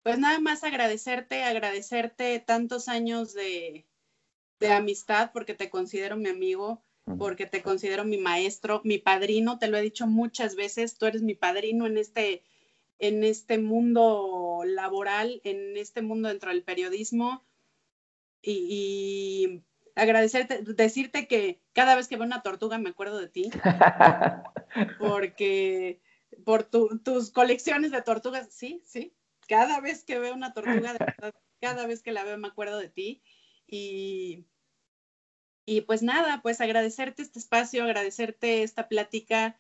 Pues 0.04 0.20
nada 0.20 0.42
más 0.42 0.66
agradecerte, 0.66 1.46
agradecerte 1.46 2.38
tantos 2.40 2.90
años 2.90 3.34
de, 3.34 3.86
de 4.60 4.74
amistad, 4.74 5.32
porque 5.32 5.54
te 5.54 5.70
considero 5.70 6.18
mi 6.18 6.28
amigo, 6.28 6.84
porque 7.18 7.46
te 7.46 7.64
considero 7.64 8.04
mi 8.04 8.18
maestro, 8.18 8.82
mi 8.84 8.98
padrino, 8.98 9.58
te 9.58 9.70
lo 9.70 9.78
he 9.78 9.82
dicho 9.82 10.06
muchas 10.06 10.56
veces, 10.56 10.98
tú 10.98 11.06
eres 11.06 11.22
mi 11.22 11.34
padrino 11.34 11.88
en 11.88 11.98
este 11.98 12.44
en 13.02 13.24
este 13.24 13.58
mundo 13.58 14.62
laboral, 14.64 15.42
en 15.44 15.76
este 15.76 16.04
mundo 16.04 16.30
dentro 16.30 16.52
del 16.52 16.64
periodismo. 16.64 17.44
Y, 18.44 19.64
agradecerte, 19.96 20.62
decirte 20.62 21.28
que 21.28 21.60
cada 21.74 21.96
vez 21.96 22.08
que 22.08 22.16
veo 22.16 22.26
una 22.26 22.44
tortuga 22.44 22.78
me 22.78 22.92
acuerdo 22.92 23.20
de 23.20 23.28
ti, 23.28 23.52
porque 25.00 26.00
por 26.46 26.64
tus 26.64 27.32
colecciones 27.32 27.92
de 27.92 28.04
tortugas, 28.04 28.48
sí, 28.52 28.84
sí, 28.86 29.14
cada 29.48 29.80
vez 29.82 30.04
que 30.04 30.20
veo 30.20 30.36
una 30.36 30.54
tortuga, 30.54 30.96
cada 31.60 31.88
vez 31.88 32.04
que 32.04 32.12
la 32.12 32.24
veo 32.24 32.38
me 32.38 32.48
acuerdo 32.48 32.78
de 32.78 32.90
ti. 32.90 33.24
Y, 33.66 34.46
y 35.66 35.82
pues 35.82 36.04
nada, 36.04 36.42
pues 36.44 36.62
agradecerte 36.62 37.24
este 37.24 37.40
espacio, 37.40 37.84
agradecerte 37.84 38.62
esta 38.62 38.88
plática 38.88 39.60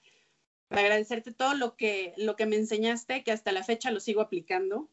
para 0.72 0.84
agradecerte 0.84 1.34
todo 1.34 1.53
lo 1.53 1.76
que, 1.76 2.14
lo 2.15 2.38
que 2.38 2.45
me 2.45 2.56
enseñaste, 2.56 3.26
que 3.26 3.34
hasta 3.34 3.52
la 3.52 3.61
fecha 3.61 3.91
lo 3.91 3.99
sigo 3.99 4.22
aplicando. 4.22 4.89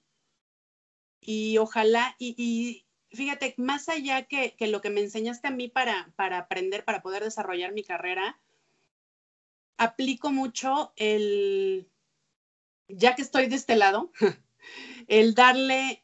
Y 1.20 1.56
ojalá, 1.59 2.16
y, 2.18 2.84
fíjate, 3.12 3.55
más 3.59 3.88
allá 3.88 4.24
que, 4.24 4.56
lo 4.59 4.80
que 4.80 4.90
me 4.90 5.02
enseñaste 5.02 5.46
a 5.46 5.52
mí 5.52 5.68
para, 5.68 6.12
para 6.16 6.38
aprender, 6.38 6.84
para 6.84 7.00
poder 7.00 7.22
desarrollar 7.22 7.72
mi 7.72 7.84
carrera, 7.84 8.40
aplico 9.76 10.32
mucho 10.32 10.92
el, 10.96 11.88
ya 12.88 13.14
que 13.14 13.22
estoy 13.22 13.46
de 13.46 13.55
este 13.55 13.76
lado, 13.76 14.10
el 15.06 15.34
darle 15.34 16.02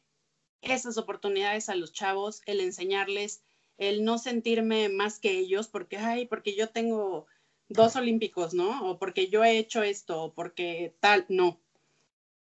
esas 0.61 0.97
oportunidades 0.97 1.67
a 1.67 1.75
los 1.75 1.91
chavos, 1.91 2.41
el 2.45 2.61
enseñarles, 2.61 3.43
el 3.77 4.05
no 4.05 4.19
sentirme 4.19 4.87
más 4.87 5.19
que 5.19 5.31
ellos, 5.37 5.67
porque, 5.67 5.97
ay, 5.97 6.27
porque 6.27 6.55
yo 6.55 6.69
tengo 6.69 7.27
dos 7.69 7.95
olímpicos, 7.95 8.53
¿no? 8.53 8.89
O 8.89 8.99
porque 8.99 9.29
yo 9.29 9.43
he 9.43 9.57
hecho 9.57 9.83
esto, 9.83 10.23
o 10.23 10.33
porque 10.33 10.95
tal, 10.99 11.25
no, 11.29 11.59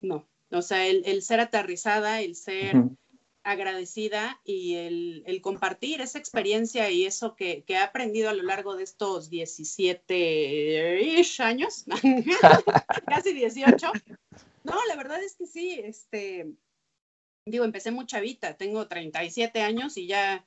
no. 0.00 0.28
O 0.50 0.62
sea, 0.62 0.86
el, 0.86 1.22
ser 1.22 1.40
aterrizada, 1.40 2.20
el 2.20 2.36
ser 2.36 2.76
agradecida 3.42 4.40
y 4.44 4.74
el, 4.74 5.40
compartir 5.42 6.00
esa 6.00 6.18
experiencia 6.18 6.90
y 6.90 7.06
eso 7.06 7.34
que, 7.34 7.64
he 7.66 7.76
aprendido 7.76 8.28
a 8.30 8.34
lo 8.34 8.42
largo 8.42 8.76
de 8.76 8.84
estos 8.84 9.30
17 9.30 11.24
años, 11.38 11.86
casi 13.06 13.32
18. 13.32 13.92
No, 14.64 14.74
la 14.88 14.96
verdad 14.96 15.22
es 15.22 15.34
que 15.36 15.46
sí, 15.46 15.80
este, 15.82 16.52
digo, 17.46 17.64
empecé 17.64 17.90
muy 17.90 18.06
chavita, 18.06 18.56
tengo 18.56 18.86
37 18.86 19.62
años 19.62 19.96
y 19.96 20.06
ya 20.06 20.46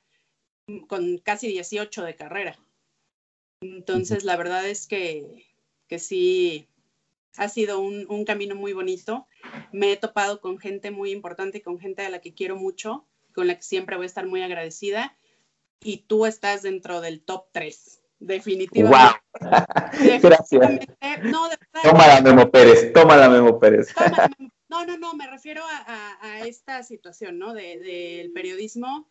con 0.88 1.18
casi 1.18 1.48
18 1.48 2.04
de 2.04 2.16
carrera. 2.16 2.58
Entonces, 3.60 4.24
la 4.24 4.36
verdad 4.36 4.68
es 4.68 4.86
que, 4.86 5.46
que 5.88 5.98
sí, 5.98 6.68
ha 7.36 7.48
sido 7.48 7.80
un, 7.80 8.24
camino 8.24 8.54
muy 8.54 8.72
bonito. 8.72 9.26
Me 9.72 9.92
he 9.92 9.96
topado 9.96 10.40
con 10.40 10.58
gente 10.58 10.90
muy 10.90 11.10
importante, 11.10 11.62
con 11.62 11.78
gente 11.78 12.04
a 12.04 12.10
la 12.10 12.20
que 12.20 12.34
quiero 12.34 12.56
mucho, 12.56 13.06
con 13.34 13.46
la 13.46 13.56
que 13.56 13.62
siempre 13.62 13.96
voy 13.96 14.04
a 14.04 14.06
estar 14.06 14.26
muy 14.26 14.42
agradecida. 14.42 15.16
Y 15.80 15.98
tú 15.98 16.26
estás 16.26 16.62
dentro 16.62 17.00
del 17.00 17.22
top 17.22 17.46
3, 17.52 18.00
definitivamente. 18.18 19.20
¡Wow! 19.40 20.20
Gracias. 20.22 20.80
No, 21.22 21.48
toma 21.82 22.06
la 22.06 22.20
Memo 22.22 22.50
Pérez, 22.50 22.92
toma 22.92 23.16
la 23.16 23.28
Memo 23.28 23.60
Pérez. 23.60 23.88
no, 24.68 24.86
no, 24.86 24.96
no, 24.96 25.14
me 25.14 25.26
refiero 25.30 25.62
a, 25.66 26.46
esta 26.46 26.82
situación, 26.82 27.38
¿no? 27.38 27.52
Del 27.52 27.80
de, 27.80 28.30
periodismo, 28.34 29.08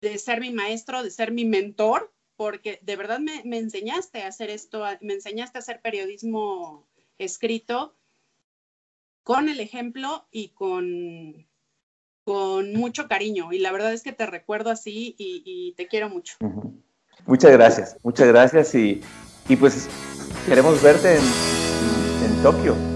de 0.00 0.18
ser 0.18 0.40
mi 0.40 0.52
maestro, 0.52 1.02
de 1.02 1.10
ser 1.10 1.32
mi 1.32 1.44
mentor 1.44 2.13
porque 2.36 2.78
de 2.82 2.96
verdad 2.96 3.20
me, 3.20 3.58
enseñaste 3.58 4.22
a 4.22 4.28
hacer 4.28 4.50
esto, 4.50 4.84
me 5.00 5.14
enseñaste 5.14 5.58
a 5.58 5.60
hacer 5.60 5.80
periodismo 5.80 6.86
escrito 7.18 7.94
con 9.22 9.48
el 9.48 9.60
ejemplo 9.60 10.26
y 10.30 10.48
con, 10.48 11.46
con 12.24 12.72
mucho 12.74 13.08
cariño. 13.08 13.52
Y 13.52 13.58
la 13.58 13.72
verdad 13.72 13.92
es 13.92 14.02
que 14.02 14.12
te 14.12 14.26
recuerdo 14.26 14.70
así 14.70 15.14
y, 15.18 15.74
te 15.76 15.86
quiero 15.86 16.08
mucho. 16.08 16.36
Muchas 17.26 17.52
gracias, 17.52 17.96
muchas 18.02 18.28
gracias 18.28 18.74
y, 18.74 19.00
pues 19.58 19.88
queremos 20.46 20.82
verte 20.82 21.16
en, 21.16 21.22
en 22.24 22.42
Tokio. 22.42 22.93